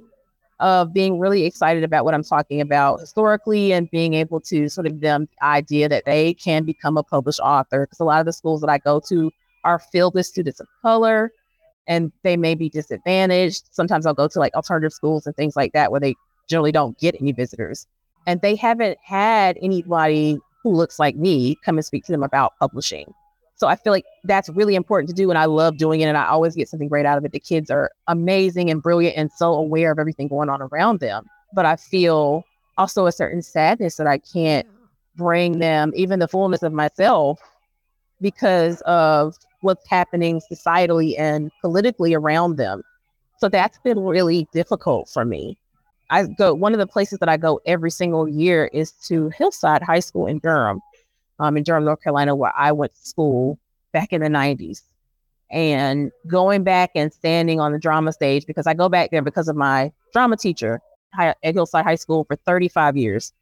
of 0.60 0.92
being 0.92 1.18
really 1.18 1.46
excited 1.46 1.84
about 1.84 2.04
what 2.04 2.12
I'm 2.12 2.22
talking 2.22 2.60
about 2.60 3.00
historically 3.00 3.72
and 3.72 3.90
being 3.90 4.12
able 4.12 4.42
to 4.42 4.68
sort 4.68 4.86
of 4.86 5.00
them 5.00 5.26
the 5.40 5.46
idea 5.46 5.88
that 5.88 6.04
they 6.04 6.34
can 6.34 6.64
become 6.64 6.98
a 6.98 7.02
published 7.02 7.40
author. 7.40 7.86
Because 7.86 7.98
a 7.98 8.04
lot 8.04 8.20
of 8.20 8.26
the 8.26 8.32
schools 8.34 8.60
that 8.60 8.68
I 8.68 8.76
go 8.76 9.00
to 9.08 9.30
are 9.64 9.78
filled 9.78 10.14
with 10.14 10.26
students 10.26 10.60
of 10.60 10.68
color 10.82 11.32
and 11.86 12.12
they 12.22 12.36
may 12.36 12.54
be 12.54 12.68
disadvantaged. 12.68 13.64
Sometimes 13.70 14.06
I'll 14.06 14.14
go 14.14 14.28
to 14.28 14.38
like 14.38 14.54
alternative 14.54 14.92
schools 14.92 15.26
and 15.26 15.34
things 15.36 15.56
like 15.56 15.72
that 15.72 15.90
where 15.90 16.00
they 16.00 16.14
generally 16.48 16.72
don't 16.72 16.98
get 16.98 17.14
any 17.20 17.32
visitors. 17.32 17.86
And 18.26 18.40
they 18.40 18.56
haven't 18.56 18.98
had 19.02 19.58
anybody 19.60 20.38
who 20.62 20.72
looks 20.72 20.98
like 20.98 21.16
me 21.16 21.56
come 21.64 21.76
and 21.76 21.84
speak 21.84 22.04
to 22.04 22.12
them 22.12 22.22
about 22.22 22.54
publishing. 22.58 23.12
So 23.56 23.68
I 23.68 23.76
feel 23.76 23.92
like 23.92 24.04
that's 24.24 24.48
really 24.48 24.74
important 24.74 25.08
to 25.10 25.14
do. 25.14 25.30
And 25.30 25.38
I 25.38 25.44
love 25.44 25.76
doing 25.76 26.00
it. 26.00 26.06
And 26.06 26.16
I 26.16 26.26
always 26.26 26.56
get 26.56 26.68
something 26.68 26.88
great 26.88 27.06
out 27.06 27.18
of 27.18 27.24
it. 27.24 27.32
The 27.32 27.40
kids 27.40 27.70
are 27.70 27.90
amazing 28.08 28.70
and 28.70 28.82
brilliant 28.82 29.16
and 29.16 29.30
so 29.30 29.52
aware 29.52 29.92
of 29.92 29.98
everything 29.98 30.28
going 30.28 30.48
on 30.48 30.62
around 30.62 31.00
them. 31.00 31.26
But 31.52 31.66
I 31.66 31.76
feel 31.76 32.44
also 32.78 33.06
a 33.06 33.12
certain 33.12 33.42
sadness 33.42 33.96
that 33.96 34.06
I 34.06 34.18
can't 34.18 34.66
bring 35.16 35.58
them 35.60 35.92
even 35.94 36.18
the 36.18 36.26
fullness 36.26 36.62
of 36.62 36.72
myself 36.72 37.38
because 38.20 38.80
of 38.82 39.36
what's 39.64 39.88
happening 39.88 40.40
societally 40.50 41.14
and 41.18 41.50
politically 41.60 42.14
around 42.14 42.56
them. 42.56 42.82
So 43.38 43.48
that's 43.48 43.78
been 43.78 44.00
really 44.00 44.46
difficult 44.52 45.08
for 45.08 45.24
me. 45.24 45.58
I 46.10 46.26
go 46.26 46.54
one 46.54 46.72
of 46.72 46.78
the 46.78 46.86
places 46.86 47.18
that 47.18 47.28
I 47.28 47.36
go 47.36 47.60
every 47.66 47.90
single 47.90 48.28
year 48.28 48.70
is 48.72 48.92
to 49.06 49.30
Hillside 49.30 49.82
High 49.82 50.00
School 50.00 50.26
in 50.26 50.38
Durham 50.38 50.80
um, 51.38 51.56
in 51.56 51.62
Durham, 51.62 51.84
North 51.84 52.02
Carolina, 52.02 52.34
where 52.34 52.52
I 52.56 52.72
went 52.72 52.94
to 52.94 53.06
school 53.06 53.58
back 53.92 54.12
in 54.12 54.20
the 54.20 54.28
90s. 54.28 54.82
And 55.50 56.10
going 56.26 56.64
back 56.64 56.90
and 56.94 57.12
standing 57.12 57.60
on 57.60 57.72
the 57.72 57.78
drama 57.78 58.12
stage, 58.12 58.46
because 58.46 58.66
I 58.66 58.74
go 58.74 58.88
back 58.88 59.10
there 59.10 59.22
because 59.22 59.48
of 59.48 59.56
my 59.56 59.92
drama 60.12 60.36
teacher 60.36 60.80
at 61.18 61.36
Hillside 61.42 61.84
High 61.84 61.94
School 61.94 62.24
for 62.24 62.36
35 62.36 62.96
years 62.96 63.32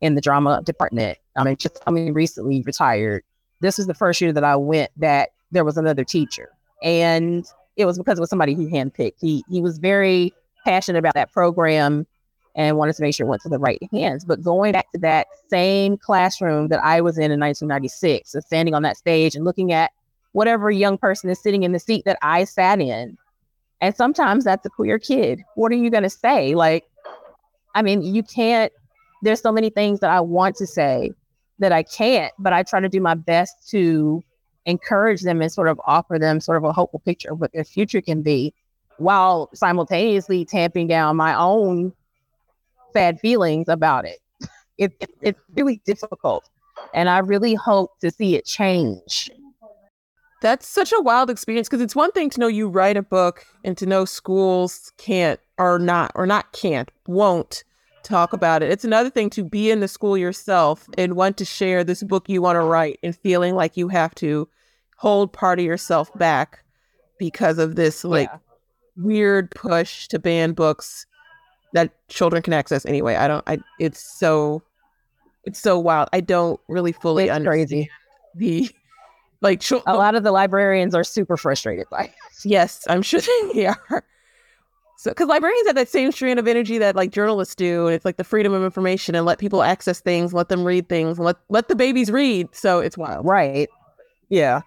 in 0.00 0.14
the 0.14 0.20
drama 0.20 0.62
department. 0.62 1.18
I 1.36 1.44
mean, 1.44 1.56
just 1.56 1.82
I 1.86 1.90
mean, 1.90 2.12
recently 2.14 2.62
retired. 2.62 3.24
This 3.60 3.78
is 3.78 3.86
the 3.86 3.94
first 3.94 4.20
year 4.20 4.32
that 4.32 4.44
I 4.44 4.56
went 4.56 4.90
that 4.96 5.30
there 5.50 5.64
was 5.64 5.76
another 5.76 6.04
teacher. 6.04 6.50
And 6.82 7.46
it 7.76 7.84
was 7.84 7.98
because 7.98 8.18
it 8.18 8.20
was 8.20 8.30
somebody 8.30 8.54
he 8.54 8.66
handpicked. 8.66 9.14
He 9.20 9.44
he 9.48 9.60
was 9.60 9.78
very 9.78 10.32
passionate 10.64 10.98
about 10.98 11.14
that 11.14 11.32
program 11.32 12.06
and 12.54 12.76
wanted 12.76 12.94
to 12.96 13.02
make 13.02 13.14
sure 13.14 13.26
it 13.26 13.30
went 13.30 13.42
to 13.42 13.48
the 13.48 13.58
right 13.58 13.80
hands. 13.92 14.24
But 14.24 14.42
going 14.42 14.72
back 14.72 14.90
to 14.92 14.98
that 14.98 15.28
same 15.48 15.96
classroom 15.96 16.68
that 16.68 16.82
I 16.82 17.00
was 17.00 17.16
in 17.16 17.30
in 17.30 17.40
1996 17.40 18.34
and 18.34 18.44
standing 18.44 18.74
on 18.74 18.82
that 18.82 18.96
stage 18.96 19.34
and 19.34 19.44
looking 19.44 19.72
at 19.72 19.92
whatever 20.32 20.70
young 20.70 20.98
person 20.98 21.30
is 21.30 21.40
sitting 21.40 21.62
in 21.62 21.72
the 21.72 21.78
seat 21.78 22.04
that 22.04 22.18
I 22.22 22.44
sat 22.44 22.80
in. 22.80 23.16
And 23.80 23.96
sometimes 23.96 24.44
that's 24.44 24.66
a 24.66 24.70
queer 24.70 24.98
kid. 24.98 25.42
What 25.54 25.72
are 25.72 25.76
you 25.76 25.90
going 25.90 26.02
to 26.02 26.10
say? 26.10 26.54
Like, 26.54 26.84
I 27.74 27.82
mean, 27.82 28.02
you 28.02 28.22
can't, 28.22 28.72
there's 29.22 29.40
so 29.40 29.52
many 29.52 29.70
things 29.70 30.00
that 30.00 30.10
I 30.10 30.20
want 30.20 30.56
to 30.56 30.66
say 30.66 31.12
that 31.60 31.72
I 31.72 31.82
can't, 31.82 32.32
but 32.38 32.52
I 32.52 32.62
try 32.62 32.80
to 32.80 32.88
do 32.88 33.00
my 33.00 33.14
best 33.14 33.68
to 33.70 34.22
encourage 34.70 35.22
them 35.22 35.42
and 35.42 35.52
sort 35.52 35.68
of 35.68 35.80
offer 35.84 36.18
them 36.18 36.40
sort 36.40 36.56
of 36.56 36.64
a 36.64 36.72
hopeful 36.72 37.00
picture 37.00 37.32
of 37.32 37.40
what 37.40 37.52
their 37.52 37.64
future 37.64 38.00
can 38.00 38.22
be 38.22 38.54
while 38.98 39.50
simultaneously 39.54 40.44
tamping 40.44 40.86
down 40.86 41.16
my 41.16 41.34
own 41.34 41.92
bad 42.92 43.18
feelings 43.20 43.68
about 43.68 44.04
it. 44.04 44.18
it, 44.78 44.92
it 45.00 45.10
it's 45.22 45.40
really 45.56 45.80
difficult. 45.84 46.48
And 46.94 47.08
I 47.08 47.18
really 47.18 47.54
hope 47.54 47.98
to 48.00 48.10
see 48.10 48.36
it 48.36 48.46
change. 48.46 49.30
That's 50.42 50.66
such 50.66 50.92
a 50.92 51.00
wild 51.00 51.28
experience 51.28 51.68
because 51.68 51.82
it's 51.82 51.94
one 51.94 52.12
thing 52.12 52.30
to 52.30 52.40
know 52.40 52.46
you 52.46 52.68
write 52.68 52.96
a 52.96 53.02
book 53.02 53.44
and 53.62 53.76
to 53.76 53.84
know 53.84 54.06
schools 54.06 54.90
can't 54.96 55.38
or 55.58 55.78
not 55.78 56.12
or 56.14 56.26
not 56.26 56.52
can't 56.52 56.90
won't 57.06 57.62
talk 58.02 58.32
about 58.32 58.62
it. 58.62 58.70
It's 58.70 58.84
another 58.84 59.10
thing 59.10 59.28
to 59.30 59.44
be 59.44 59.70
in 59.70 59.80
the 59.80 59.88
school 59.88 60.16
yourself 60.16 60.88
and 60.96 61.14
want 61.14 61.36
to 61.38 61.44
share 61.44 61.84
this 61.84 62.02
book 62.02 62.28
you 62.28 62.40
want 62.40 62.56
to 62.56 62.62
write 62.62 62.98
and 63.02 63.14
feeling 63.14 63.54
like 63.54 63.76
you 63.76 63.88
have 63.88 64.14
to 64.16 64.48
hold 65.00 65.32
part 65.32 65.58
of 65.58 65.64
yourself 65.64 66.12
back 66.18 66.62
because 67.18 67.58
of 67.58 67.74
this 67.74 68.04
oh, 68.04 68.10
like 68.10 68.28
yeah. 68.30 68.38
weird 68.96 69.50
push 69.52 70.06
to 70.08 70.18
ban 70.18 70.52
books 70.52 71.06
that 71.72 71.90
children 72.08 72.42
can 72.42 72.52
access 72.52 72.84
anyway. 72.84 73.14
I 73.14 73.26
don't. 73.26 73.42
I. 73.46 73.58
It's 73.78 74.00
so. 74.00 74.62
It's 75.44 75.58
so 75.58 75.78
wild. 75.78 76.08
I 76.12 76.20
don't 76.20 76.60
really 76.68 76.92
fully 76.92 77.24
it's 77.24 77.32
understand 77.32 77.68
crazy. 77.68 77.90
the 78.34 78.70
like. 79.40 79.60
Ch- 79.60 79.72
a 79.86 79.96
lot 79.96 80.14
of 80.14 80.22
the 80.22 80.32
librarians 80.32 80.94
are 80.94 81.04
super 81.04 81.36
frustrated 81.36 81.86
by. 81.90 82.04
It. 82.04 82.14
Yes, 82.44 82.84
I'm 82.88 83.02
sure 83.02 83.20
they 83.54 83.66
are. 83.66 84.04
So, 84.98 85.12
because 85.12 85.28
librarians 85.28 85.66
have 85.66 85.76
that 85.76 85.88
same 85.88 86.12
strand 86.12 86.38
of 86.38 86.46
energy 86.46 86.76
that 86.76 86.94
like 86.94 87.10
journalists 87.10 87.54
do, 87.54 87.86
and 87.86 87.94
it's 87.94 88.04
like 88.04 88.18
the 88.18 88.24
freedom 88.24 88.52
of 88.52 88.62
information 88.62 89.14
and 89.14 89.24
let 89.24 89.38
people 89.38 89.62
access 89.62 90.00
things, 90.00 90.34
let 90.34 90.50
them 90.50 90.62
read 90.62 90.90
things, 90.90 91.18
let 91.18 91.36
let 91.48 91.68
the 91.68 91.76
babies 91.76 92.10
read. 92.10 92.48
So 92.52 92.80
it's 92.80 92.98
wild, 92.98 93.24
right? 93.24 93.70
Yeah, 94.28 94.60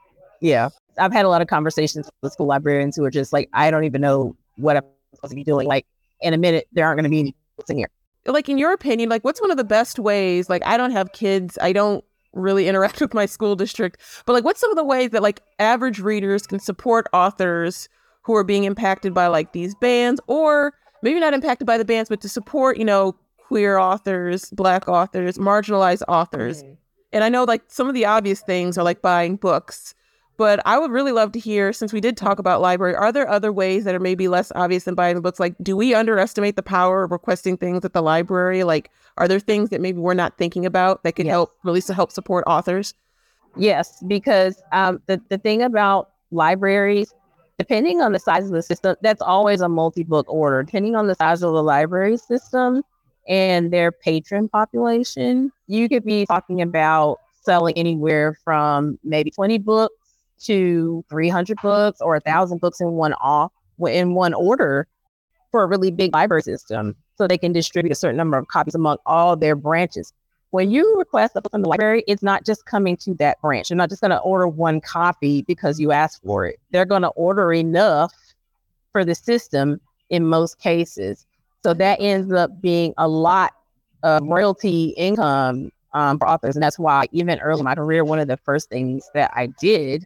Yeah. 0.43 0.69
I've 0.99 1.13
had 1.13 1.25
a 1.25 1.29
lot 1.29 1.41
of 1.41 1.47
conversations 1.47 2.09
with 2.21 2.33
school 2.33 2.45
librarians 2.45 2.95
who 2.95 3.03
are 3.05 3.09
just 3.09 3.33
like, 3.33 3.49
I 3.53 3.71
don't 3.71 3.85
even 3.85 4.01
know 4.01 4.35
what 4.57 4.77
I'm 4.77 4.83
supposed 5.15 5.31
to 5.31 5.35
be 5.35 5.43
doing. 5.43 5.67
Like 5.67 5.87
in 6.21 6.33
a 6.33 6.37
minute, 6.37 6.67
there 6.73 6.85
aren't 6.85 6.97
going 6.97 7.05
to 7.05 7.09
be 7.09 7.19
any 7.19 7.35
books 7.57 7.69
in 7.69 7.77
here. 7.77 7.89
Like 8.25 8.49
in 8.49 8.57
your 8.57 8.73
opinion, 8.73 9.09
like 9.09 9.23
what's 9.23 9.41
one 9.41 9.51
of 9.51 9.57
the 9.57 9.63
best 9.63 9.99
ways? 9.99 10.49
Like 10.49 10.61
I 10.65 10.77
don't 10.77 10.91
have 10.91 11.13
kids. 11.13 11.57
I 11.61 11.73
don't 11.73 12.03
really 12.33 12.67
interact 12.67 12.99
with 13.01 13.13
my 13.13 13.25
school 13.25 13.55
district, 13.55 14.01
but 14.25 14.33
like 14.33 14.43
what's 14.43 14.59
some 14.59 14.69
of 14.69 14.75
the 14.77 14.83
ways 14.83 15.11
that 15.11 15.23
like 15.23 15.41
average 15.59 15.99
readers 15.99 16.45
can 16.45 16.59
support 16.59 17.07
authors 17.13 17.87
who 18.23 18.35
are 18.35 18.43
being 18.43 18.65
impacted 18.65 19.13
by 19.13 19.27
like 19.27 19.53
these 19.53 19.75
bans 19.75 20.19
or 20.27 20.73
maybe 21.01 21.19
not 21.19 21.33
impacted 21.33 21.65
by 21.65 21.77
the 21.77 21.85
bans, 21.85 22.09
but 22.09 22.21
to 22.21 22.29
support, 22.29 22.77
you 22.77 22.85
know, 22.85 23.15
queer 23.37 23.77
authors, 23.77 24.49
black 24.51 24.87
authors, 24.87 25.37
marginalized 25.37 26.03
authors. 26.07 26.63
Mm-hmm. 26.63 26.73
And 27.13 27.23
I 27.23 27.29
know 27.29 27.43
like 27.43 27.63
some 27.67 27.87
of 27.87 27.93
the 27.93 28.05
obvious 28.05 28.41
things 28.41 28.77
are 28.77 28.83
like 28.83 29.01
buying 29.01 29.35
books, 29.35 29.93
but 30.37 30.59
I 30.65 30.79
would 30.79 30.91
really 30.91 31.11
love 31.11 31.31
to 31.33 31.39
hear 31.39 31.73
since 31.73 31.93
we 31.93 32.01
did 32.01 32.17
talk 32.17 32.39
about 32.39 32.61
library, 32.61 32.95
are 32.95 33.11
there 33.11 33.29
other 33.29 33.51
ways 33.51 33.83
that 33.83 33.93
are 33.93 33.99
maybe 33.99 34.27
less 34.27 34.51
obvious 34.55 34.83
than 34.83 34.95
buying 34.95 35.19
books? 35.21 35.39
Like, 35.39 35.55
do 35.61 35.75
we 35.77 35.93
underestimate 35.93 36.55
the 36.55 36.63
power 36.63 37.03
of 37.03 37.11
requesting 37.11 37.57
things 37.57 37.85
at 37.85 37.93
the 37.93 38.01
library? 38.01 38.63
Like, 38.63 38.89
are 39.17 39.27
there 39.27 39.39
things 39.39 39.69
that 39.69 39.81
maybe 39.81 39.99
we're 39.99 40.13
not 40.13 40.37
thinking 40.37 40.65
about 40.65 41.03
that 41.03 41.13
could 41.13 41.25
yes. 41.25 41.33
help, 41.33 41.55
really 41.63 41.81
to 41.81 41.93
help 41.93 42.11
support 42.11 42.43
authors? 42.47 42.93
Yes, 43.55 44.03
because 44.07 44.61
um, 44.71 45.01
the, 45.05 45.21
the 45.29 45.37
thing 45.37 45.61
about 45.61 46.09
libraries, 46.31 47.13
depending 47.59 48.01
on 48.01 48.11
the 48.11 48.19
size 48.19 48.45
of 48.45 48.51
the 48.51 48.63
system, 48.63 48.95
that's 49.01 49.21
always 49.21 49.61
a 49.61 49.69
multi 49.69 50.03
book 50.03 50.25
order. 50.27 50.63
Depending 50.63 50.95
on 50.95 51.07
the 51.07 51.15
size 51.15 51.43
of 51.43 51.53
the 51.53 51.63
library 51.63 52.17
system, 52.17 52.83
and 53.27 53.71
their 53.71 53.91
patron 53.91 54.49
population, 54.49 55.51
you 55.67 55.87
could 55.87 56.03
be 56.03 56.25
talking 56.25 56.61
about 56.61 57.19
selling 57.41 57.77
anywhere 57.77 58.37
from 58.43 58.97
maybe 59.03 59.31
20 59.31 59.57
books 59.59 60.02
to 60.45 61.03
300 61.09 61.57
books 61.61 62.01
or 62.01 62.15
a 62.15 62.19
thousand 62.19 62.61
books 62.61 62.79
in 62.81 62.91
one 62.91 63.13
off 63.13 63.51
in 63.87 64.13
one 64.13 64.33
order 64.33 64.87
for 65.51 65.63
a 65.63 65.67
really 65.67 65.91
big 65.91 66.13
library 66.13 66.41
system 66.41 66.95
so 67.15 67.27
they 67.27 67.37
can 67.37 67.53
distribute 67.53 67.91
a 67.91 67.95
certain 67.95 68.17
number 68.17 68.37
of 68.37 68.47
copies 68.47 68.75
among 68.75 68.97
all 69.05 69.35
their 69.35 69.55
branches. 69.55 70.13
When 70.51 70.69
you 70.69 70.97
request 70.97 71.35
a 71.35 71.41
book 71.41 71.51
from 71.51 71.63
the 71.63 71.69
library, 71.69 72.03
it's 72.07 72.21
not 72.21 72.45
just 72.45 72.65
coming 72.65 72.95
to 72.97 73.15
that 73.15 73.41
branch. 73.41 73.69
You're 73.69 73.77
not 73.77 73.89
just 73.89 74.01
going 74.01 74.11
to 74.11 74.19
order 74.19 74.47
one 74.47 74.81
copy 74.81 75.41
because 75.43 75.79
you 75.79 75.91
asked 75.91 76.21
for 76.23 76.45
it. 76.45 76.59
They're 76.71 76.85
going 76.85 77.01
to 77.01 77.09
order 77.09 77.51
enough 77.53 78.13
for 78.91 79.03
the 79.03 79.15
system 79.15 79.81
in 80.09 80.25
most 80.25 80.59
cases. 80.59 81.25
So 81.63 81.73
that 81.73 81.99
ends 81.99 82.31
up 82.31 82.61
being 82.61 82.93
a 82.97 83.07
lot 83.07 83.53
of 84.03 84.21
royalty 84.23 84.89
income 84.97 85.71
um, 85.93 86.19
for 86.19 86.27
authors. 86.27 86.55
And 86.55 86.63
that's 86.63 86.77
why, 86.77 87.07
even 87.11 87.39
early 87.39 87.61
in 87.61 87.65
my 87.65 87.75
career, 87.75 88.03
one 88.03 88.19
of 88.19 88.27
the 88.27 88.37
first 88.37 88.69
things 88.69 89.09
that 89.13 89.31
I 89.35 89.47
did 89.59 90.05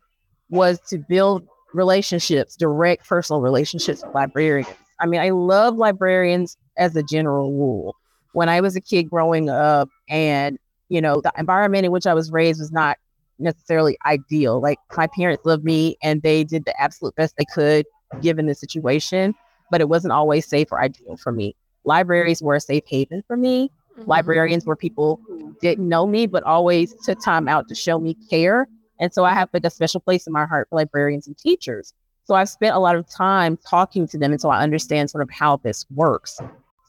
was 0.49 0.79
to 0.89 0.97
build 0.97 1.47
relationships, 1.73 2.55
direct 2.55 3.07
personal 3.07 3.41
relationships 3.41 4.03
with 4.03 4.13
librarians. 4.13 4.69
I 4.99 5.05
mean, 5.05 5.21
I 5.21 5.29
love 5.29 5.75
librarians 5.75 6.57
as 6.77 6.95
a 6.95 7.03
general 7.03 7.51
rule. 7.53 7.95
When 8.33 8.49
I 8.49 8.61
was 8.61 8.75
a 8.75 8.81
kid 8.81 9.03
growing 9.03 9.49
up, 9.49 9.89
and 10.09 10.57
you 10.89 11.01
know, 11.01 11.21
the 11.21 11.31
environment 11.37 11.85
in 11.85 11.91
which 11.91 12.07
I 12.07 12.13
was 12.13 12.31
raised 12.31 12.59
was 12.59 12.71
not 12.71 12.97
necessarily 13.39 13.97
ideal. 14.05 14.61
Like 14.61 14.79
my 14.95 15.07
parents 15.07 15.45
loved 15.45 15.63
me 15.63 15.97
and 16.01 16.21
they 16.21 16.43
did 16.43 16.65
the 16.65 16.79
absolute 16.79 17.15
best 17.15 17.35
they 17.37 17.45
could 17.53 17.85
given 18.21 18.45
the 18.45 18.55
situation 18.55 19.35
but 19.69 19.81
it 19.81 19.89
wasn't 19.89 20.11
always 20.11 20.45
safe 20.45 20.71
or 20.71 20.79
ideal 20.79 21.17
for 21.17 21.31
me. 21.31 21.55
Libraries 21.83 22.41
were 22.41 22.55
a 22.55 22.59
safe 22.61 22.83
haven 22.87 23.23
for 23.27 23.37
me. 23.37 23.71
Mm-hmm. 23.97 24.09
Librarians 24.09 24.65
were 24.65 24.75
people 24.75 25.19
who 25.27 25.55
didn't 25.61 25.87
know 25.87 26.05
me, 26.05 26.27
but 26.27 26.43
always 26.43 26.93
took 27.03 27.21
time 27.23 27.47
out 27.47 27.67
to 27.69 27.75
show 27.75 27.99
me 27.99 28.15
care. 28.29 28.67
And 28.99 29.13
so 29.13 29.23
I 29.23 29.33
have 29.33 29.49
like 29.53 29.65
a 29.65 29.69
special 29.69 29.99
place 29.99 30.27
in 30.27 30.33
my 30.33 30.45
heart 30.45 30.67
for 30.69 30.77
librarians 30.77 31.27
and 31.27 31.37
teachers. 31.37 31.93
So 32.25 32.35
I've 32.35 32.49
spent 32.49 32.75
a 32.75 32.79
lot 32.79 32.95
of 32.95 33.07
time 33.09 33.57
talking 33.69 34.07
to 34.09 34.17
them, 34.17 34.31
and 34.31 34.41
so 34.41 34.49
I 34.49 34.61
understand 34.61 35.09
sort 35.09 35.21
of 35.21 35.29
how 35.29 35.57
this 35.57 35.85
works. 35.95 36.39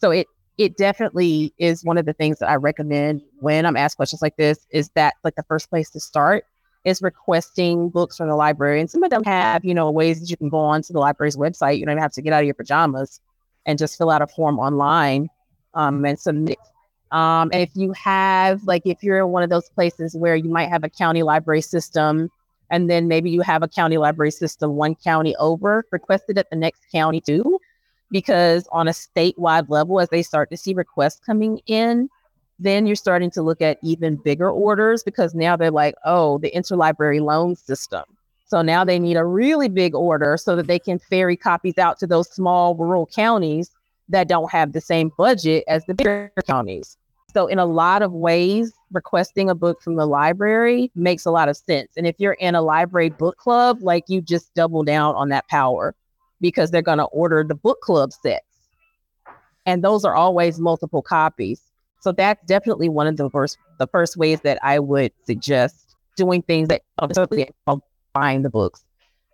So 0.00 0.11
it 0.11 0.26
it 0.56 0.76
definitely 0.76 1.54
is 1.59 1.84
one 1.84 1.98
of 1.98 2.06
the 2.06 2.12
things 2.12 2.40
that 2.40 2.50
I 2.50 2.56
recommend 2.56 3.22
when 3.38 3.64
I'm 3.64 3.76
asked 3.76 3.96
questions 3.96 4.22
like 4.22 4.36
this. 4.36 4.66
Is 4.70 4.90
that 4.96 5.14
like 5.22 5.36
the 5.36 5.44
first 5.44 5.70
place 5.70 5.90
to 5.90 6.00
start? 6.00 6.44
is 6.84 7.02
requesting 7.02 7.90
books 7.90 8.16
from 8.16 8.28
the 8.28 8.36
library. 8.36 8.80
And 8.80 8.90
some 8.90 9.02
of 9.02 9.11
them 9.11 9.24
have, 9.24 9.64
you 9.64 9.74
know, 9.74 9.90
ways 9.90 10.20
that 10.20 10.30
you 10.30 10.36
can 10.36 10.48
go 10.48 10.59
on 10.59 10.82
to 10.82 10.92
the 10.92 10.98
library's 10.98 11.36
website. 11.36 11.78
You 11.78 11.84
don't 11.84 11.92
even 11.92 12.02
have 12.02 12.12
to 12.12 12.22
get 12.22 12.32
out 12.32 12.40
of 12.40 12.46
your 12.46 12.54
pajamas 12.54 13.20
and 13.66 13.78
just 13.78 13.98
fill 13.98 14.11
out 14.11 14.22
a 14.22 14.26
form 14.26 14.59
online 14.59 15.28
um, 15.74 16.04
and 16.04 16.18
submit. 16.18 16.59
Um, 17.11 17.50
and 17.52 17.62
if 17.62 17.70
you 17.74 17.92
have, 17.92 18.62
like, 18.64 18.82
if 18.84 19.02
you're 19.02 19.18
in 19.18 19.28
one 19.28 19.42
of 19.42 19.50
those 19.50 19.68
places 19.70 20.14
where 20.14 20.36
you 20.36 20.50
might 20.50 20.68
have 20.68 20.84
a 20.84 20.90
county 20.90 21.22
library 21.22 21.62
system, 21.62 22.30
and 22.70 22.90
then 22.90 23.09
maybe 23.09 23.30
you 23.30 23.40
have 23.40 23.62
a 23.62 23.68
county 23.68 23.96
library 23.96 24.30
system 24.30 24.76
one 24.76 24.94
county 24.94 25.34
over, 25.36 25.84
request 25.90 26.24
it 26.28 26.38
at 26.38 26.50
the 26.50 26.56
next 26.56 26.82
county 26.92 27.20
too. 27.20 27.59
Because 28.11 28.68
on 28.72 28.88
a 28.88 28.92
statewide 28.92 29.68
level, 29.68 30.00
as 30.00 30.09
they 30.09 30.22
start 30.22 30.50
to 30.50 30.56
see 30.56 30.74
requests 30.74 31.20
coming 31.24 31.61
in, 31.66 32.09
then 32.59 32.86
you're 32.86 32.96
starting 32.96 33.30
to 33.30 33.42
look 33.42 33.62
at 33.62 33.78
even 33.82 34.16
bigger 34.16 34.50
orders 34.50 35.02
because 35.02 35.34
now 35.34 35.56
they're 35.56 35.70
like, 35.70 35.94
oh, 36.04 36.38
the 36.38 36.50
interlibrary 36.50 37.20
loan 37.20 37.54
system. 37.54 38.04
So 38.46 38.62
now 38.62 38.82
they 38.84 38.98
need 38.98 39.16
a 39.16 39.24
really 39.24 39.68
big 39.68 39.94
order 39.94 40.36
so 40.38 40.56
that 40.56 40.66
they 40.66 40.78
can 40.78 40.98
ferry 40.98 41.36
copies 41.36 41.76
out 41.78 41.98
to 42.00 42.06
those 42.06 42.30
small 42.30 42.74
rural 42.74 43.06
counties 43.06 43.70
that 44.09 44.28
don't 44.28 44.50
have 44.50 44.72
the 44.72 44.80
same 44.80 45.11
budget 45.16 45.64
as 45.68 45.84
the 45.86 45.94
bigger 45.94 46.32
counties. 46.46 46.96
So, 47.34 47.46
in 47.46 47.59
a 47.59 47.66
lot 47.66 48.02
of 48.02 48.12
ways, 48.12 48.72
requesting 48.90 49.50
a 49.50 49.54
book 49.54 49.82
from 49.82 49.96
the 49.96 50.06
library 50.06 50.90
makes 50.94 51.26
a 51.26 51.30
lot 51.30 51.48
of 51.48 51.56
sense. 51.56 51.90
And 51.96 52.06
if 52.06 52.16
you're 52.18 52.32
in 52.34 52.54
a 52.54 52.62
library 52.62 53.11
book 53.11 53.36
club, 53.36 53.78
like 53.82 54.04
you 54.09 54.20
just 54.22 54.52
double 54.54 54.82
down 54.82 55.14
on 55.14 55.28
that 55.28 55.46
power 55.48 55.94
because 56.40 56.70
they're 56.70 56.82
going 56.82 56.98
to 56.98 57.04
order 57.04 57.44
the 57.44 57.54
book 57.54 57.80
club 57.80 58.12
sets. 58.12 58.44
And 59.66 59.84
those 59.84 60.04
are 60.04 60.14
always 60.14 60.59
multiple 60.59 61.02
copies. 61.02 61.61
So 62.00 62.12
that's 62.12 62.42
definitely 62.46 62.88
one 62.88 63.06
of 63.06 63.16
the 63.16 63.28
first 63.28 63.59
the 63.78 63.86
first 63.86 64.16
ways 64.16 64.40
that 64.42 64.59
I 64.62 64.78
would 64.78 65.12
suggest 65.24 65.96
doing 66.16 66.42
things 66.42 66.68
that 66.68 66.82
certainly 67.12 67.50
buying 68.12 68.42
the 68.42 68.50
books. 68.50 68.84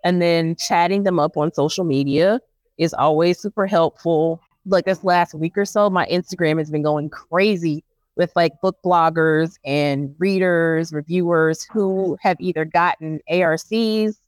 And 0.04 0.20
then 0.20 0.56
chatting 0.56 1.04
them 1.04 1.18
up 1.18 1.36
on 1.36 1.52
social 1.52 1.84
media 1.84 2.40
is 2.76 2.92
always 2.92 3.38
super 3.38 3.66
helpful. 3.66 4.40
Like 4.66 4.84
this 4.84 5.04
last 5.04 5.34
week 5.34 5.58
or 5.58 5.64
so, 5.64 5.90
my 5.90 6.06
Instagram 6.06 6.58
has 6.58 6.70
been 6.70 6.82
going 6.82 7.10
crazy 7.10 7.84
with 8.16 8.32
like 8.36 8.52
book 8.62 8.78
bloggers 8.84 9.56
and 9.64 10.14
readers, 10.18 10.92
reviewers 10.92 11.64
who 11.64 12.16
have 12.22 12.36
either 12.40 12.64
gotten 12.64 13.20
ARCs 13.28 14.18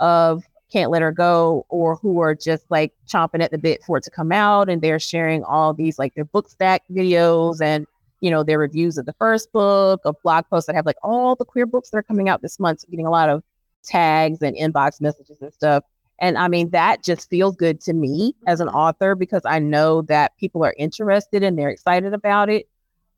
of 0.00 0.44
Can't 0.72 0.90
Let 0.90 1.02
Her 1.02 1.12
Go 1.12 1.66
or 1.68 1.96
who 1.96 2.20
are 2.20 2.34
just 2.34 2.64
like 2.70 2.92
chomping 3.08 3.42
at 3.42 3.50
the 3.50 3.58
bit 3.58 3.82
for 3.84 3.98
it 3.98 4.04
to 4.04 4.10
come 4.10 4.32
out. 4.32 4.70
And 4.70 4.80
they're 4.80 5.00
sharing 5.00 5.42
all 5.44 5.74
these 5.74 5.98
like 5.98 6.14
their 6.14 6.24
book 6.24 6.48
stack 6.48 6.82
videos 6.90 7.60
and, 7.60 7.86
you 8.20 8.30
know, 8.30 8.42
their 8.42 8.58
reviews 8.58 8.96
of 8.98 9.06
the 9.06 9.14
first 9.14 9.52
book, 9.52 10.00
of 10.04 10.16
blog 10.22 10.44
posts 10.48 10.66
that 10.66 10.76
have 10.76 10.86
like 10.86 10.96
all 11.02 11.34
the 11.34 11.44
queer 11.44 11.66
books 11.66 11.90
that 11.90 11.98
are 11.98 12.02
coming 12.02 12.28
out 12.28 12.40
this 12.40 12.58
month. 12.58 12.80
So 12.80 12.86
getting 12.90 13.06
a 13.06 13.10
lot 13.10 13.28
of 13.28 13.42
tags 13.82 14.40
and 14.42 14.56
inbox 14.56 15.00
messages 15.00 15.42
and 15.42 15.52
stuff. 15.52 15.84
And 16.20 16.38
I 16.38 16.48
mean, 16.48 16.70
that 16.70 17.02
just 17.02 17.28
feels 17.28 17.56
good 17.56 17.80
to 17.82 17.92
me 17.92 18.34
as 18.46 18.60
an 18.60 18.68
author 18.68 19.14
because 19.14 19.42
I 19.44 19.58
know 19.58 20.02
that 20.02 20.36
people 20.38 20.64
are 20.64 20.74
interested 20.78 21.42
and 21.42 21.58
they're 21.58 21.70
excited 21.70 22.14
about 22.14 22.48
it. 22.48 22.68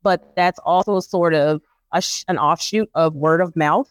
But 0.03 0.35
that's 0.35 0.59
also 0.59 0.99
sort 0.99 1.33
of 1.33 1.61
sh- 1.99 2.23
an 2.27 2.37
offshoot 2.37 2.89
of 2.95 3.15
word 3.15 3.41
of 3.41 3.55
mouth 3.55 3.89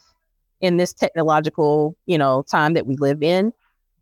in 0.61 0.77
this 0.77 0.93
technological, 0.93 1.97
you 2.07 2.19
know, 2.19 2.43
time 2.43 2.75
that 2.75 2.87
we 2.87 2.97
live 2.97 3.23
in, 3.23 3.53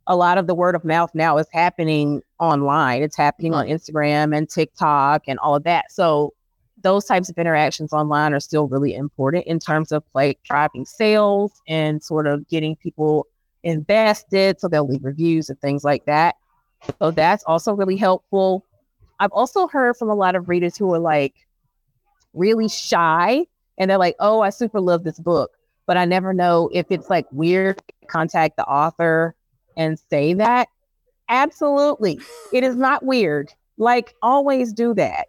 a 0.07 0.17
lot 0.17 0.39
of 0.39 0.47
the 0.47 0.55
word 0.55 0.75
of 0.75 0.85
mouth 0.85 1.11
now 1.15 1.39
is 1.39 1.47
happening 1.53 2.23
online. 2.39 3.03
It's 3.03 3.17
happening 3.17 3.55
on 3.55 3.67
Instagram 3.67 4.37
and 4.37 4.49
TikTok 4.49 5.23
and 5.27 5.39
all 5.39 5.57
of 5.57 5.65
that. 5.65 5.91
So 5.91 6.35
those 6.83 7.07
types 7.07 7.31
of 7.31 7.39
interactions 7.39 7.93
online 7.93 8.35
are 8.35 8.41
still 8.41 8.69
really 8.69 8.95
important 8.95 9.47
in 9.47 9.59
terms 9.59 9.91
of 9.91 10.05
like 10.15 10.39
driving 10.45 10.85
sales 10.85 11.53
and 11.67 12.03
sort 12.03 12.27
of 12.27 12.47
getting 12.49 12.77
people 12.77 13.27
invested 13.65 14.61
so 14.61 14.69
they'll 14.69 14.87
leave 14.87 15.05
reviews 15.05 15.51
and 15.51 15.61
things 15.61 15.85
like 15.85 16.05
that. 16.07 16.37
So 16.99 17.11
that's 17.11 17.43
also 17.45 17.73
really 17.73 17.97
helpful. 17.97 18.65
I've 19.19 19.33
also 19.33 19.67
heard 19.67 19.97
from 19.97 20.11
a 20.11 20.15
lot 20.15 20.37
of 20.37 20.49
readers 20.49 20.77
who 20.77 20.93
are 20.95 20.99
like 20.99 21.35
really 22.33 22.69
shy 22.69 23.47
and 23.79 23.91
they're 23.91 23.99
like, 23.99 24.17
oh, 24.21 24.41
I 24.41 24.51
super 24.51 24.81
love 24.81 25.05
this 25.05 25.19
book 25.19 25.51
but 25.87 25.97
I 25.97 26.05
never 26.05 26.33
know 26.33 26.71
if 26.73 26.87
it's 26.91 27.11
like 27.11 27.27
weird 27.31 27.81
contact 28.07 28.57
the 28.57 28.65
author 28.65 29.35
and 29.77 29.99
say 30.11 30.35
that. 30.35 30.69
Absolutely. 31.29 32.21
It 32.53 32.65
is 32.65 32.77
not 32.77 33.05
weird. 33.05 33.53
Like 33.77 34.15
always 34.23 34.73
do 34.73 34.95
that. 34.95 35.29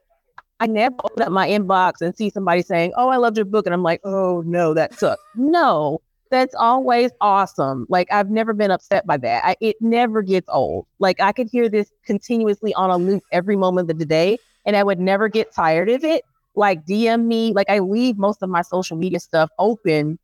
I 0.59 0.67
never 0.67 0.95
open 1.03 1.23
up 1.23 1.31
my 1.31 1.47
inbox 1.49 2.01
and 2.01 2.15
see 2.15 2.29
somebody 2.29 2.61
saying, 2.61 2.93
Oh, 2.95 3.09
I 3.09 3.17
loved 3.17 3.37
your 3.37 3.45
book. 3.45 3.65
And 3.65 3.73
I'm 3.73 3.83
like, 3.83 4.01
Oh 4.03 4.43
no, 4.45 4.73
that 4.73 4.97
sucks. 4.97 5.21
no, 5.35 6.01
that's 6.35 6.55
always 6.55 7.11
awesome. 7.21 7.87
Like 7.89 8.07
I've 8.11 8.29
never 8.29 8.53
been 8.53 8.71
upset 8.71 9.07
by 9.07 9.17
that. 9.17 9.45
I, 9.45 9.55
it 9.61 9.77
never 9.81 10.21
gets 10.21 10.47
old. 10.49 10.85
Like 10.99 11.19
I 11.21 11.31
could 11.31 11.47
hear 11.47 11.69
this 11.69 11.91
continuously 12.05 12.73
on 12.75 12.89
a 12.89 12.97
loop 12.97 13.23
every 13.31 13.55
moment 13.55 13.89
of 13.89 13.99
the 13.99 14.05
day 14.05 14.37
and 14.65 14.75
I 14.75 14.83
would 14.83 14.99
never 14.99 15.29
get 15.29 15.53
tired 15.53 15.89
of 15.89 16.03
it. 16.03 16.23
Like 16.55 16.85
DM 16.85 17.25
me, 17.25 17.53
like 17.53 17.69
I 17.69 17.79
leave 17.79 18.17
most 18.17 18.43
of 18.43 18.49
my 18.49 18.61
social 18.61 18.97
media 18.97 19.19
stuff 19.19 19.49
open 19.59 20.19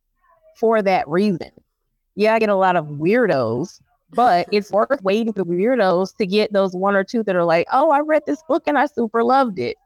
for 0.58 0.82
that 0.82 1.08
reason. 1.08 1.50
yeah, 2.14 2.34
I 2.34 2.38
get 2.38 2.48
a 2.48 2.56
lot 2.56 2.76
of 2.76 2.86
weirdos, 2.86 3.80
but 4.14 4.46
it's 4.52 4.70
worth 4.70 5.02
waiting 5.02 5.32
for 5.32 5.44
weirdos 5.44 6.16
to 6.16 6.26
get 6.26 6.52
those 6.52 6.74
one 6.74 6.94
or 6.94 7.04
two 7.04 7.22
that 7.24 7.36
are 7.36 7.44
like, 7.44 7.66
oh, 7.72 7.90
I 7.90 8.00
read 8.00 8.22
this 8.26 8.42
book 8.48 8.64
and 8.66 8.78
I 8.78 8.86
super 8.86 9.24
loved 9.24 9.58
it. 9.58 9.76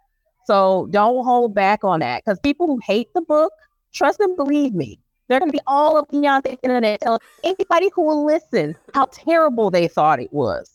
So 0.46 0.88
don't 0.90 1.24
hold 1.24 1.54
back 1.54 1.84
on 1.84 2.00
that 2.00 2.24
because 2.24 2.38
people 2.40 2.66
who 2.66 2.78
hate 2.84 3.08
the 3.14 3.20
book, 3.22 3.52
trust 3.92 4.18
them, 4.18 4.36
believe 4.36 4.74
me, 4.74 5.00
they're 5.28 5.40
going 5.40 5.50
to 5.50 5.56
be 5.56 5.62
all 5.66 5.96
up 5.96 6.10
beyond 6.10 6.44
the 6.44 6.52
internet 6.62 7.00
telling 7.00 7.20
anybody 7.44 7.90
who 7.94 8.02
will 8.02 8.24
listen 8.24 8.76
how 8.94 9.06
terrible 9.06 9.70
they 9.70 9.88
thought 9.88 10.20
it 10.20 10.32
was. 10.32 10.70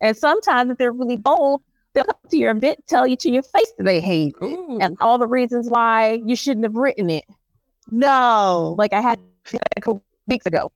And 0.00 0.16
sometimes 0.16 0.70
if 0.70 0.78
they're 0.78 0.92
really 0.92 1.16
bold, 1.16 1.62
they'll 1.94 2.04
come 2.04 2.16
to 2.30 2.36
your 2.36 2.50
event, 2.52 2.84
tell 2.86 3.06
you 3.06 3.16
to 3.16 3.30
your 3.30 3.42
face 3.42 3.72
that 3.78 3.84
they 3.84 4.00
hate 4.00 4.34
it 4.40 4.44
Ooh. 4.44 4.78
and 4.80 4.96
all 5.00 5.18
the 5.18 5.26
reasons 5.26 5.68
why 5.68 6.20
you 6.24 6.36
shouldn't 6.36 6.64
have 6.64 6.74
written 6.76 7.10
it. 7.10 7.24
No. 7.90 8.74
Like 8.78 8.92
I 8.92 9.00
had 9.00 9.18
a 9.76 9.80
couple 9.80 10.02
weeks 10.26 10.46
ago. 10.46 10.70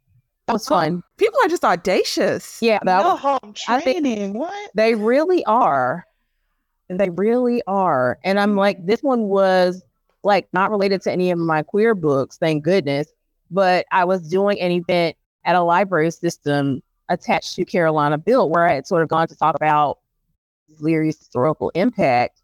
That 0.46 0.54
was 0.54 0.66
fun. 0.66 1.02
People 1.18 1.38
are 1.44 1.48
just 1.48 1.64
audacious. 1.64 2.58
Yeah, 2.60 2.80
that 2.84 3.02
no 3.02 3.10
was, 3.12 3.20
home 3.20 3.54
I 3.68 3.80
think- 3.80 4.02
training. 4.04 4.32
what? 4.34 4.70
they 4.74 4.94
really 4.96 5.44
are. 5.44 6.04
They 6.88 7.10
really 7.10 7.62
are. 7.66 8.18
And 8.24 8.38
I'm 8.40 8.56
like, 8.56 8.84
this 8.84 9.02
one 9.02 9.22
was 9.22 9.82
like 10.24 10.48
not 10.52 10.70
related 10.70 11.02
to 11.02 11.12
any 11.12 11.30
of 11.30 11.38
my 11.38 11.62
queer 11.62 11.94
books, 11.94 12.38
thank 12.38 12.64
goodness. 12.64 13.08
But 13.50 13.86
I 13.92 14.04
was 14.04 14.28
doing 14.28 14.60
an 14.60 14.70
event 14.70 15.16
at 15.44 15.56
a 15.56 15.62
library 15.62 16.10
system 16.10 16.82
attached 17.08 17.54
to 17.56 17.64
Carolina 17.64 18.18
Built 18.18 18.50
where 18.50 18.66
I 18.66 18.74
had 18.74 18.86
sort 18.86 19.02
of 19.02 19.08
gone 19.08 19.28
to 19.28 19.36
talk 19.36 19.54
about 19.54 19.98
Leary's 20.80 21.18
historical 21.18 21.70
impact. 21.74 22.40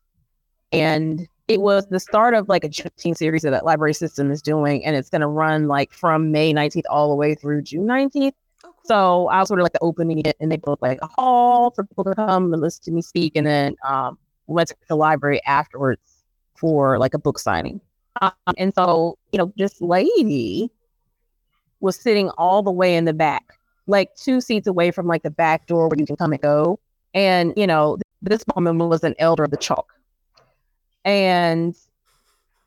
And 0.73 1.27
it 1.47 1.61
was 1.61 1.87
the 1.87 2.01
start 2.01 2.35
of 2.35 2.49
like 2.49 2.65
a 2.65 2.69
Juneteenth 2.69 3.17
series 3.17 3.43
that 3.43 3.51
that 3.51 3.65
library 3.65 3.95
system 3.95 4.31
is 4.31 4.43
doing. 4.43 4.85
And 4.85 4.97
it's 4.97 5.09
going 5.09 5.23
to 5.23 5.29
run 5.29 5.67
like 5.67 5.93
from 5.93 6.31
May 6.31 6.53
19th 6.53 6.83
all 6.91 7.09
the 7.09 7.15
way 7.15 7.35
through 7.35 7.63
June 7.63 7.87
19th. 7.87 8.33
So 8.85 9.29
I 9.29 9.39
was 9.39 9.49
sort 9.49 9.61
of 9.61 9.65
like 9.65 9.73
the 9.73 9.83
opening 9.83 10.25
it, 10.25 10.37
and 10.41 10.51
they 10.51 10.57
built 10.57 10.81
like 10.81 10.99
a 11.03 11.07
hall 11.07 11.71
for 11.71 11.85
people 11.85 12.05
to 12.05 12.15
come 12.15 12.53
and 12.53 12.63
listen 12.63 12.85
to 12.85 12.91
me 12.91 13.03
speak, 13.03 13.33
and 13.37 13.47
then 13.47 13.77
um, 13.87 14.19
went 14.47 14.71
to 14.71 14.77
the 14.89 14.97
library 14.97 15.43
afterwards 15.45 16.18
for 16.59 16.99
like 16.99 17.15
a 17.15 17.19
book 17.19 17.39
signing. 17.39 17.81
Um, 18.21 18.33
and 18.57 18.75
so 18.75 19.17
you 19.33 19.39
know, 19.39 19.53
this 19.57 19.81
lady 19.81 20.71
was 21.81 21.97
sitting 21.97 22.31
all 22.31 22.63
the 22.63 22.71
way 22.71 22.97
in 22.97 23.05
the 23.05 23.13
back, 23.13 23.59
like 23.87 24.15
two 24.17 24.41
seats 24.41 24.67
away 24.67 24.91
from 24.91 25.07
like 25.07 25.23
the 25.23 25.31
back 25.31 25.67
door 25.67 25.89
where 25.89 25.99
you 25.99 26.07
can 26.07 26.17
come 26.17 26.33
and 26.33 26.43
go. 26.43 26.81
And 27.15 27.53
you 27.57 27.67
know, 27.67 27.99
this 28.23 28.45
woman 28.55 28.79
was 28.79 29.05
an 29.05 29.15
elder 29.19 29.45
of 29.45 29.51
the 29.51 29.57
chalk, 29.57 29.93
and 31.05 31.77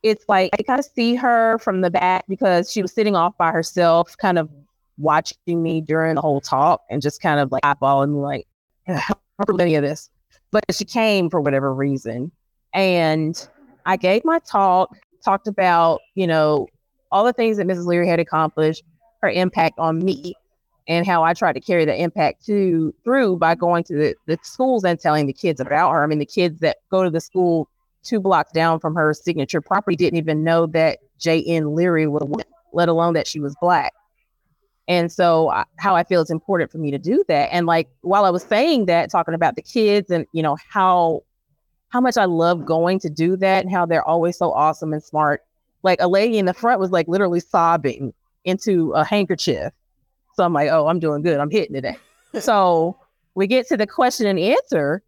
it's 0.04 0.26
like 0.28 0.52
I 0.58 0.64
kind 0.64 0.80
of 0.80 0.86
see 0.86 1.16
her 1.16 1.60
from 1.60 1.82
the 1.82 1.92
back 1.92 2.26
because 2.28 2.72
she 2.72 2.82
was 2.82 2.94
sitting 2.94 3.16
off 3.16 3.38
by 3.38 3.52
herself, 3.52 4.18
kind 4.18 4.40
of 4.40 4.50
watching 4.98 5.62
me 5.62 5.82
during 5.82 6.16
the 6.16 6.22
whole 6.22 6.42
talk 6.42 6.82
and 6.90 7.02
just 7.02 7.22
kind 7.22 7.40
of 7.40 7.52
like 7.52 7.64
eyeballing 7.64 8.14
me 8.14 8.20
like, 8.20 8.48
I 8.88 8.94
don't 8.94 9.18
remember 9.48 9.64
any 9.64 9.76
of 9.76 9.84
this. 9.84 10.10
But 10.52 10.64
she 10.72 10.86
came 10.86 11.30
for 11.30 11.42
whatever 11.42 11.74
reason. 11.74 12.32
And 12.74 13.48
I 13.86 13.98
gave 13.98 14.24
my 14.26 14.40
talk, 14.40 14.96
talked 15.24 15.48
about, 15.48 16.00
you 16.16 16.28
know, 16.28 16.68
all 17.12 17.26
the 17.26 17.34
things 17.34 17.58
that 17.58 17.68
Mrs. 17.68 17.86
Leary 17.86 18.08
had 18.08 18.20
accomplished, 18.20 18.84
her 19.22 19.30
impact 19.30 19.78
on 19.80 20.00
me, 20.00 20.34
and 20.88 21.06
how 21.06 21.24
I 21.24 21.34
tried 21.34 21.54
to 21.54 21.62
carry 21.62 21.86
the 21.86 21.96
impact 21.96 22.46
to 22.46 22.94
through 23.04 23.38
by 23.38 23.56
going 23.56 23.84
to 23.86 23.96
the, 23.96 24.16
the 24.28 24.38
schools 24.44 24.84
and 24.84 25.00
telling 25.00 25.28
the 25.28 25.34
kids 25.34 25.60
about 25.60 25.92
her. 25.92 26.04
I 26.04 26.08
mean, 26.08 26.20
the 26.20 26.26
kids 26.26 26.60
that 26.60 26.78
go 26.90 27.04
to 27.04 27.10
the 27.10 27.22
school 27.22 27.68
two 28.04 28.20
blocks 28.20 28.52
down 28.52 28.80
from 28.80 28.96
her 28.96 29.14
signature 29.14 29.62
property 29.62 29.96
didn't 29.96 30.18
even 30.18 30.44
know 30.44 30.66
that 30.68 31.00
J.N. 31.20 31.76
Leary 31.76 32.08
was 32.08 32.24
a 32.24 32.44
let 32.74 32.90
alone 32.90 33.14
that 33.14 33.28
she 33.28 33.40
was 33.40 33.56
black. 33.62 33.94
And 34.88 35.12
so, 35.12 35.50
I- 35.50 35.66
how 35.78 35.96
I 35.96 36.04
feel 36.04 36.22
it's 36.22 36.32
important 36.32 36.72
for 36.72 36.78
me 36.78 36.90
to 36.92 36.98
do 36.98 37.24
that. 37.28 37.50
And 37.54 37.66
like 37.66 37.88
while 38.02 38.26
I 38.26 38.30
was 38.30 38.44
saying 38.44 38.86
that, 38.88 39.12
talking 39.12 39.34
about 39.34 39.56
the 39.56 39.62
kids 39.62 40.10
and 40.10 40.26
you 40.34 40.42
know 40.42 40.58
how 40.70 41.22
how 41.92 42.02
much 42.02 42.18
I 42.18 42.26
love 42.26 42.66
going 42.66 43.00
to 43.00 43.10
do 43.10 43.36
that 43.38 43.64
and 43.64 43.72
how 43.72 43.86
they're 43.86 44.08
always 44.08 44.38
so 44.38 44.52
awesome 44.52 44.94
and 44.94 45.04
smart. 45.04 45.44
Like 45.84 46.00
a 46.02 46.08
lady 46.08 46.38
in 46.38 46.46
the 46.46 46.54
front 46.54 46.80
was 46.80 46.92
like 46.92 47.08
literally 47.08 47.40
sobbing 47.40 48.14
into 48.46 48.92
a 48.94 49.04
handkerchief. 49.04 49.74
So 50.36 50.44
I'm 50.44 50.54
like, 50.54 50.70
oh, 50.70 50.88
I'm 50.88 51.00
doing 51.00 51.22
good. 51.22 51.40
I'm 51.40 51.52
hitting 51.52 51.74
today. 51.74 51.98
so 52.40 52.98
we 53.36 53.46
get 53.46 53.68
to 53.68 53.78
the 53.78 53.88
question 53.88 54.26
and 54.26 54.40
answer, 54.40 55.04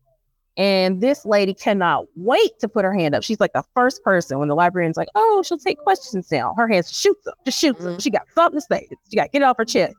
and 0.58 1.02
this 1.02 1.26
lady 1.26 1.54
cannot 1.54 2.06
wait 2.16 2.60
to 2.60 2.68
put 2.68 2.86
her 2.86 2.94
hand 2.94 3.16
up. 3.16 3.24
She's 3.24 3.40
like 3.40 3.54
the 3.54 3.64
first 3.74 4.04
person 4.04 4.40
when 4.40 4.50
the 4.50 4.56
librarian's 4.56 4.98
like, 4.98 5.10
oh, 5.16 5.42
she'll 5.46 5.58
take 5.58 5.80
questions 5.80 6.32
now. 6.32 6.54
Her 6.58 6.68
hands 6.68 6.92
shoots 6.92 7.26
up, 7.26 7.38
just 7.46 7.60
shoots 7.60 7.82
up. 7.82 7.94
Mm-hmm. 7.94 8.00
She 8.00 8.10
got 8.10 8.28
something 8.36 8.60
to 8.60 8.66
say. 8.70 8.88
She 9.10 9.16
got 9.16 9.24
to 9.24 9.30
get 9.30 9.42
it 9.42 9.46
off 9.46 9.58
her 9.58 9.66
chest. 9.66 9.96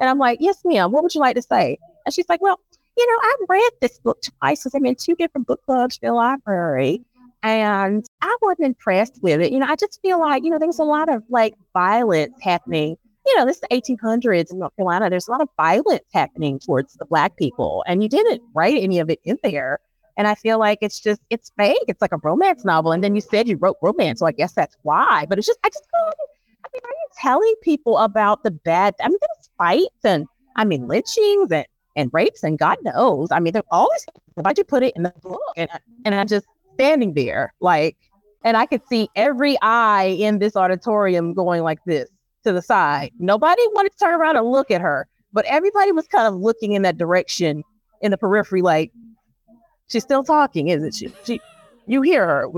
And 0.00 0.10
I'm 0.10 0.18
like, 0.18 0.38
yes, 0.40 0.58
ma'am. 0.64 0.90
What 0.90 1.04
would 1.04 1.14
you 1.14 1.20
like 1.20 1.36
to 1.36 1.42
say? 1.42 1.78
And 2.04 2.14
she's 2.14 2.28
like, 2.28 2.42
well, 2.42 2.60
you 2.96 3.06
know, 3.06 3.18
I've 3.22 3.48
read 3.48 3.70
this 3.80 3.98
book 3.98 4.22
twice 4.22 4.60
because 4.60 4.74
I'm 4.74 4.86
in 4.86 4.94
two 4.94 5.14
different 5.14 5.46
book 5.46 5.64
clubs 5.64 5.98
in 6.00 6.08
the 6.08 6.14
library. 6.14 7.02
And 7.42 8.06
I 8.22 8.36
wasn't 8.40 8.66
impressed 8.68 9.18
with 9.22 9.40
it. 9.40 9.52
You 9.52 9.58
know, 9.58 9.66
I 9.66 9.76
just 9.76 10.00
feel 10.00 10.18
like, 10.18 10.44
you 10.44 10.50
know, 10.50 10.58
there's 10.58 10.78
a 10.78 10.84
lot 10.84 11.10
of 11.10 11.22
like 11.28 11.54
violence 11.74 12.34
happening. 12.40 12.96
You 13.26 13.36
know, 13.36 13.44
this 13.44 13.56
is 13.56 13.60
the 13.60 13.68
1800s 13.68 14.50
in 14.50 14.60
North 14.60 14.74
Carolina. 14.76 15.10
There's 15.10 15.28
a 15.28 15.30
lot 15.30 15.42
of 15.42 15.48
violence 15.56 16.04
happening 16.12 16.58
towards 16.58 16.94
the 16.94 17.04
Black 17.04 17.36
people. 17.36 17.84
And 17.86 18.02
you 18.02 18.08
didn't 18.08 18.42
write 18.54 18.82
any 18.82 18.98
of 18.98 19.10
it 19.10 19.20
in 19.24 19.38
there. 19.42 19.80
And 20.16 20.26
I 20.26 20.36
feel 20.36 20.58
like 20.58 20.78
it's 20.80 21.00
just, 21.00 21.20
it's 21.28 21.50
fake. 21.58 21.84
It's 21.86 22.00
like 22.00 22.12
a 22.12 22.18
romance 22.22 22.64
novel. 22.64 22.92
And 22.92 23.04
then 23.04 23.14
you 23.14 23.20
said 23.20 23.46
you 23.46 23.56
wrote 23.56 23.76
romance. 23.82 24.20
So 24.20 24.26
I 24.26 24.32
guess 24.32 24.52
that's 24.52 24.76
why. 24.82 25.26
But 25.28 25.38
it's 25.38 25.46
just, 25.46 25.58
I 25.64 25.68
just 25.68 25.84
I 25.92 26.68
mean, 26.72 26.80
are 26.82 26.88
you 26.88 27.08
telling 27.20 27.54
people 27.62 27.98
about 27.98 28.42
the 28.42 28.52
bad? 28.52 28.94
I 29.02 29.08
mean, 29.08 29.18
there's 29.20 29.50
fights 29.58 30.04
and, 30.04 30.26
I 30.56 30.64
mean, 30.64 30.88
lynchings 30.88 31.50
and, 31.52 31.66
and 31.96 32.10
rapes 32.12 32.42
and 32.42 32.58
God 32.58 32.78
knows. 32.82 33.28
I 33.30 33.40
mean, 33.40 33.52
there's 33.52 33.64
always, 33.70 34.04
why'd 34.34 34.58
you 34.58 34.64
put 34.64 34.82
it 34.82 34.92
in 34.96 35.02
the 35.04 35.12
book? 35.22 35.40
And, 35.56 35.68
I- 35.72 35.80
and 36.04 36.14
I'm 36.14 36.26
just 36.26 36.46
standing 36.74 37.14
there 37.14 37.54
like, 37.60 37.96
and 38.44 38.56
I 38.56 38.66
could 38.66 38.82
see 38.88 39.08
every 39.16 39.56
eye 39.62 40.16
in 40.18 40.38
this 40.38 40.54
auditorium 40.56 41.32
going 41.34 41.62
like 41.62 41.78
this 41.86 42.08
to 42.44 42.52
the 42.52 42.60
side. 42.60 43.10
Nobody 43.18 43.62
wanted 43.74 43.92
to 43.92 43.98
turn 43.98 44.14
around 44.14 44.36
and 44.36 44.46
look 44.50 44.70
at 44.70 44.80
her, 44.80 45.08
but 45.32 45.44
everybody 45.46 45.92
was 45.92 46.06
kind 46.06 46.26
of 46.26 46.34
looking 46.40 46.72
in 46.72 46.82
that 46.82 46.98
direction 46.98 47.62
in 48.02 48.10
the 48.10 48.18
periphery, 48.18 48.60
like, 48.60 48.92
she's 49.88 50.02
still 50.02 50.22
talking, 50.24 50.68
isn't 50.68 50.94
she? 50.94 51.10
She, 51.24 51.40
you 51.86 52.02
hear 52.02 52.26
her. 52.26 52.48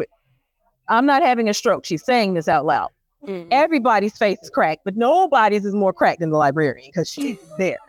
I'm 0.89 1.07
not 1.07 1.23
having 1.23 1.49
a 1.49 1.55
stroke. 1.55 1.85
She's 1.85 2.05
saying 2.05 2.35
this 2.35 2.49
out 2.49 2.67
loud. 2.67 2.89
Mm. 3.27 3.49
Everybody's 3.51 4.17
face 4.17 4.39
is 4.43 4.51
cracked, 4.51 4.83
but 4.85 4.97
nobody's 4.97 5.65
is 5.65 5.75
more 5.75 5.93
cracked 5.93 6.21
than 6.21 6.31
the 6.31 6.37
librarian 6.39 6.89
because 6.89 7.09
she's 7.09 7.39
embarrassed. 7.53 7.81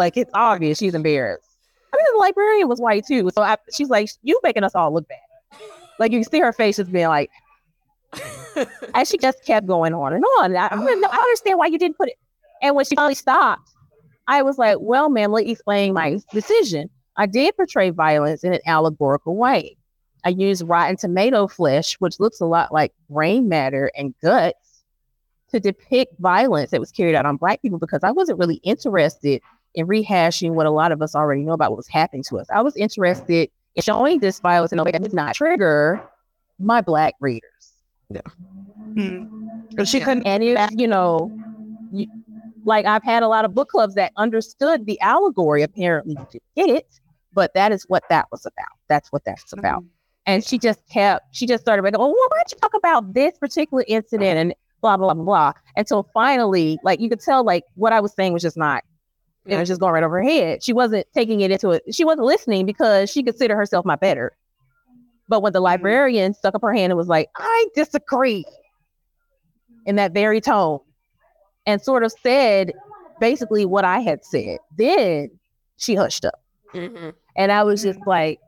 Like 0.00 0.16
it's 0.16 0.30
obvious 0.32 0.78
she's 0.78 0.94
embarrassed. 0.94 1.46
I 1.92 1.96
mean, 1.98 2.06
the 2.14 2.18
librarian 2.20 2.68
was 2.68 2.80
white 2.80 3.06
too, 3.06 3.30
so 3.34 3.42
I, 3.42 3.58
she's 3.74 3.90
like, 3.90 4.08
"You 4.22 4.40
making 4.42 4.64
us 4.64 4.74
all 4.74 4.94
look 4.94 5.06
bad." 5.06 5.60
Like 5.98 6.10
you 6.10 6.20
can 6.20 6.30
see 6.30 6.40
her 6.40 6.54
face 6.54 6.76
just 6.76 6.90
being 6.90 7.08
like, 7.08 7.30
and 8.94 9.06
she 9.06 9.18
just 9.18 9.44
kept 9.44 9.66
going 9.66 9.92
on 9.92 10.14
and 10.14 10.24
on. 10.40 10.56
I, 10.56 10.68
I, 10.68 10.76
I 10.76 11.18
understand 11.18 11.58
why 11.58 11.66
you 11.66 11.78
didn't 11.78 11.98
put 11.98 12.08
it. 12.08 12.16
And 12.62 12.74
when 12.74 12.86
she 12.86 12.96
finally 12.96 13.14
stopped, 13.14 13.68
I 14.26 14.40
was 14.40 14.56
like, 14.56 14.78
well, 14.80 15.10
ma'am, 15.10 15.32
let 15.32 15.44
me 15.44 15.52
explain 15.52 15.92
my 15.92 16.18
decision. 16.32 16.88
I 17.16 17.26
did 17.26 17.54
portray 17.54 17.90
violence 17.90 18.42
in 18.42 18.54
an 18.54 18.60
allegorical 18.64 19.36
way. 19.36 19.76
I 20.24 20.30
used 20.30 20.66
rotten 20.66 20.96
tomato 20.96 21.46
flesh, 21.46 21.96
which 21.96 22.18
looks 22.18 22.40
a 22.40 22.46
lot 22.46 22.72
like 22.72 22.94
brain 23.10 23.50
matter 23.50 23.90
and 23.94 24.14
guts, 24.22 24.82
to 25.50 25.60
depict 25.60 26.18
violence 26.18 26.70
that 26.70 26.80
was 26.80 26.92
carried 26.92 27.14
out 27.14 27.26
on 27.26 27.36
Black 27.36 27.60
people 27.60 27.78
because 27.78 28.02
I 28.02 28.12
wasn't 28.12 28.38
really 28.38 28.60
interested 28.62 29.42
in 29.74 29.86
rehashing 29.86 30.52
what 30.52 30.66
a 30.66 30.70
lot 30.70 30.92
of 30.92 31.02
us 31.02 31.14
already 31.14 31.42
know 31.42 31.52
about 31.52 31.70
what 31.70 31.76
was 31.76 31.88
happening 31.88 32.22
to 32.24 32.38
us. 32.38 32.46
I 32.52 32.62
was 32.62 32.76
interested 32.76 33.50
in 33.74 33.82
showing 33.82 34.18
this 34.20 34.40
violence 34.40 34.72
in 34.72 34.78
a 34.78 34.84
way 34.84 34.90
that 34.92 35.02
did 35.02 35.14
not 35.14 35.34
trigger 35.34 36.02
my 36.58 36.80
Black 36.80 37.14
readers. 37.20 37.72
Yeah. 38.08 38.20
Hmm. 38.94 39.84
She 39.84 40.00
couldn't. 40.00 40.26
And 40.26 40.42
if, 40.42 40.70
you 40.72 40.88
know, 40.88 41.30
you, 41.92 42.06
like 42.64 42.84
I've 42.84 43.04
had 43.04 43.22
a 43.22 43.28
lot 43.28 43.44
of 43.44 43.54
book 43.54 43.68
clubs 43.68 43.94
that 43.94 44.12
understood 44.16 44.86
the 44.86 45.00
allegory, 45.00 45.62
apparently 45.62 46.16
didn't 46.30 46.42
get 46.56 46.68
it, 46.68 47.00
but 47.32 47.54
that 47.54 47.70
is 47.72 47.84
what 47.84 48.02
that 48.10 48.26
was 48.32 48.44
about. 48.44 48.76
That's 48.88 49.12
what 49.12 49.24
that's 49.24 49.52
about. 49.52 49.84
And 50.26 50.44
she 50.44 50.58
just 50.58 50.80
kept, 50.90 51.34
she 51.34 51.46
just 51.46 51.62
started 51.62 51.82
like, 51.82 51.94
oh, 51.96 51.98
well, 51.98 52.10
why 52.10 52.36
don't 52.36 52.52
you 52.52 52.58
talk 52.58 52.74
about 52.74 53.14
this 53.14 53.38
particular 53.38 53.84
incident 53.86 54.38
and 54.38 54.54
blah, 54.80 54.96
blah, 54.96 55.14
blah, 55.14 55.24
blah. 55.24 55.52
Until 55.76 56.08
finally, 56.12 56.78
like 56.82 57.00
you 57.00 57.08
could 57.08 57.20
tell, 57.20 57.44
like 57.44 57.64
what 57.74 57.92
I 57.92 58.00
was 58.00 58.12
saying 58.14 58.32
was 58.32 58.42
just 58.42 58.56
not, 58.56 58.82
it 59.46 59.56
was 59.56 59.68
just 59.68 59.80
going 59.80 59.92
right 59.92 60.02
over 60.02 60.22
her 60.22 60.28
head. 60.28 60.62
She 60.62 60.72
wasn't 60.72 61.06
taking 61.14 61.40
it 61.40 61.50
into 61.50 61.70
it. 61.70 61.82
She 61.92 62.04
wasn't 62.04 62.26
listening 62.26 62.66
because 62.66 63.10
she 63.10 63.22
considered 63.22 63.56
herself 63.56 63.84
my 63.84 63.96
better. 63.96 64.32
But 65.28 65.42
when 65.42 65.52
the 65.52 65.60
librarian 65.60 66.34
stuck 66.34 66.54
up 66.54 66.62
her 66.62 66.74
hand 66.74 66.92
and 66.92 66.96
was 66.98 67.08
like, 67.08 67.30
I 67.36 67.66
disagree 67.74 68.44
in 69.86 69.96
that 69.96 70.12
very 70.12 70.40
tone 70.40 70.80
and 71.66 71.80
sort 71.80 72.02
of 72.02 72.12
said 72.22 72.72
basically 73.20 73.64
what 73.64 73.84
I 73.84 74.00
had 74.00 74.24
said, 74.24 74.58
then 74.76 75.30
she 75.76 75.94
hushed 75.94 76.24
up. 76.24 76.40
Mhm. 76.74 77.14
And 77.36 77.52
I 77.52 77.62
was 77.62 77.82
just 77.82 78.00
like, 78.06 78.40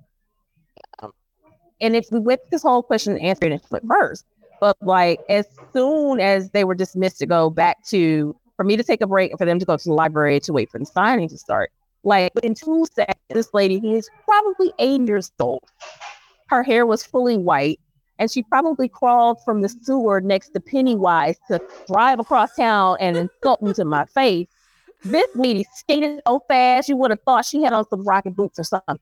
um, 1.01 1.12
and 1.80 1.97
if 1.97 2.07
we 2.11 2.18
went 2.18 2.40
this 2.51 2.62
whole 2.62 2.82
question 2.82 3.14
and 3.14 3.22
answer 3.22 3.47
it 3.47 3.53
in 3.53 3.61
first, 3.88 4.24
but 4.61 4.76
like 4.82 5.20
as 5.28 5.47
soon 5.72 6.20
as 6.20 6.51
they 6.51 6.64
were 6.64 6.74
dismissed 6.74 7.18
to 7.20 7.26
go 7.26 7.49
back 7.49 7.84
to 7.86 8.36
for 8.57 8.64
me 8.64 8.76
to 8.76 8.84
take 8.84 9.00
a 9.00 9.07
break 9.07 9.30
and 9.30 9.38
for 9.38 9.44
them 9.44 9.59
to 9.59 9.64
go 9.64 9.76
to 9.76 9.84
the 9.84 9.94
library 9.94 10.40
to 10.40 10.53
wait 10.53 10.70
for 10.70 10.78
the 10.78 10.86
signing 10.86 11.28
to 11.28 11.38
start. 11.38 11.70
Like 12.05 12.32
in 12.42 12.55
two 12.55 12.86
seconds, 12.92 13.16
this 13.30 13.55
lady 13.55 13.76
is 13.94 14.09
probably 14.24 14.72
eight 14.78 15.03
years 15.03 15.30
old, 15.38 15.62
her 16.48 16.62
hair 16.62 16.84
was 16.84 17.05
fully 17.05 17.36
white, 17.38 17.80
and 18.18 18.30
she 18.30 18.42
probably 18.42 18.88
crawled 18.88 19.38
from 19.44 19.62
the 19.62 19.68
sewer 19.68 20.20
next 20.20 20.50
to 20.50 20.61
Pennywise 20.61 21.38
to 21.48 21.61
drive 21.86 22.18
across 22.20 22.55
town 22.57 22.96
and 23.00 23.16
insult 23.16 23.62
me 23.62 23.72
to 23.74 23.84
my 23.84 24.05
face. 24.07 24.48
This 25.05 25.28
lady 25.34 25.64
skated 25.74 26.20
so 26.26 26.40
fast, 26.46 26.88
you 26.88 26.96
would 26.96 27.11
have 27.11 27.20
thought 27.24 27.44
she 27.44 27.62
had 27.62 27.72
on 27.72 27.88
some 27.88 28.05
rocket 28.05 28.36
boots 28.36 28.59
or 28.59 28.64
something. 28.64 28.98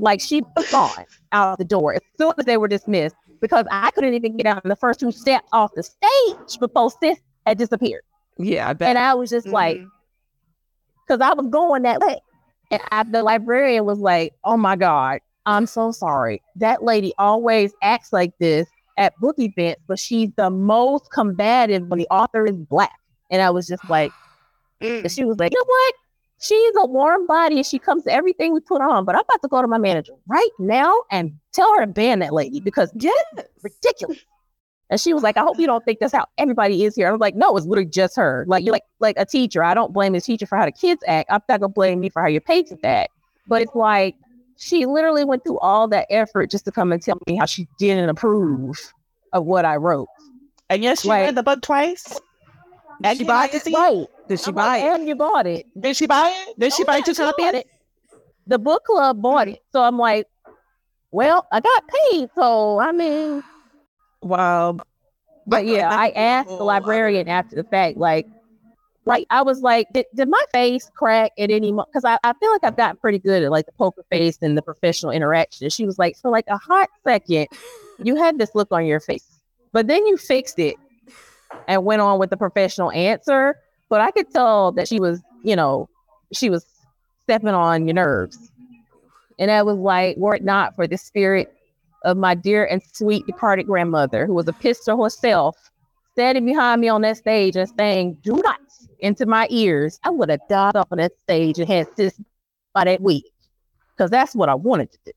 Like 0.00 0.20
she 0.20 0.42
was 0.56 0.70
gone 0.70 1.06
out 1.32 1.58
the 1.58 1.64
door 1.64 1.94
as 1.94 2.02
soon 2.18 2.34
as 2.38 2.44
they 2.44 2.58
were 2.58 2.68
dismissed 2.68 3.16
because 3.40 3.64
I 3.70 3.90
couldn't 3.92 4.12
even 4.14 4.36
get 4.36 4.46
out 4.46 4.62
in 4.64 4.68
the 4.68 4.76
first 4.76 5.00
two 5.00 5.10
steps 5.12 5.48
off 5.52 5.72
the 5.74 5.82
stage 5.82 6.58
before 6.58 6.90
sis 6.90 7.18
had 7.46 7.56
disappeared. 7.56 8.02
Yeah, 8.38 8.68
I 8.68 8.72
bet. 8.72 8.88
And 8.88 8.98
I 8.98 9.14
was 9.14 9.30
just 9.30 9.46
like, 9.46 9.78
mm-hmm. 9.78 9.88
because 11.06 11.20
I 11.20 11.34
was 11.34 11.46
going 11.50 11.82
that 11.82 12.00
way. 12.00 12.20
And 12.70 12.80
I, 12.90 13.02
the 13.02 13.22
librarian 13.22 13.84
was 13.84 13.98
like, 13.98 14.34
oh 14.44 14.56
my 14.56 14.76
God, 14.76 15.20
I'm 15.46 15.66
so 15.66 15.90
sorry. 15.90 16.42
That 16.56 16.82
lady 16.82 17.12
always 17.18 17.72
acts 17.82 18.12
like 18.12 18.36
this 18.38 18.68
at 18.98 19.16
book 19.16 19.36
events, 19.38 19.80
but 19.86 19.98
she's 19.98 20.30
the 20.36 20.50
most 20.50 21.10
combative 21.10 21.88
when 21.88 21.98
the 21.98 22.08
author 22.08 22.46
is 22.46 22.56
black. 22.56 22.92
And 23.30 23.42
I 23.42 23.50
was 23.50 23.66
just 23.66 23.88
like, 23.88 24.12
mm. 24.82 25.02
and 25.02 25.10
she 25.10 25.24
was 25.24 25.38
like, 25.38 25.52
you 25.52 25.58
know 25.58 25.66
what? 25.66 25.94
She's 26.40 26.74
a 26.76 26.86
warm 26.86 27.26
body 27.26 27.56
and 27.56 27.66
she 27.66 27.80
comes 27.80 28.04
to 28.04 28.12
everything 28.12 28.52
we 28.52 28.60
put 28.60 28.80
on. 28.80 29.04
But 29.04 29.16
I'm 29.16 29.22
about 29.22 29.42
to 29.42 29.48
go 29.48 29.60
to 29.60 29.66
my 29.66 29.78
manager 29.78 30.12
right 30.28 30.50
now 30.60 30.94
and 31.10 31.32
tell 31.52 31.74
her 31.74 31.80
to 31.80 31.86
ban 31.88 32.20
that 32.20 32.32
lady 32.32 32.60
because 32.60 32.92
yes. 32.94 33.24
ridiculous. 33.62 34.18
And 34.90 34.98
she 35.00 35.12
was 35.12 35.22
like, 35.22 35.36
I 35.36 35.42
hope 35.42 35.58
you 35.58 35.66
don't 35.66 35.84
think 35.84 35.98
that's 35.98 36.14
how 36.14 36.26
everybody 36.38 36.84
is 36.84 36.94
here. 36.96 37.08
I 37.08 37.12
was 37.12 37.20
like, 37.20 37.34
no, 37.34 37.56
it's 37.56 37.66
literally 37.66 37.90
just 37.90 38.16
her. 38.16 38.44
Like 38.48 38.64
you're 38.64 38.72
like 38.72 38.84
like 39.00 39.16
a 39.18 39.26
teacher. 39.26 39.62
I 39.62 39.74
don't 39.74 39.92
blame 39.92 40.14
the 40.14 40.20
teacher 40.20 40.46
for 40.46 40.56
how 40.56 40.64
the 40.64 40.72
kids 40.72 41.02
act. 41.06 41.28
I'm 41.30 41.40
not 41.48 41.60
gonna 41.60 41.68
blame 41.72 42.00
me 42.00 42.08
for 42.08 42.22
how 42.22 42.28
your 42.28 42.40
patients 42.40 42.80
act. 42.84 43.10
But 43.46 43.62
it's 43.62 43.74
like 43.74 44.14
she 44.56 44.86
literally 44.86 45.24
went 45.24 45.44
through 45.44 45.58
all 45.58 45.88
that 45.88 46.06
effort 46.10 46.50
just 46.50 46.64
to 46.64 46.72
come 46.72 46.90
and 46.92 47.02
tell 47.02 47.18
me 47.26 47.36
how 47.36 47.44
she 47.46 47.68
didn't 47.78 48.08
approve 48.08 48.76
of 49.32 49.44
what 49.44 49.64
I 49.64 49.76
wrote. 49.76 50.08
And 50.70 50.82
yes, 50.82 51.02
she 51.02 51.08
Like- 51.08 51.26
read 51.26 51.34
the 51.34 51.42
book 51.42 51.60
twice. 51.62 52.18
Did 53.00 53.18
she 53.18 53.24
buy 53.24 53.48
it? 53.52 53.62
Right. 53.72 54.06
Did 54.28 54.40
she 54.40 54.48
I'm 54.48 54.54
buy 54.54 54.66
like, 54.66 54.82
it? 54.84 55.00
And 55.00 55.08
you 55.08 55.14
bought 55.14 55.46
it. 55.46 55.66
Did 55.80 55.96
she 55.96 56.06
buy 56.06 56.30
it? 56.48 56.58
Did 56.58 56.72
she 56.72 56.82
Oh, 56.82 56.86
buy 56.86 56.96
yeah, 56.96 57.02
two 57.04 57.14
copies? 57.14 57.54
it. 57.54 57.66
The 58.48 58.58
book 58.58 58.84
club 58.84 59.22
bought 59.22 59.46
it. 59.48 59.60
So 59.72 59.82
I'm 59.82 59.98
like, 59.98 60.26
well, 61.12 61.46
I 61.52 61.60
got 61.60 61.84
paid. 62.10 62.28
So 62.34 62.80
I 62.80 62.90
mean, 62.92 63.44
Wow. 64.22 64.78
But 65.46 65.64
yeah, 65.66 65.88
I 65.90 66.10
asked 66.10 66.48
the 66.48 66.64
librarian 66.64 67.28
after 67.28 67.56
the 67.56 67.64
fact, 67.64 67.96
like, 67.96 68.26
like 69.06 69.26
I 69.30 69.40
was 69.40 69.62
like, 69.62 69.86
did, 69.94 70.04
did 70.14 70.28
my 70.28 70.44
face 70.52 70.90
crack 70.94 71.32
at 71.38 71.50
any 71.50 71.72
moment? 71.72 71.88
Because 71.90 72.04
I, 72.04 72.18
I 72.22 72.34
feel 72.34 72.52
like 72.52 72.64
I've 72.64 72.76
gotten 72.76 72.98
pretty 72.98 73.18
good 73.18 73.42
at 73.42 73.50
like 73.50 73.64
the 73.64 73.72
poker 73.72 74.04
face 74.10 74.36
and 74.42 74.58
the 74.58 74.62
professional 74.62 75.10
interaction. 75.10 75.64
And 75.64 75.72
she 75.72 75.86
was 75.86 75.98
like, 75.98 76.18
for 76.18 76.30
like 76.30 76.44
a 76.48 76.58
hot 76.58 76.90
second, 77.04 77.46
you 78.02 78.16
had 78.16 78.38
this 78.38 78.54
look 78.54 78.68
on 78.70 78.84
your 78.84 79.00
face, 79.00 79.24
but 79.72 79.86
then 79.86 80.06
you 80.06 80.18
fixed 80.18 80.58
it 80.58 80.76
and 81.66 81.86
went 81.86 82.02
on 82.02 82.18
with 82.18 82.28
the 82.28 82.36
professional 82.36 82.90
answer. 82.90 83.56
But 83.88 84.02
I 84.02 84.10
could 84.10 84.30
tell 84.30 84.72
that 84.72 84.86
she 84.86 85.00
was, 85.00 85.22
you 85.42 85.56
know, 85.56 85.88
she 86.34 86.50
was 86.50 86.66
stepping 87.22 87.48
on 87.48 87.86
your 87.86 87.94
nerves. 87.94 88.50
And 89.38 89.50
I 89.50 89.62
was 89.62 89.78
like, 89.78 90.18
were 90.18 90.34
it 90.34 90.44
not 90.44 90.76
for 90.76 90.86
the 90.86 90.98
spirit 90.98 91.54
of 92.04 92.16
my 92.16 92.34
dear 92.34 92.64
and 92.64 92.82
sweet 92.92 93.26
departed 93.26 93.64
grandmother, 93.66 94.26
who 94.26 94.34
was 94.34 94.48
a 94.48 94.52
pistol 94.52 95.02
herself, 95.02 95.56
standing 96.12 96.44
behind 96.46 96.80
me 96.80 96.88
on 96.88 97.02
that 97.02 97.16
stage 97.16 97.56
and 97.56 97.70
saying, 97.78 98.18
Do 98.22 98.40
not 98.44 98.60
into 99.00 99.26
my 99.26 99.46
ears, 99.50 99.98
I 100.04 100.10
would 100.10 100.28
have 100.28 100.40
died 100.48 100.76
off 100.76 100.88
on 100.90 100.98
that 100.98 101.12
stage 101.20 101.58
and 101.58 101.68
had 101.68 101.86
sis 101.96 102.20
by 102.74 102.84
that 102.84 103.00
week. 103.00 103.24
Because 103.96 104.10
that's 104.10 104.34
what 104.34 104.48
I 104.48 104.54
wanted 104.54 104.90
to 104.92 104.98
do. 105.06 105.12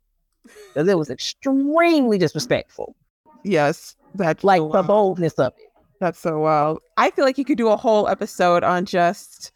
Because 0.74 0.88
it 0.88 0.98
was 0.98 1.10
extremely 1.10 2.18
disrespectful, 2.18 2.96
Yes. 3.44 3.96
That's 4.16 4.44
like 4.44 4.60
so 4.60 4.70
the 4.72 4.84
boldness 4.84 5.34
of 5.40 5.54
it. 5.58 5.70
That's 6.00 6.20
so 6.20 6.40
wild. 6.40 6.80
I 6.98 7.12
feel 7.12 7.26
like 7.26 7.38
you 7.38 7.46
could 7.46 7.58
do 7.58 7.70
a 7.70 7.78
whole 7.78 8.08
episode 8.08 8.64
on 8.64 8.86
just 8.86 9.52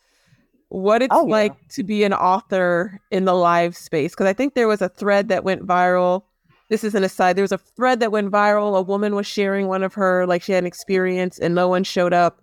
what 0.70 1.02
it's 1.02 1.14
Oh, 1.16 1.26
yeah. 1.28 1.32
like 1.32 1.68
to 1.70 1.84
be 1.84 2.04
an 2.04 2.14
author 2.14 3.00
in 3.12 3.26
the 3.26 3.34
live 3.34 3.76
space. 3.76 4.12
Because 4.12 4.28
I 4.28 4.34
think 4.34 4.54
there 4.54 4.68
was 4.68 4.82
a 4.82 4.90
thread 4.90 5.28
that 5.30 5.44
went 5.44 5.66
viral. 5.68 6.24
This 6.70 6.84
is 6.84 6.96
an 6.96 7.04
aside. 7.04 7.36
There 7.36 7.44
was 7.44 7.52
a 7.52 7.58
thread 7.58 8.00
that 8.00 8.12
went 8.12 8.32
viral. 8.32 8.78
A 8.78 8.82
woman 8.82 9.16
was 9.16 9.28
sharing 9.28 9.68
one 9.68 9.84
of 9.84 9.94
her, 9.94 10.26
like 10.26 10.42
she 10.42 10.52
had 10.52 10.64
an 10.64 10.68
experience 10.68 11.38
and 11.38 11.54
no 11.54 11.68
one 11.68 11.84
showed 11.84 12.14
up. 12.14 12.42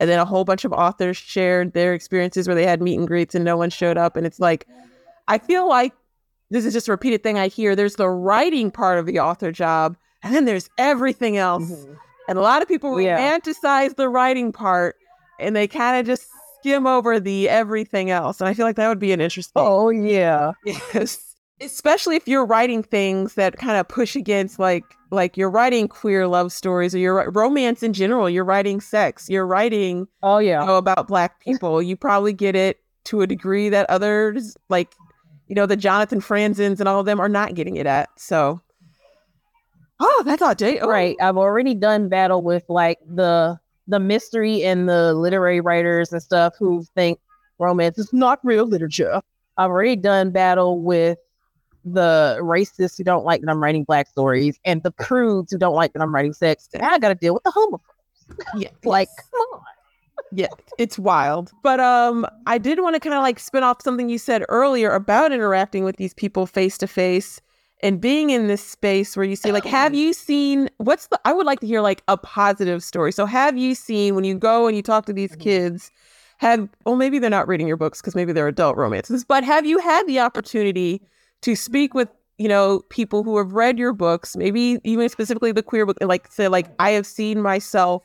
And 0.00 0.08
then 0.10 0.18
a 0.18 0.24
whole 0.24 0.44
bunch 0.44 0.64
of 0.64 0.72
authors 0.72 1.16
shared 1.16 1.72
their 1.72 1.92
experiences 1.94 2.46
where 2.46 2.54
they 2.54 2.66
had 2.66 2.82
meet 2.82 2.98
and 2.98 3.06
greets 3.08 3.34
and 3.34 3.44
no 3.44 3.56
one 3.56 3.70
showed 3.70 3.96
up. 3.96 4.16
And 4.16 4.26
it's 4.26 4.40
like, 4.40 4.66
I 5.28 5.38
feel 5.38 5.68
like 5.68 5.92
this 6.50 6.64
is 6.64 6.72
just 6.72 6.88
a 6.88 6.92
repeated 6.92 7.22
thing 7.22 7.38
I 7.38 7.48
hear. 7.48 7.74
There's 7.74 7.96
the 7.96 8.08
writing 8.08 8.70
part 8.70 8.98
of 8.98 9.06
the 9.06 9.18
author 9.20 9.50
job, 9.50 9.96
and 10.22 10.34
then 10.34 10.44
there's 10.44 10.68
everything 10.78 11.36
else. 11.36 11.64
Mm-hmm. 11.70 11.94
And 12.28 12.38
a 12.38 12.42
lot 12.42 12.62
of 12.62 12.68
people 12.68 13.00
Yeah. 13.00 13.18
romanticize 13.18 13.96
the 13.96 14.08
writing 14.08 14.52
part 14.52 14.96
and 15.40 15.54
they 15.56 15.66
kind 15.66 15.98
of 16.00 16.06
just 16.06 16.28
skim 16.60 16.86
over 16.86 17.18
the 17.20 17.48
everything 17.48 18.10
else. 18.10 18.40
And 18.40 18.48
I 18.48 18.54
feel 18.54 18.66
like 18.66 18.76
that 18.76 18.88
would 18.88 18.98
be 18.98 19.12
an 19.12 19.20
interesting. 19.20 19.52
Oh, 19.56 19.90
yeah. 19.90 20.52
Yes. 20.64 21.23
Especially 21.60 22.16
if 22.16 22.26
you're 22.26 22.44
writing 22.44 22.82
things 22.82 23.34
that 23.34 23.56
kind 23.56 23.76
of 23.78 23.86
push 23.88 24.16
against 24.16 24.58
like 24.58 24.84
like 25.10 25.36
you're 25.36 25.50
writing 25.50 25.86
queer 25.86 26.26
love 26.26 26.52
stories 26.52 26.94
or 26.94 26.98
you're 26.98 27.30
romance 27.30 27.82
in 27.82 27.92
general, 27.92 28.28
you're 28.28 28.44
writing 28.44 28.80
sex, 28.80 29.28
you're 29.28 29.46
writing 29.46 30.08
Oh, 30.22 30.38
you 30.38 30.48
yeah. 30.48 30.64
know, 30.64 30.76
about 30.76 31.06
black 31.06 31.40
people. 31.40 31.80
You 31.80 31.96
probably 31.96 32.32
get 32.32 32.56
it 32.56 32.80
to 33.04 33.22
a 33.22 33.26
degree 33.26 33.68
that 33.68 33.88
others 33.88 34.56
like 34.68 34.94
you 35.46 35.54
know 35.54 35.66
the 35.66 35.76
Jonathan 35.76 36.20
Franzens 36.20 36.80
and 36.80 36.88
all 36.88 37.00
of 37.00 37.06
them 37.06 37.20
are 37.20 37.28
not 37.28 37.54
getting 37.54 37.76
it 37.76 37.86
at. 37.86 38.08
So 38.16 38.60
Oh, 40.00 40.22
that's 40.26 40.42
all 40.42 40.54
day. 40.54 40.80
Oh, 40.80 40.88
Right. 40.88 41.16
I've 41.20 41.36
already 41.36 41.74
done 41.74 42.08
battle 42.08 42.42
with 42.42 42.64
like 42.68 42.98
the 43.08 43.58
the 43.86 44.00
mystery 44.00 44.64
and 44.64 44.88
the 44.88 45.12
literary 45.14 45.60
writers 45.60 46.12
and 46.12 46.22
stuff 46.22 46.54
who 46.58 46.82
think 46.94 47.20
romance 47.58 47.98
is 47.98 48.12
not 48.12 48.40
real 48.42 48.66
literature. 48.66 49.20
I've 49.56 49.70
already 49.70 49.94
done 49.96 50.30
battle 50.30 50.80
with 50.80 51.18
the 51.84 52.38
racists 52.40 52.96
who 52.98 53.04
don't 53.04 53.24
like 53.24 53.40
that 53.42 53.50
I'm 53.50 53.62
writing 53.62 53.84
black 53.84 54.08
stories 54.08 54.58
and 54.64 54.82
the 54.82 54.90
prudes 54.90 55.52
who 55.52 55.58
don't 55.58 55.74
like 55.74 55.92
that 55.92 56.02
I'm 56.02 56.14
writing 56.14 56.32
sex. 56.32 56.68
Now 56.74 56.90
I 56.90 56.98
gotta 56.98 57.14
deal 57.14 57.34
with 57.34 57.42
the 57.44 57.50
homophobes. 57.50 57.80
Yeah. 58.58 58.70
Like, 58.84 59.08
come 59.30 59.40
on. 59.52 59.60
yeah 60.32 60.46
it's 60.78 60.98
wild 60.98 61.50
but 61.62 61.78
um 61.80 62.26
i 62.46 62.56
did 62.56 62.80
want 62.80 62.94
to 62.94 63.00
kind 63.00 63.14
of 63.14 63.22
like 63.22 63.38
spin 63.38 63.62
off 63.62 63.82
something 63.82 64.08
you 64.08 64.18
said 64.18 64.44
earlier 64.48 64.90
about 64.92 65.32
interacting 65.32 65.84
with 65.84 65.96
these 65.96 66.14
people 66.14 66.46
face 66.46 66.78
to 66.78 66.86
face 66.86 67.40
and 67.82 68.00
being 68.00 68.30
in 68.30 68.46
this 68.46 68.64
space 68.66 69.16
where 69.16 69.26
you 69.26 69.36
see 69.36 69.52
like 69.52 69.64
have 69.64 69.94
you 69.94 70.12
seen 70.12 70.70
what's 70.78 71.08
the 71.08 71.20
i 71.24 71.32
would 71.32 71.44
like 71.46 71.60
to 71.60 71.66
hear 71.66 71.80
like 71.80 72.02
a 72.08 72.16
positive 72.16 72.82
story 72.82 73.12
so 73.12 73.26
have 73.26 73.58
you 73.58 73.74
seen 73.74 74.14
when 74.14 74.24
you 74.24 74.34
go 74.34 74.66
and 74.66 74.76
you 74.76 74.82
talk 74.82 75.04
to 75.06 75.12
these 75.12 75.36
kids 75.36 75.90
have 76.38 76.68
well 76.86 76.96
maybe 76.96 77.18
they're 77.18 77.28
not 77.30 77.46
reading 77.46 77.68
your 77.68 77.76
books 77.76 78.00
because 78.00 78.14
maybe 78.14 78.32
they're 78.32 78.48
adult 78.48 78.76
romances 78.76 79.24
but 79.24 79.44
have 79.44 79.66
you 79.66 79.78
had 79.78 80.06
the 80.06 80.18
opportunity 80.18 81.02
to 81.44 81.54
speak 81.56 81.94
with 81.94 82.08
you 82.38 82.48
know 82.48 82.80
people 82.90 83.22
who 83.22 83.38
have 83.38 83.52
read 83.52 83.78
your 83.78 83.92
books 83.92 84.36
maybe 84.36 84.78
even 84.82 85.08
specifically 85.08 85.52
the 85.52 85.62
queer 85.62 85.86
book 85.86 85.96
like 86.00 86.30
say 86.32 86.48
like 86.48 86.66
i 86.78 86.90
have 86.90 87.06
seen 87.06 87.40
myself 87.40 88.02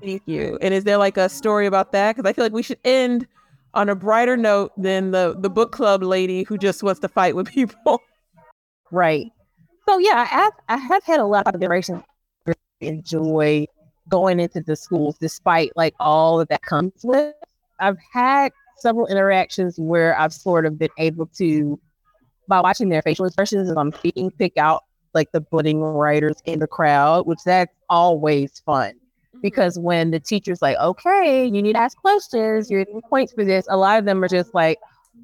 beneath 0.00 0.22
you 0.26 0.58
and 0.60 0.74
is 0.74 0.84
there 0.84 0.98
like 0.98 1.16
a 1.16 1.28
story 1.28 1.66
about 1.66 1.92
that 1.92 2.16
because 2.16 2.28
i 2.28 2.32
feel 2.32 2.44
like 2.44 2.52
we 2.52 2.62
should 2.62 2.78
end 2.84 3.26
on 3.74 3.88
a 3.88 3.94
brighter 3.94 4.36
note 4.36 4.72
than 4.76 5.12
the 5.12 5.36
the 5.38 5.48
book 5.48 5.70
club 5.70 6.02
lady 6.02 6.42
who 6.42 6.58
just 6.58 6.82
wants 6.82 6.98
to 6.98 7.08
fight 7.08 7.36
with 7.36 7.46
people 7.52 8.00
Right. 8.90 9.32
So 9.88 9.98
yeah, 9.98 10.16
I 10.16 10.24
have 10.24 10.52
I 10.68 10.76
have 10.76 11.04
had 11.04 11.20
a 11.20 11.24
lot 11.26 11.46
of 11.46 11.60
generations 11.60 12.02
enjoy 12.80 13.66
going 14.08 14.38
into 14.38 14.60
the 14.60 14.76
schools 14.76 15.16
despite 15.18 15.72
like 15.76 15.94
all 15.98 16.38
that 16.38 16.48
that 16.48 16.62
comes 16.62 16.92
with. 17.02 17.34
I've 17.80 17.98
had 18.12 18.52
several 18.78 19.06
interactions 19.06 19.78
where 19.78 20.18
I've 20.18 20.32
sort 20.32 20.66
of 20.66 20.78
been 20.78 20.90
able 20.98 21.26
to 21.38 21.78
by 22.48 22.60
watching 22.60 22.88
their 22.88 23.02
facial 23.02 23.26
expressions 23.26 23.70
as 23.70 23.76
I'm 23.76 23.92
speaking, 23.92 24.30
pick 24.30 24.56
out 24.56 24.84
like 25.14 25.32
the 25.32 25.40
budding 25.40 25.80
writers 25.80 26.42
in 26.44 26.58
the 26.58 26.66
crowd, 26.66 27.26
which 27.26 27.40
that's 27.44 27.72
always 27.88 28.60
fun. 28.64 28.92
Mm-hmm. 28.92 29.40
Because 29.40 29.78
when 29.78 30.10
the 30.10 30.20
teacher's 30.20 30.62
like, 30.62 30.76
okay, 30.78 31.46
you 31.46 31.62
need 31.62 31.72
to 31.72 31.80
ask 31.80 31.96
questions, 31.96 32.70
you're 32.70 32.84
getting 32.84 33.00
points 33.02 33.32
for 33.32 33.44
this, 33.44 33.66
a 33.68 33.76
lot 33.76 33.98
of 33.98 34.04
them 34.04 34.22
are 34.22 34.28
just 34.28 34.54
like, 34.54 34.78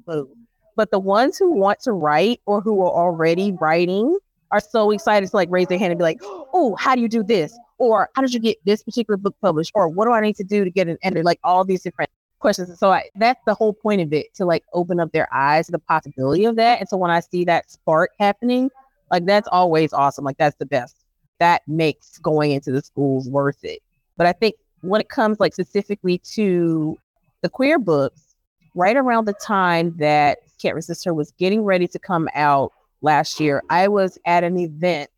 boo. 0.05 0.29
But 0.75 0.89
the 0.89 0.99
ones 0.99 1.37
who 1.37 1.51
want 1.51 1.79
to 1.81 1.91
write 1.91 2.41
or 2.45 2.59
who 2.59 2.81
are 2.81 2.91
already 2.91 3.51
writing 3.51 4.17
are 4.49 4.59
so 4.59 4.91
excited 4.91 5.29
to 5.29 5.35
like 5.35 5.49
raise 5.51 5.67
their 5.67 5.77
hand 5.77 5.91
and 5.91 5.99
be 5.99 6.03
like, 6.03 6.19
oh, 6.23 6.75
how 6.79 6.95
do 6.95 7.01
you 7.01 7.07
do 7.07 7.23
this? 7.23 7.57
Or 7.77 8.09
how 8.15 8.21
did 8.21 8.33
you 8.33 8.39
get 8.39 8.57
this 8.65 8.83
particular 8.83 9.17
book 9.17 9.35
published? 9.41 9.71
Or 9.75 9.87
what 9.87 10.05
do 10.05 10.13
I 10.13 10.21
need 10.21 10.35
to 10.37 10.43
do 10.43 10.63
to 10.63 10.71
get 10.71 10.87
an 10.87 10.97
editor? 11.03 11.23
Like 11.23 11.39
all 11.43 11.63
these 11.63 11.83
different 11.83 12.09
questions. 12.43 12.77
So 12.77 12.91
I, 12.91 13.09
that's 13.15 13.41
the 13.45 13.55
whole 13.55 13.73
point 13.73 14.01
of 14.01 14.13
it 14.13 14.33
to 14.35 14.45
like 14.45 14.63
open 14.73 14.99
up 14.99 15.11
their 15.13 15.33
eyes 15.33 15.65
to 15.65 15.71
the 15.71 15.79
possibility 15.79 16.45
of 16.45 16.57
that. 16.57 16.79
And 16.79 16.87
so 16.87 16.97
when 16.97 17.09
I 17.09 17.21
see 17.21 17.45
that 17.45 17.71
spark 17.71 18.11
happening, 18.19 18.69
like 19.09 19.25
that's 19.25 19.47
always 19.51 19.93
awesome. 19.93 20.25
Like 20.25 20.37
that's 20.37 20.57
the 20.57 20.65
best. 20.65 20.97
That 21.39 21.61
makes 21.67 22.19
going 22.19 22.51
into 22.51 22.71
the 22.71 22.81
schools 22.81 23.29
worth 23.29 23.63
it. 23.63 23.79
But 24.17 24.27
I 24.27 24.33
think 24.33 24.55
when 24.81 25.01
it 25.01 25.09
comes 25.09 25.39
like 25.39 25.53
specifically 25.53 26.19
to 26.35 26.97
the 27.41 27.49
queer 27.49 27.79
books, 27.79 28.35
right 28.75 28.97
around 28.97 29.25
the 29.25 29.33
time 29.33 29.95
that 29.97 30.39
Can't 30.61 30.75
Resist 30.75 31.05
Her 31.05 31.13
was 31.13 31.31
getting 31.39 31.63
ready 31.63 31.87
to 31.87 31.97
come 31.97 32.27
out 32.35 32.73
last 33.01 33.39
year, 33.39 33.63
I 33.69 33.87
was 33.87 34.19
at 34.25 34.43
an 34.43 34.57
event 34.57 35.09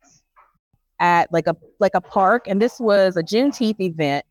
at 1.00 1.32
like 1.32 1.46
a 1.46 1.56
like 1.80 1.94
a 1.94 2.00
park, 2.00 2.46
and 2.46 2.62
this 2.62 2.78
was 2.78 3.16
a 3.16 3.22
Juneteenth 3.22 3.80
event. 3.80 4.24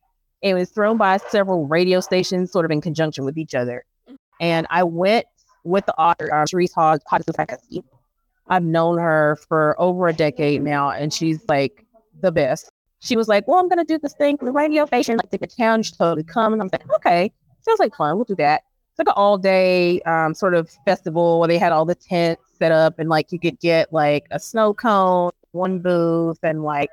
It 0.45 0.53
was 0.53 0.69
thrown 0.69 0.97
by 0.97 1.17
several 1.17 1.65
radio 1.65 1.99
stations, 2.01 2.51
sort 2.51 2.65
of 2.65 2.71
in 2.71 2.79
conjunction 2.79 3.25
with 3.25 3.35
each 3.35 3.55
other. 3.55 3.83
And 4.39 4.67
I 4.69 4.83
went 4.83 5.25
with 5.63 5.87
the 5.87 5.95
author, 5.99 6.31
uh, 6.31 6.45
Therese 6.45 6.71
Hodges 6.71 7.03
I've 8.47 8.63
known 8.63 8.99
her 8.99 9.39
for 9.47 9.75
over 9.81 10.07
a 10.07 10.13
decade 10.13 10.61
now, 10.61 10.91
and 10.91 11.11
she's 11.11 11.43
like 11.49 11.83
the 12.21 12.31
best. 12.31 12.69
She 12.99 13.17
was 13.17 13.27
like, 13.27 13.47
Well, 13.47 13.57
I'm 13.57 13.67
going 13.67 13.83
to 13.83 13.91
do 13.91 13.97
this 13.97 14.13
thing 14.13 14.37
for 14.37 14.45
the 14.45 14.51
radio 14.51 14.85
station, 14.85 15.17
like 15.17 15.31
the. 15.31 15.83
She 15.83 15.91
totally 15.95 16.23
come. 16.23 16.53
And 16.53 16.61
I'm 16.61 16.69
like, 16.71 16.87
Okay, 16.97 17.33
sounds 17.61 17.79
like 17.79 17.95
fun. 17.95 18.15
We'll 18.15 18.25
do 18.25 18.35
that. 18.35 18.61
It's 18.91 18.99
like 18.99 19.07
an 19.07 19.15
all 19.17 19.39
day 19.39 19.99
um, 20.01 20.35
sort 20.35 20.53
of 20.53 20.69
festival 20.85 21.39
where 21.39 21.47
they 21.47 21.57
had 21.57 21.71
all 21.71 21.85
the 21.85 21.95
tents 21.95 22.43
set 22.59 22.71
up, 22.71 22.99
and 22.99 23.09
like 23.09 23.31
you 23.31 23.39
could 23.39 23.59
get 23.59 23.91
like 23.91 24.27
a 24.29 24.39
snow 24.39 24.75
cone, 24.75 25.31
one 25.53 25.79
booth, 25.79 26.37
and 26.43 26.63
like 26.63 26.91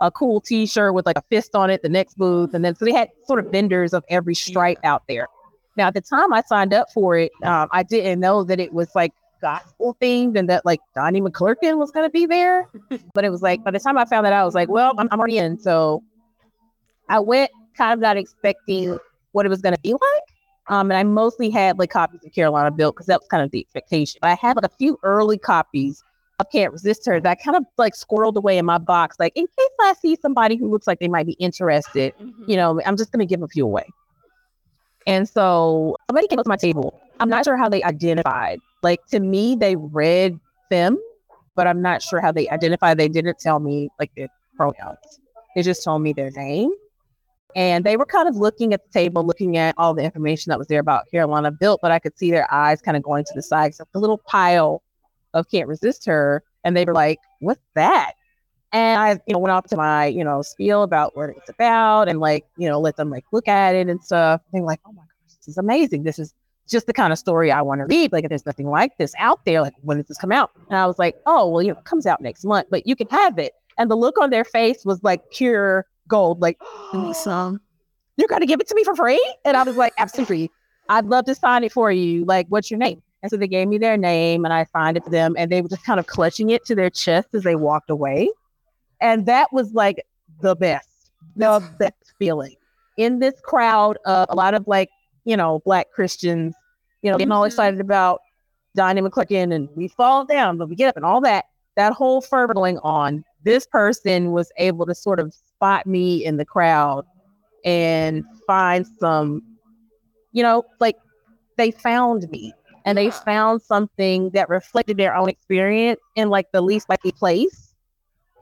a 0.00 0.10
cool 0.10 0.40
t 0.40 0.66
shirt 0.66 0.94
with 0.94 1.06
like 1.06 1.16
a 1.16 1.22
fist 1.30 1.54
on 1.54 1.70
it, 1.70 1.82
the 1.82 1.88
next 1.88 2.16
booth. 2.16 2.54
And 2.54 2.64
then 2.64 2.74
so 2.74 2.84
they 2.84 2.92
had 2.92 3.10
sort 3.26 3.44
of 3.44 3.50
vendors 3.50 3.92
of 3.92 4.04
every 4.08 4.34
stripe 4.34 4.78
out 4.84 5.02
there. 5.08 5.28
Now, 5.76 5.88
at 5.88 5.94
the 5.94 6.00
time 6.00 6.32
I 6.32 6.42
signed 6.42 6.72
up 6.72 6.90
for 6.92 7.16
it, 7.18 7.32
um, 7.42 7.68
I 7.72 7.82
didn't 7.82 8.20
know 8.20 8.44
that 8.44 8.60
it 8.60 8.72
was 8.72 8.94
like 8.94 9.12
gospel 9.40 9.96
themed 10.00 10.38
and 10.38 10.48
that 10.48 10.64
like 10.64 10.80
Donnie 10.94 11.20
McClurkin 11.20 11.78
was 11.78 11.90
going 11.90 12.06
to 12.06 12.10
be 12.10 12.26
there. 12.26 12.68
but 13.14 13.24
it 13.24 13.30
was 13.30 13.42
like, 13.42 13.64
by 13.64 13.70
the 13.70 13.80
time 13.80 13.98
I 13.98 14.04
found 14.04 14.24
that 14.24 14.32
out, 14.32 14.42
I 14.42 14.44
was 14.44 14.54
like, 14.54 14.68
well, 14.68 14.94
I'm, 14.98 15.08
I'm 15.10 15.18
already 15.18 15.38
in. 15.38 15.58
So 15.58 16.02
I 17.08 17.18
went 17.18 17.50
kind 17.76 17.92
of 17.92 17.98
not 17.98 18.16
expecting 18.16 18.98
what 19.32 19.46
it 19.46 19.48
was 19.48 19.60
going 19.60 19.74
to 19.74 19.80
be 19.80 19.92
like. 19.92 20.22
Um, 20.68 20.90
and 20.90 20.96
I 20.96 21.02
mostly 21.02 21.50
had 21.50 21.78
like 21.78 21.90
copies 21.90 22.24
of 22.24 22.32
Carolina 22.32 22.70
Built 22.70 22.94
because 22.94 23.06
that 23.06 23.20
was 23.20 23.28
kind 23.28 23.42
of 23.42 23.50
the 23.50 23.60
expectation. 23.60 24.18
But 24.22 24.30
I 24.30 24.34
had 24.34 24.56
like 24.56 24.64
a 24.64 24.74
few 24.76 24.98
early 25.02 25.36
copies 25.36 26.02
of 26.38 26.50
Can't 26.50 26.72
Resist 26.72 27.06
Her 27.06 27.20
that 27.20 27.42
kind 27.42 27.56
of 27.56 27.64
like 27.78 27.94
squirreled 27.94 28.36
away 28.36 28.58
in 28.58 28.64
my 28.64 28.78
box, 28.78 29.16
like 29.18 29.32
in 29.36 29.46
case 29.46 29.68
I 29.80 29.94
see 30.00 30.16
somebody 30.20 30.56
who 30.56 30.70
looks 30.70 30.86
like 30.86 30.98
they 30.98 31.08
might 31.08 31.26
be 31.26 31.34
interested, 31.34 32.14
mm-hmm. 32.20 32.50
you 32.50 32.56
know, 32.56 32.80
I'm 32.84 32.96
just 32.96 33.12
going 33.12 33.20
to 33.20 33.26
give 33.26 33.42
a 33.42 33.48
few 33.48 33.64
away. 33.64 33.86
And 35.06 35.28
so 35.28 35.96
somebody 36.08 36.28
came 36.28 36.38
up 36.38 36.44
to 36.44 36.48
my 36.48 36.56
table. 36.56 37.00
I'm 37.20 37.28
not 37.28 37.44
sure 37.44 37.56
how 37.56 37.68
they 37.68 37.82
identified. 37.82 38.60
Like 38.82 39.04
to 39.06 39.20
me, 39.20 39.54
they 39.54 39.76
read 39.76 40.38
them, 40.70 40.98
but 41.54 41.66
I'm 41.66 41.82
not 41.82 42.02
sure 42.02 42.20
how 42.20 42.32
they 42.32 42.48
identified. 42.48 42.98
They 42.98 43.08
didn't 43.08 43.38
tell 43.38 43.60
me 43.60 43.90
like 43.98 44.10
their 44.16 44.28
pronouns. 44.56 45.20
They 45.54 45.62
just 45.62 45.84
told 45.84 46.02
me 46.02 46.12
their 46.12 46.30
name. 46.30 46.70
And 47.56 47.84
they 47.84 47.96
were 47.96 48.06
kind 48.06 48.28
of 48.28 48.34
looking 48.34 48.74
at 48.74 48.82
the 48.84 48.90
table, 48.90 49.24
looking 49.24 49.56
at 49.58 49.76
all 49.78 49.94
the 49.94 50.02
information 50.02 50.50
that 50.50 50.58
was 50.58 50.66
there 50.66 50.80
about 50.80 51.08
Carolina 51.08 51.52
Built, 51.52 51.80
but 51.80 51.92
I 51.92 52.00
could 52.00 52.18
see 52.18 52.32
their 52.32 52.52
eyes 52.52 52.80
kind 52.80 52.96
of 52.96 53.04
going 53.04 53.24
to 53.24 53.32
the 53.32 53.42
side. 53.42 53.76
So 53.76 53.84
the 53.92 54.00
little 54.00 54.18
pile 54.18 54.82
of 55.34 55.50
Can't 55.50 55.68
Resist 55.68 56.06
Her. 56.06 56.42
And 56.64 56.76
they 56.76 56.84
were 56.84 56.94
like, 56.94 57.18
What's 57.40 57.60
that? 57.74 58.14
And 58.72 59.00
I, 59.00 59.10
you 59.26 59.34
know, 59.34 59.38
went 59.38 59.52
off 59.52 59.66
to 59.68 59.76
my, 59.76 60.06
you 60.06 60.24
know, 60.24 60.42
spiel 60.42 60.82
about 60.82 61.16
what 61.16 61.30
it's 61.30 61.48
about 61.48 62.08
and 62.08 62.18
like, 62.18 62.44
you 62.56 62.68
know, 62.68 62.80
let 62.80 62.96
them 62.96 63.08
like 63.08 63.24
look 63.30 63.46
at 63.46 63.76
it 63.76 63.88
and 63.88 64.02
stuff. 64.02 64.40
They're 64.52 64.62
like, 64.62 64.80
oh 64.84 64.90
my 64.90 65.02
gosh, 65.02 65.36
this 65.36 65.46
is 65.46 65.58
amazing. 65.58 66.02
This 66.02 66.18
is 66.18 66.34
just 66.68 66.88
the 66.88 66.92
kind 66.92 67.12
of 67.12 67.18
story 67.20 67.52
I 67.52 67.62
want 67.62 67.82
to 67.82 67.84
read. 67.84 68.10
Like, 68.10 68.24
if 68.24 68.30
there's 68.30 68.46
nothing 68.46 68.68
like 68.68 68.96
this 68.98 69.14
out 69.16 69.44
there, 69.44 69.62
like, 69.62 69.74
when 69.82 69.98
does 69.98 70.06
this 70.06 70.18
come 70.18 70.32
out? 70.32 70.50
And 70.68 70.76
I 70.76 70.86
was 70.86 70.98
like, 70.98 71.14
oh, 71.24 71.48
well, 71.48 71.62
you 71.62 71.72
know, 71.72 71.78
it 71.78 71.84
comes 71.84 72.04
out 72.04 72.20
next 72.20 72.44
month, 72.44 72.66
but 72.68 72.84
you 72.84 72.96
can 72.96 73.06
have 73.10 73.38
it. 73.38 73.52
And 73.78 73.88
the 73.88 73.96
look 73.96 74.18
on 74.20 74.30
their 74.30 74.44
face 74.44 74.84
was 74.84 75.00
like 75.04 75.30
pure 75.30 75.86
gold. 76.08 76.40
Like, 76.40 76.58
some. 77.12 77.60
You're 78.16 78.28
going 78.28 78.40
to 78.40 78.46
give 78.46 78.58
it 78.58 78.66
to 78.66 78.74
me 78.74 78.82
for 78.82 78.96
free? 78.96 79.34
And 79.44 79.56
I 79.56 79.62
was 79.62 79.76
like, 79.76 79.92
absolutely. 79.98 80.50
I'd 80.88 81.06
love 81.06 81.26
to 81.26 81.34
sign 81.36 81.62
it 81.62 81.70
for 81.70 81.92
you. 81.92 82.24
Like, 82.24 82.46
what's 82.48 82.72
your 82.72 82.78
name? 82.78 83.03
And 83.24 83.30
so 83.30 83.38
they 83.38 83.48
gave 83.48 83.68
me 83.68 83.78
their 83.78 83.96
name 83.96 84.44
and 84.44 84.52
I 84.52 84.64
signed 84.64 84.98
it 84.98 85.04
to 85.04 85.10
them 85.10 85.34
and 85.38 85.50
they 85.50 85.62
were 85.62 85.68
just 85.70 85.82
kind 85.82 85.98
of 85.98 86.06
clutching 86.06 86.50
it 86.50 86.62
to 86.66 86.74
their 86.74 86.90
chest 86.90 87.28
as 87.32 87.42
they 87.42 87.56
walked 87.56 87.88
away. 87.88 88.28
And 89.00 89.24
that 89.24 89.50
was 89.50 89.72
like 89.72 90.04
the 90.42 90.54
best, 90.54 91.10
the 91.34 91.66
best 91.78 92.12
feeling 92.18 92.54
in 92.98 93.20
this 93.20 93.32
crowd 93.42 93.96
of 94.04 94.26
a 94.28 94.34
lot 94.34 94.52
of 94.52 94.68
like, 94.68 94.90
you 95.24 95.38
know, 95.38 95.62
black 95.64 95.90
Christians, 95.90 96.54
you 97.00 97.10
know, 97.10 97.16
getting 97.16 97.32
all 97.32 97.40
mm-hmm. 97.40 97.46
excited 97.46 97.80
about 97.80 98.20
Donnie 98.76 99.00
McClurkin 99.00 99.54
and 99.54 99.70
we 99.74 99.88
fall 99.88 100.26
down, 100.26 100.58
but 100.58 100.68
we 100.68 100.76
get 100.76 100.90
up 100.90 100.96
and 100.96 101.06
all 101.06 101.22
that, 101.22 101.46
that 101.76 101.94
whole 101.94 102.20
fervor 102.20 102.52
going 102.52 102.76
on. 102.80 103.24
This 103.42 103.66
person 103.66 104.32
was 104.32 104.52
able 104.58 104.84
to 104.84 104.94
sort 104.94 105.18
of 105.18 105.32
spot 105.32 105.86
me 105.86 106.22
in 106.22 106.36
the 106.36 106.44
crowd 106.44 107.06
and 107.64 108.22
find 108.46 108.86
some, 109.00 109.40
you 110.32 110.42
know, 110.42 110.62
like 110.78 110.96
they 111.56 111.70
found 111.70 112.28
me 112.28 112.52
and 112.84 112.98
they 112.98 113.10
found 113.10 113.62
something 113.62 114.30
that 114.30 114.48
reflected 114.48 114.96
their 114.96 115.14
own 115.14 115.28
experience 115.28 116.00
in 116.16 116.28
like 116.28 116.52
the 116.52 116.60
least 116.60 116.88
likely 116.88 117.12
place 117.12 117.74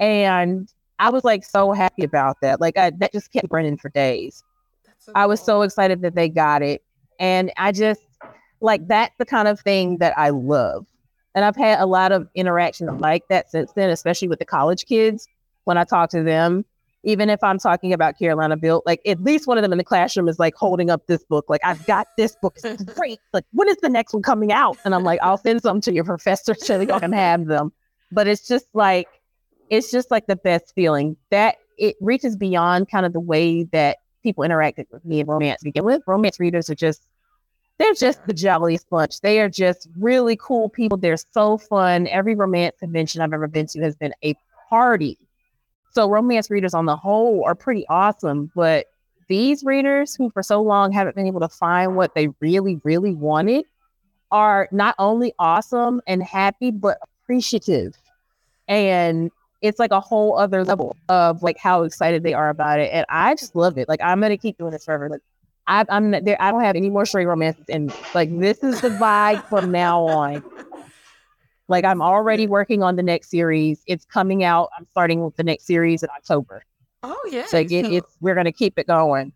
and 0.01 0.69
I 0.99 1.11
was 1.11 1.25
like 1.25 1.45
so 1.45 1.73
happy 1.73 2.05
about 2.05 2.37
that. 2.43 2.61
Like 2.61 2.79
I, 2.79 2.91
that 2.99 3.13
just 3.13 3.33
kept 3.33 3.49
running 3.51 3.77
for 3.77 3.89
days. 3.89 4.45
So 4.99 5.13
I 5.15 5.27
was 5.27 5.41
so 5.41 5.63
excited 5.63 6.03
that 6.03 6.15
they 6.15 6.29
got 6.29 6.63
it. 6.63 6.83
And 7.19 7.53
I 7.57 7.73
just 7.73 8.01
like 8.61 8.87
that's 8.89 9.15
the 9.19 9.27
kind 9.27 9.49
of 9.49 9.61
thing 9.61 9.99
that 9.99 10.17
I 10.17 10.31
love. 10.31 10.87
And 11.35 11.45
I've 11.45 11.57
had 11.57 11.81
a 11.81 11.87
lot 11.87 12.13
of 12.13 12.29
interaction 12.35 12.99
like 12.99 13.25
that 13.31 13.51
since 13.51 13.73
then, 13.73 13.91
especially 13.91 14.29
with 14.29 14.39
the 14.39 14.45
college 14.45 14.85
kids 14.87 15.27
when 15.65 15.79
I 15.79 15.85
talk 15.85 16.11
to 16.11 16.23
them. 16.23 16.65
Even 17.05 17.29
if 17.31 17.43
I'm 17.43 17.59
talking 17.59 17.93
about 17.93 18.19
Carolina 18.19 18.57
Built, 18.57 18.87
like 18.87 19.01
at 19.07 19.21
least 19.23 19.47
one 19.47 19.59
of 19.59 19.63
them 19.63 19.73
in 19.73 19.79
the 19.79 19.85
classroom 19.85 20.29
is 20.29 20.39
like 20.39 20.55
holding 20.55 20.89
up 20.89 21.07
this 21.07 21.25
book. 21.25 21.47
Like, 21.49 21.61
I've 21.65 21.85
got 21.87 22.07
this 22.17 22.37
book. 22.41 22.57
It's 22.63 22.83
great. 22.95 23.19
Like, 23.33 23.45
when 23.53 23.69
is 23.69 23.77
the 23.79 23.89
next 23.89 24.15
one 24.15 24.23
coming 24.23 24.53
out? 24.53 24.77
And 24.85 24.95
I'm 24.95 25.03
like, 25.03 25.19
I'll 25.23 25.39
send 25.39 25.63
some 25.63 25.81
to 25.81 25.93
your 25.93 26.05
professor 26.05 26.55
so 26.55 26.81
y'all 26.81 27.01
can 27.01 27.13
have 27.13 27.47
them. 27.47 27.73
But 28.13 28.29
it's 28.29 28.47
just 28.47 28.67
like 28.73 29.09
it's 29.71 29.91
just 29.91 30.11
like 30.11 30.27
the 30.27 30.37
best 30.37 30.75
feeling 30.75 31.17
that 31.31 31.57
it 31.79 31.97
reaches 32.01 32.37
beyond 32.37 32.91
kind 32.91 33.07
of 33.07 33.13
the 33.13 33.21
way 33.21 33.65
that 33.65 33.99
people 34.23 34.45
interacted 34.45 34.85
with 34.93 35.05
me 35.05 35.21
in 35.21 35.27
romance 35.27 35.61
to 35.61 35.65
begin 35.65 35.85
with. 35.85 36.03
Romance 36.07 36.39
readers 36.39 36.71
are 36.71 36.75
just 36.75 37.07
they're 37.79 37.95
just 37.95 38.25
the 38.27 38.35
jolliest 38.35 38.89
bunch. 38.91 39.21
They 39.23 39.41
are 39.41 39.49
just 39.49 39.89
really 39.99 40.37
cool 40.37 40.69
people. 40.69 40.99
They're 40.99 41.17
so 41.17 41.59
fun. 41.59 42.07
Every 42.07 42.35
romance 42.35 42.77
convention 42.79 43.21
I've 43.21 43.33
ever 43.33 43.49
been 43.49 43.67
to 43.69 43.81
has 43.81 43.97
been 43.97 44.15
a 44.23 44.37
party. 44.69 45.19
So 45.93 46.09
romance 46.09 46.51
readers 46.51 46.75
on 46.75 46.87
the 46.87 46.97
whole 46.97 47.45
are 47.47 47.55
pretty 47.55 47.87
awesome, 47.89 48.51
but 48.55 48.87
these 49.29 49.63
readers 49.65 50.15
who 50.15 50.31
for 50.31 50.43
so 50.43 50.63
long 50.63 50.93
haven't 50.93 51.17
been 51.17 51.27
able 51.27 51.41
to 51.41 51.49
find 51.49 51.97
what 51.97 52.15
they 52.15 52.29
really, 52.41 52.81
really 52.83 53.15
wanted 53.15 53.65
are 54.31 54.69
not 54.73 54.95
only 54.99 55.35
awesome 55.39 56.01
and 56.07 56.23
happy, 56.23 56.71
but 56.71 56.99
appreciative. 57.03 57.95
And 58.69 59.31
it's 59.61 59.79
like 59.79 59.91
a 59.91 60.01
whole 60.01 60.39
other 60.39 60.65
level 60.65 60.97
of 61.09 61.43
like 61.43 61.59
how 61.59 61.83
excited 61.83 62.23
they 62.23 62.35
are 62.35 62.49
about 62.49 62.81
it. 62.81 62.91
And 62.93 63.05
I 63.09 63.35
just 63.35 63.55
love 63.55 63.79
it. 63.79 63.89
Like 63.89 64.01
I'm 64.03 64.21
gonna 64.21 64.39
keep 64.39 64.59
doing 64.59 64.73
this 64.73 64.87
forever. 64.87 65.09
Like 65.11 65.21
I, 65.67 65.85
I'm 65.89 66.11
there. 66.11 66.37
I 66.41 66.51
don't 66.51 66.63
have 66.63 66.75
any 66.75 66.91
more 66.91 67.07
straight 67.07 67.27
romances, 67.27 67.65
and 67.69 67.95
like 68.15 68.37
this 68.39 68.63
is 68.65 68.81
the 68.81 68.89
vibe 68.91 69.45
from 69.49 69.71
now 69.71 70.03
on. 70.03 70.43
Like 71.73 71.87
I'm 71.87 72.03
already 72.03 72.47
working 72.47 72.83
on 72.83 72.97
the 72.97 73.03
next 73.03 73.31
series. 73.31 73.83
It's 73.87 74.05
coming 74.05 74.45
out. 74.45 74.69
I'm 74.79 74.87
starting 74.91 75.25
with 75.25 75.37
the 75.37 75.43
next 75.43 75.65
series 75.65 76.03
in 76.03 76.11
October. 76.11 76.65
Oh 77.03 77.29
yeah. 77.31 77.47
So, 77.47 77.57
it, 77.61 77.71
so 77.71 77.91
it's 77.91 78.15
we're 78.21 78.35
gonna 78.35 78.53
keep 78.53 78.79
it 78.79 78.87
going. 78.87 79.33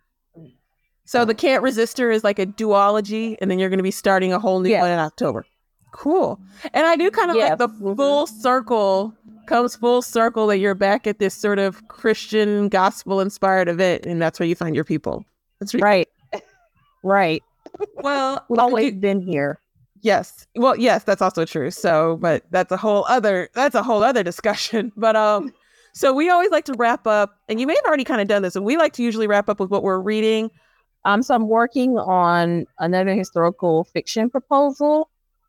So 1.07 1.24
the 1.24 1.34
Can't 1.34 1.62
Resist 1.62 1.97
Her 1.97 2.11
is 2.11 2.24
like 2.24 2.39
a 2.39 2.45
duology, 2.45 3.39
and 3.41 3.51
then 3.51 3.59
you're 3.59 3.70
gonna 3.70 3.82
be 3.82 3.91
starting 3.91 4.34
a 4.34 4.39
whole 4.39 4.61
new 4.61 4.76
one 4.76 4.91
in 4.91 4.99
October. 4.99 5.47
Cool. 5.93 6.39
And 6.74 6.87
I 6.87 6.95
do 6.95 7.11
kind 7.11 7.30
of 7.30 7.39
like 7.39 7.57
the 7.57 7.68
mm-hmm. 7.68 7.95
full 7.95 8.26
circle 8.26 9.14
comes 9.47 9.74
full 9.74 10.03
circle 10.03 10.47
that 10.49 10.59
you're 10.59 10.74
back 10.74 11.07
at 11.07 11.18
this 11.18 11.32
sort 11.32 11.59
of 11.59 11.89
Christian 11.89 12.68
gospel 12.68 13.18
inspired 13.20 13.66
event, 13.66 14.05
and 14.05 14.20
that's 14.20 14.39
where 14.39 14.47
you 14.47 14.55
find 14.55 14.74
your 14.74 14.84
people. 14.84 15.24
That's 15.59 15.74
right. 15.74 16.09
Right. 17.03 17.43
Well, 17.95 18.45
we've 18.51 18.59
always 18.59 18.95
been 18.95 19.22
here. 19.22 19.59
Yes. 20.03 20.47
Well, 20.55 20.77
yes, 20.77 21.05
that's 21.05 21.23
also 21.23 21.45
true. 21.45 21.71
So, 21.71 22.19
but 22.21 22.45
that's 22.51 22.73
a 22.73 22.77
whole 22.77 23.05
other 23.09 23.49
that's 23.55 23.75
a 23.75 23.83
whole 23.83 24.03
other 24.03 24.23
discussion. 24.23 24.93
But 24.97 25.17
um 25.17 25.53
so 25.93 26.13
we 26.13 26.29
always 26.29 26.51
like 26.51 26.67
to 26.67 26.75
wrap 26.75 27.07
up 27.07 27.39
and 27.49 27.59
you 27.59 27.67
may 27.67 27.75
have 27.75 27.85
already 27.87 28.05
kind 28.05 28.21
of 28.21 28.29
done 28.29 28.43
this 28.43 28.55
and 28.57 28.65
we 28.65 28.77
like 28.77 28.93
to 28.95 29.03
usually 29.03 29.27
wrap 29.27 29.49
up 29.49 29.61
with 29.61 29.71
what 29.71 29.83
we're 29.83 30.01
reading. 30.01 30.51
Um 31.05 31.23
so 31.23 31.35
I'm 31.35 31.49
working 31.49 31.99
on 31.99 32.67
another 32.79 33.15
historical 33.15 33.85
fiction 33.85 34.29
proposal 34.31 35.09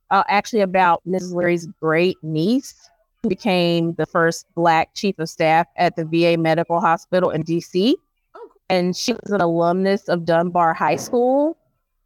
uh, 0.09 0.23
actually 0.27 0.61
about 0.61 1.01
Mrs. 1.07 1.33
Leary's 1.33 1.67
great 1.81 2.17
niece 2.23 2.89
who 3.23 3.29
became 3.29 3.93
the 3.95 4.05
first 4.05 4.45
Black 4.55 4.93
chief 4.93 5.17
of 5.19 5.29
staff 5.29 5.67
at 5.75 5.95
the 5.95 6.05
VA 6.05 6.39
Medical 6.39 6.79
Hospital 6.79 7.29
in 7.29 7.43
DC. 7.43 7.93
Oh. 8.35 8.49
And 8.69 8.95
she 8.95 9.13
was 9.13 9.31
an 9.31 9.41
alumnus 9.41 10.07
of 10.07 10.25
Dunbar 10.25 10.73
High 10.73 10.95
School. 10.95 11.57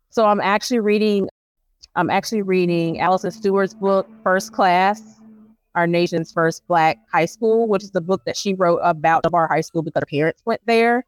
So 0.09 0.25
I'm 0.25 0.41
actually 0.41 0.79
reading, 0.79 1.29
I'm 1.95 2.09
actually 2.09 2.41
reading 2.41 2.99
Alison 2.99 3.31
Stewart's 3.31 3.73
book, 3.73 4.07
First 4.23 4.53
Class, 4.53 5.01
Our 5.75 5.87
Nation's 5.87 6.31
First 6.31 6.65
Black 6.67 6.99
High 7.11 7.25
School, 7.25 7.67
which 7.67 7.83
is 7.83 7.91
the 7.91 8.01
book 8.01 8.21
that 8.25 8.37
she 8.37 8.53
wrote 8.53 8.77
about 8.77 9.23
Dunbar 9.23 9.47
High 9.47 9.61
School 9.61 9.81
because 9.81 10.01
her 10.01 10.05
parents 10.05 10.41
went 10.45 10.61
there. 10.65 11.05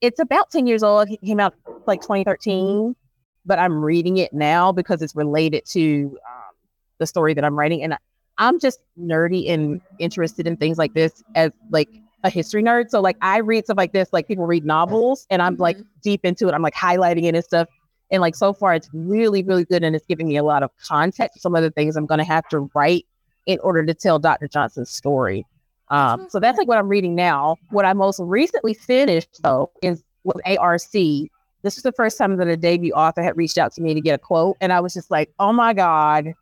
it's 0.00 0.20
about 0.20 0.50
10 0.50 0.66
years 0.66 0.82
old. 0.82 1.10
It 1.10 1.20
came 1.20 1.40
out 1.40 1.54
like 1.86 2.00
2013, 2.00 2.96
but 3.44 3.58
I'm 3.58 3.84
reading 3.84 4.16
it 4.16 4.32
now 4.32 4.72
because 4.72 5.02
it's 5.02 5.14
related 5.14 5.64
to 5.66 6.16
um, 6.26 6.54
the 6.98 7.06
story 7.06 7.34
that 7.34 7.44
I'm 7.44 7.58
writing. 7.58 7.82
And 7.82 7.96
I'm 8.38 8.58
just 8.58 8.80
nerdy 8.98 9.50
and 9.50 9.80
interested 9.98 10.46
in 10.46 10.56
things 10.56 10.78
like 10.78 10.94
this 10.94 11.22
as 11.34 11.52
like 11.70 11.90
a 12.24 12.30
history 12.30 12.62
nerd. 12.62 12.88
So 12.88 13.00
like 13.00 13.18
I 13.20 13.38
read 13.38 13.64
stuff 13.64 13.76
like 13.76 13.92
this, 13.92 14.08
like 14.10 14.26
people 14.26 14.46
read 14.46 14.64
novels 14.64 15.26
and 15.28 15.42
I'm 15.42 15.56
like 15.56 15.76
mm-hmm. 15.76 15.88
deep 16.02 16.24
into 16.24 16.48
it. 16.48 16.54
I'm 16.54 16.62
like 16.62 16.74
highlighting 16.74 17.24
it 17.24 17.34
and 17.34 17.44
stuff. 17.44 17.68
And 18.14 18.20
like 18.20 18.36
so 18.36 18.52
far 18.52 18.74
it's 18.74 18.88
really, 18.92 19.42
really 19.42 19.64
good 19.64 19.82
and 19.82 19.96
it's 19.96 20.06
giving 20.06 20.28
me 20.28 20.36
a 20.36 20.44
lot 20.44 20.62
of 20.62 20.70
context. 20.78 21.42
Some 21.42 21.56
of 21.56 21.62
the 21.64 21.70
things 21.72 21.96
I'm 21.96 22.06
gonna 22.06 22.24
have 22.24 22.46
to 22.50 22.70
write 22.74 23.06
in 23.46 23.58
order 23.58 23.84
to 23.84 23.92
tell 23.92 24.20
Dr. 24.20 24.46
Johnson's 24.46 24.90
story. 24.90 25.44
Um, 25.88 26.28
so 26.30 26.38
that's 26.38 26.56
like 26.56 26.68
what 26.68 26.78
I'm 26.78 26.88
reading 26.88 27.16
now. 27.16 27.56
What 27.70 27.84
I 27.84 27.92
most 27.92 28.20
recently 28.20 28.72
finished 28.72 29.42
though 29.42 29.72
is 29.82 30.04
with 30.22 30.40
ARC. 30.46 30.92
This 30.92 31.76
was 31.76 31.82
the 31.82 31.92
first 31.92 32.18
time 32.18 32.36
that 32.36 32.46
a 32.46 32.56
debut 32.56 32.92
author 32.92 33.20
had 33.20 33.36
reached 33.36 33.58
out 33.58 33.72
to 33.72 33.82
me 33.82 33.94
to 33.94 34.00
get 34.00 34.14
a 34.14 34.18
quote. 34.18 34.56
And 34.60 34.72
I 34.72 34.78
was 34.78 34.94
just 34.94 35.10
like, 35.10 35.32
oh 35.40 35.52
my 35.52 35.72
God, 35.72 36.34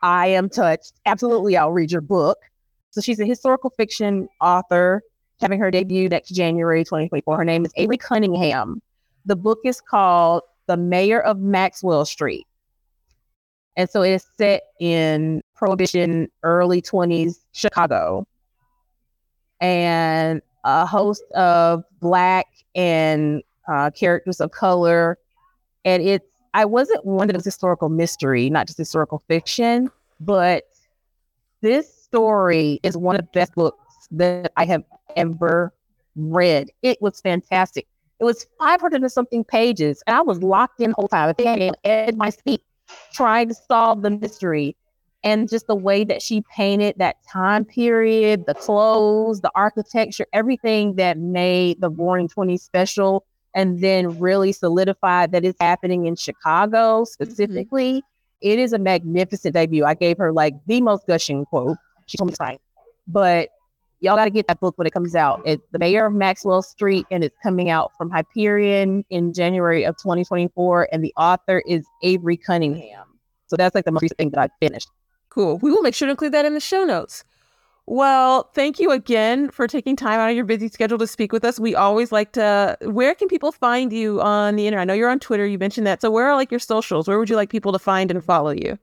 I 0.00 0.28
am 0.28 0.48
touched. 0.48 0.94
Absolutely, 1.04 1.56
I'll 1.56 1.72
read 1.72 1.92
your 1.92 2.00
book. 2.00 2.38
So 2.90 3.02
she's 3.02 3.20
a 3.20 3.26
historical 3.26 3.70
fiction 3.70 4.28
author 4.40 5.02
having 5.40 5.60
her 5.60 5.70
debut 5.70 6.08
next 6.08 6.30
January 6.30 6.82
2024. 6.82 7.36
Her 7.36 7.44
name 7.44 7.64
is 7.66 7.72
Avery 7.76 7.98
Cunningham. 7.98 8.80
The 9.26 9.36
book 9.36 9.58
is 9.64 9.80
called 9.80 10.42
The 10.68 10.76
Mayor 10.76 11.20
of 11.20 11.40
Maxwell 11.40 12.04
Street. 12.04 12.46
And 13.76 13.88
so 13.88 14.02
it 14.02 14.10
is 14.12 14.26
set 14.38 14.62
in 14.80 15.42
Prohibition, 15.54 16.28
early 16.42 16.80
20s 16.80 17.36
Chicago. 17.52 18.26
And 19.60 20.40
a 20.64 20.86
host 20.86 21.24
of 21.34 21.82
Black 22.00 22.46
and 22.74 23.42
uh, 23.68 23.90
characters 23.90 24.40
of 24.40 24.50
color. 24.50 25.18
And 25.84 26.02
it's, 26.02 26.26
I 26.54 26.64
wasn't 26.64 27.04
one 27.04 27.30
of 27.30 27.44
historical 27.44 27.88
mystery, 27.88 28.50
not 28.50 28.66
just 28.66 28.78
historical 28.78 29.22
fiction, 29.28 29.90
but 30.20 30.64
this 31.60 31.92
story 31.92 32.80
is 32.82 32.96
one 32.96 33.16
of 33.16 33.22
the 33.22 33.30
best 33.32 33.54
books 33.54 34.08
that 34.12 34.52
I 34.56 34.64
have 34.64 34.84
ever 35.16 35.72
read. 36.16 36.70
It 36.82 37.00
was 37.00 37.20
fantastic. 37.20 37.86
It 38.20 38.24
was 38.24 38.46
500 38.58 39.00
and 39.00 39.12
something 39.12 39.44
pages, 39.44 40.02
and 40.06 40.16
I 40.16 40.22
was 40.22 40.42
locked 40.42 40.80
in 40.80 40.90
the 40.90 40.94
whole 40.96 41.08
time. 41.08 41.28
I 41.28 41.32
think 41.32 41.74
I 41.84 41.88
had 41.88 42.16
my 42.16 42.30
seat 42.30 42.62
trying 43.12 43.48
to 43.48 43.54
solve 43.54 44.02
the 44.02 44.10
mystery. 44.10 44.76
And 45.24 45.48
just 45.48 45.66
the 45.66 45.74
way 45.74 46.04
that 46.04 46.22
she 46.22 46.42
painted 46.54 46.94
that 46.98 47.16
time 47.30 47.64
period, 47.64 48.46
the 48.46 48.54
clothes, 48.54 49.40
the 49.40 49.50
architecture, 49.54 50.26
everything 50.32 50.94
that 50.94 51.18
made 51.18 51.80
the 51.80 51.90
Roaring 51.90 52.28
20s 52.28 52.60
special, 52.60 53.24
and 53.54 53.80
then 53.80 54.18
really 54.20 54.52
solidified 54.52 55.32
that 55.32 55.44
it's 55.44 55.60
happening 55.60 56.06
in 56.06 56.14
Chicago 56.14 57.02
mm-hmm. 57.02 57.04
specifically. 57.04 57.94
Mm-hmm. 57.94 58.48
It 58.48 58.58
is 58.60 58.72
a 58.72 58.78
magnificent 58.78 59.54
debut. 59.54 59.84
I 59.84 59.94
gave 59.94 60.18
her 60.18 60.32
like 60.32 60.54
the 60.66 60.80
most 60.80 61.06
gushing 61.08 61.44
quote. 61.46 61.76
She 62.06 62.16
told 62.16 62.30
me 62.30 62.36
to. 62.36 62.58
But 63.08 63.48
y'all 64.00 64.16
got 64.16 64.24
to 64.24 64.30
get 64.30 64.46
that 64.48 64.60
book 64.60 64.76
when 64.76 64.86
it 64.86 64.92
comes 64.92 65.14
out. 65.14 65.42
It's 65.44 65.62
The 65.72 65.78
Mayor 65.78 66.06
of 66.06 66.12
Maxwell 66.12 66.62
Street, 66.62 67.06
and 67.10 67.24
it's 67.24 67.36
coming 67.42 67.70
out 67.70 67.92
from 67.96 68.10
Hyperion 68.10 69.04
in 69.10 69.32
January 69.32 69.84
of 69.84 69.96
2024. 69.96 70.88
And 70.92 71.02
the 71.02 71.12
author 71.16 71.62
is 71.66 71.86
Avery 72.02 72.36
Cunningham. 72.36 73.06
So 73.46 73.56
that's 73.56 73.74
like 73.74 73.84
the 73.84 73.92
most 73.92 74.02
recent 74.02 74.18
thing 74.18 74.30
that 74.30 74.40
I 74.40 74.48
finished. 74.64 74.88
Cool. 75.30 75.58
We 75.58 75.70
will 75.70 75.82
make 75.82 75.94
sure 75.94 76.06
to 76.06 76.10
include 76.10 76.32
that 76.32 76.44
in 76.44 76.54
the 76.54 76.60
show 76.60 76.84
notes. 76.84 77.24
Well, 77.86 78.50
thank 78.54 78.78
you 78.78 78.90
again 78.90 79.50
for 79.50 79.66
taking 79.66 79.96
time 79.96 80.20
out 80.20 80.28
of 80.28 80.36
your 80.36 80.44
busy 80.44 80.68
schedule 80.68 80.98
to 80.98 81.06
speak 81.06 81.32
with 81.32 81.42
us. 81.42 81.58
We 81.58 81.74
always 81.74 82.12
like 82.12 82.32
to. 82.32 82.76
Where 82.82 83.14
can 83.14 83.28
people 83.28 83.50
find 83.50 83.90
you 83.90 84.20
on 84.20 84.56
the 84.56 84.66
internet? 84.66 84.82
I 84.82 84.84
know 84.84 84.92
you're 84.92 85.08
on 85.08 85.20
Twitter. 85.20 85.46
You 85.46 85.58
mentioned 85.58 85.86
that. 85.86 86.02
So, 86.02 86.10
where 86.10 86.26
are 86.26 86.36
like 86.36 86.50
your 86.50 86.60
socials? 86.60 87.08
Where 87.08 87.18
would 87.18 87.30
you 87.30 87.36
like 87.36 87.48
people 87.48 87.72
to 87.72 87.78
find 87.78 88.10
and 88.10 88.22
follow 88.22 88.50
you? 88.50 88.78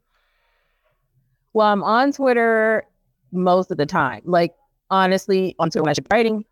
Well, 1.54 1.68
I'm 1.68 1.84
on 1.84 2.14
Twitter 2.14 2.88
most 3.32 3.70
of 3.70 3.78
the 3.78 3.86
time. 3.86 4.22
Like 4.26 4.56
honestly, 4.90 5.56
on 5.60 5.70
Twitter 5.70 5.84
when 5.84 5.90
I 5.90 5.94
should 5.94 6.10
be 6.10 6.16
writing. 6.16 6.46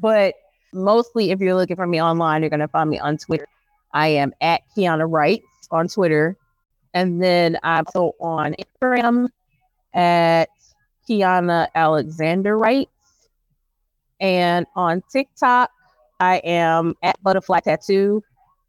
but 0.00 0.34
mostly 0.72 1.30
if 1.30 1.40
you're 1.40 1.54
looking 1.54 1.76
for 1.76 1.86
me 1.86 2.02
online, 2.02 2.42
you're 2.42 2.50
gonna 2.50 2.68
find 2.68 2.90
me 2.90 2.98
on 2.98 3.16
Twitter. 3.16 3.46
I 3.92 4.08
am 4.08 4.32
at 4.40 4.62
Kianna 4.76 5.10
Wright 5.10 5.42
on 5.70 5.88
Twitter. 5.88 6.36
And 6.94 7.22
then 7.22 7.58
I'm 7.62 7.84
also 7.86 8.14
on 8.20 8.54
Instagram 8.54 9.28
at 9.94 10.48
Kianna 11.08 11.68
Alexander 11.74 12.56
Wright. 12.56 12.88
And 14.20 14.66
on 14.74 15.02
TikTok, 15.12 15.70
I 16.20 16.38
am 16.38 16.94
at 17.02 17.22
Buttafly 17.22 17.62
Tattoo, 17.62 18.22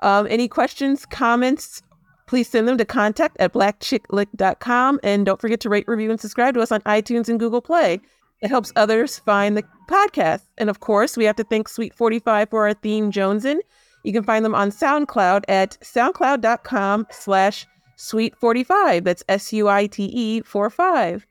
Um, 0.00 0.26
any 0.30 0.46
questions, 0.46 1.04
comments, 1.04 1.82
please 2.26 2.48
send 2.48 2.68
them 2.68 2.78
to 2.78 2.84
contact 2.84 3.36
at 3.40 3.52
blackchicklit.com. 3.52 5.00
And 5.02 5.26
don't 5.26 5.40
forget 5.40 5.58
to 5.60 5.68
rate, 5.68 5.88
review, 5.88 6.12
and 6.12 6.20
subscribe 6.20 6.54
to 6.54 6.60
us 6.60 6.70
on 6.70 6.80
iTunes 6.82 7.28
and 7.28 7.40
Google 7.40 7.60
Play. 7.60 8.00
It 8.40 8.48
helps 8.48 8.72
others 8.76 9.18
find 9.18 9.56
the 9.56 9.64
podcast. 9.90 10.42
And 10.58 10.70
of 10.70 10.78
course, 10.78 11.16
we 11.16 11.24
have 11.24 11.36
to 11.36 11.44
thank 11.44 11.68
Suite 11.68 11.94
45 11.94 12.50
for 12.50 12.68
our 12.68 12.74
theme, 12.74 13.10
Jonesin. 13.10 13.58
You 14.04 14.12
can 14.12 14.22
find 14.22 14.44
them 14.44 14.54
on 14.54 14.70
SoundCloud 14.70 15.44
at 15.48 15.76
soundcloud.com 15.80 17.06
slash 17.10 17.66
suite45. 17.96 19.04
That's 19.04 19.24
S-U-I-T-E 19.28 20.42
45. 20.42 21.26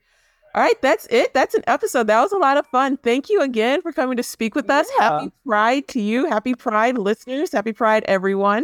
All 0.56 0.62
right, 0.62 0.80
that's 0.82 1.08
it. 1.08 1.34
That's 1.34 1.56
an 1.56 1.64
episode. 1.66 2.08
That 2.08 2.22
was 2.22 2.32
a 2.32 2.38
lot 2.38 2.58
of 2.58 2.68
fun. 2.68 2.98
Thank 2.98 3.30
you 3.30 3.42
again 3.42 3.82
for 3.82 3.92
coming 3.92 4.18
to 4.18 4.24
speak 4.24 4.54
with 4.54 4.70
us. 4.70 4.88
Yeah. 5.00 5.10
Happy 5.20 5.32
Pride 5.46 5.88
to 5.90 6.00
you. 6.02 6.26
Happy 6.30 6.54
Pride, 6.54 6.98
listeners. 6.98 7.52
Happy 7.52 7.74
Pride, 7.74 8.04
everyone. 8.08 8.64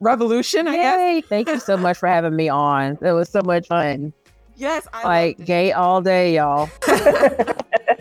Revolution, 0.00 0.68
I 0.68 0.72
Yay. 0.74 1.20
guess. 1.20 1.28
Thank 1.28 1.48
you 1.48 1.58
so 1.58 1.76
much 1.78 1.98
for 1.98 2.06
having 2.08 2.34
me 2.36 2.48
on. 2.48 2.98
It 3.02 3.12
was 3.12 3.28
so 3.28 3.42
much 3.42 3.66
fun. 3.68 4.12
Yes, 4.56 4.88
I 4.94 5.04
like 5.04 5.44
gay 5.44 5.72
all 5.72 6.00
day, 6.00 6.34
y'all. 6.36 6.70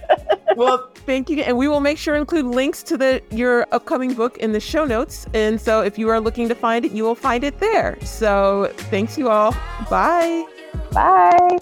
well, 0.56 0.90
thank 1.06 1.30
you, 1.30 1.42
and 1.42 1.58
we 1.58 1.68
will 1.68 1.80
make 1.80 1.98
sure 1.98 2.16
to 2.16 2.20
include 2.20 2.46
links 2.46 2.84
to 2.84 2.98
the 2.98 3.22
your 3.32 3.68
upcoming 3.72 4.14
book 4.14 4.38
in 4.38 4.52
the 4.52 4.60
show 4.60 4.86
notes. 4.86 5.26
And 5.34 5.60
so, 5.60 5.82
if 5.82 5.98
you 5.98 6.10
are 6.10 6.20
looking 6.20 6.50
to 6.50 6.56
find 6.56 6.86
it, 6.86 6.92
you 6.92 7.04
will 7.04 7.16
find 7.16 7.44
it 7.44 7.60
there. 7.60 7.98
So, 8.02 8.72
thanks 8.90 9.18
you 9.18 9.30
all. 9.30 9.52
Bye. 9.90 10.46
Bye. 10.92 11.58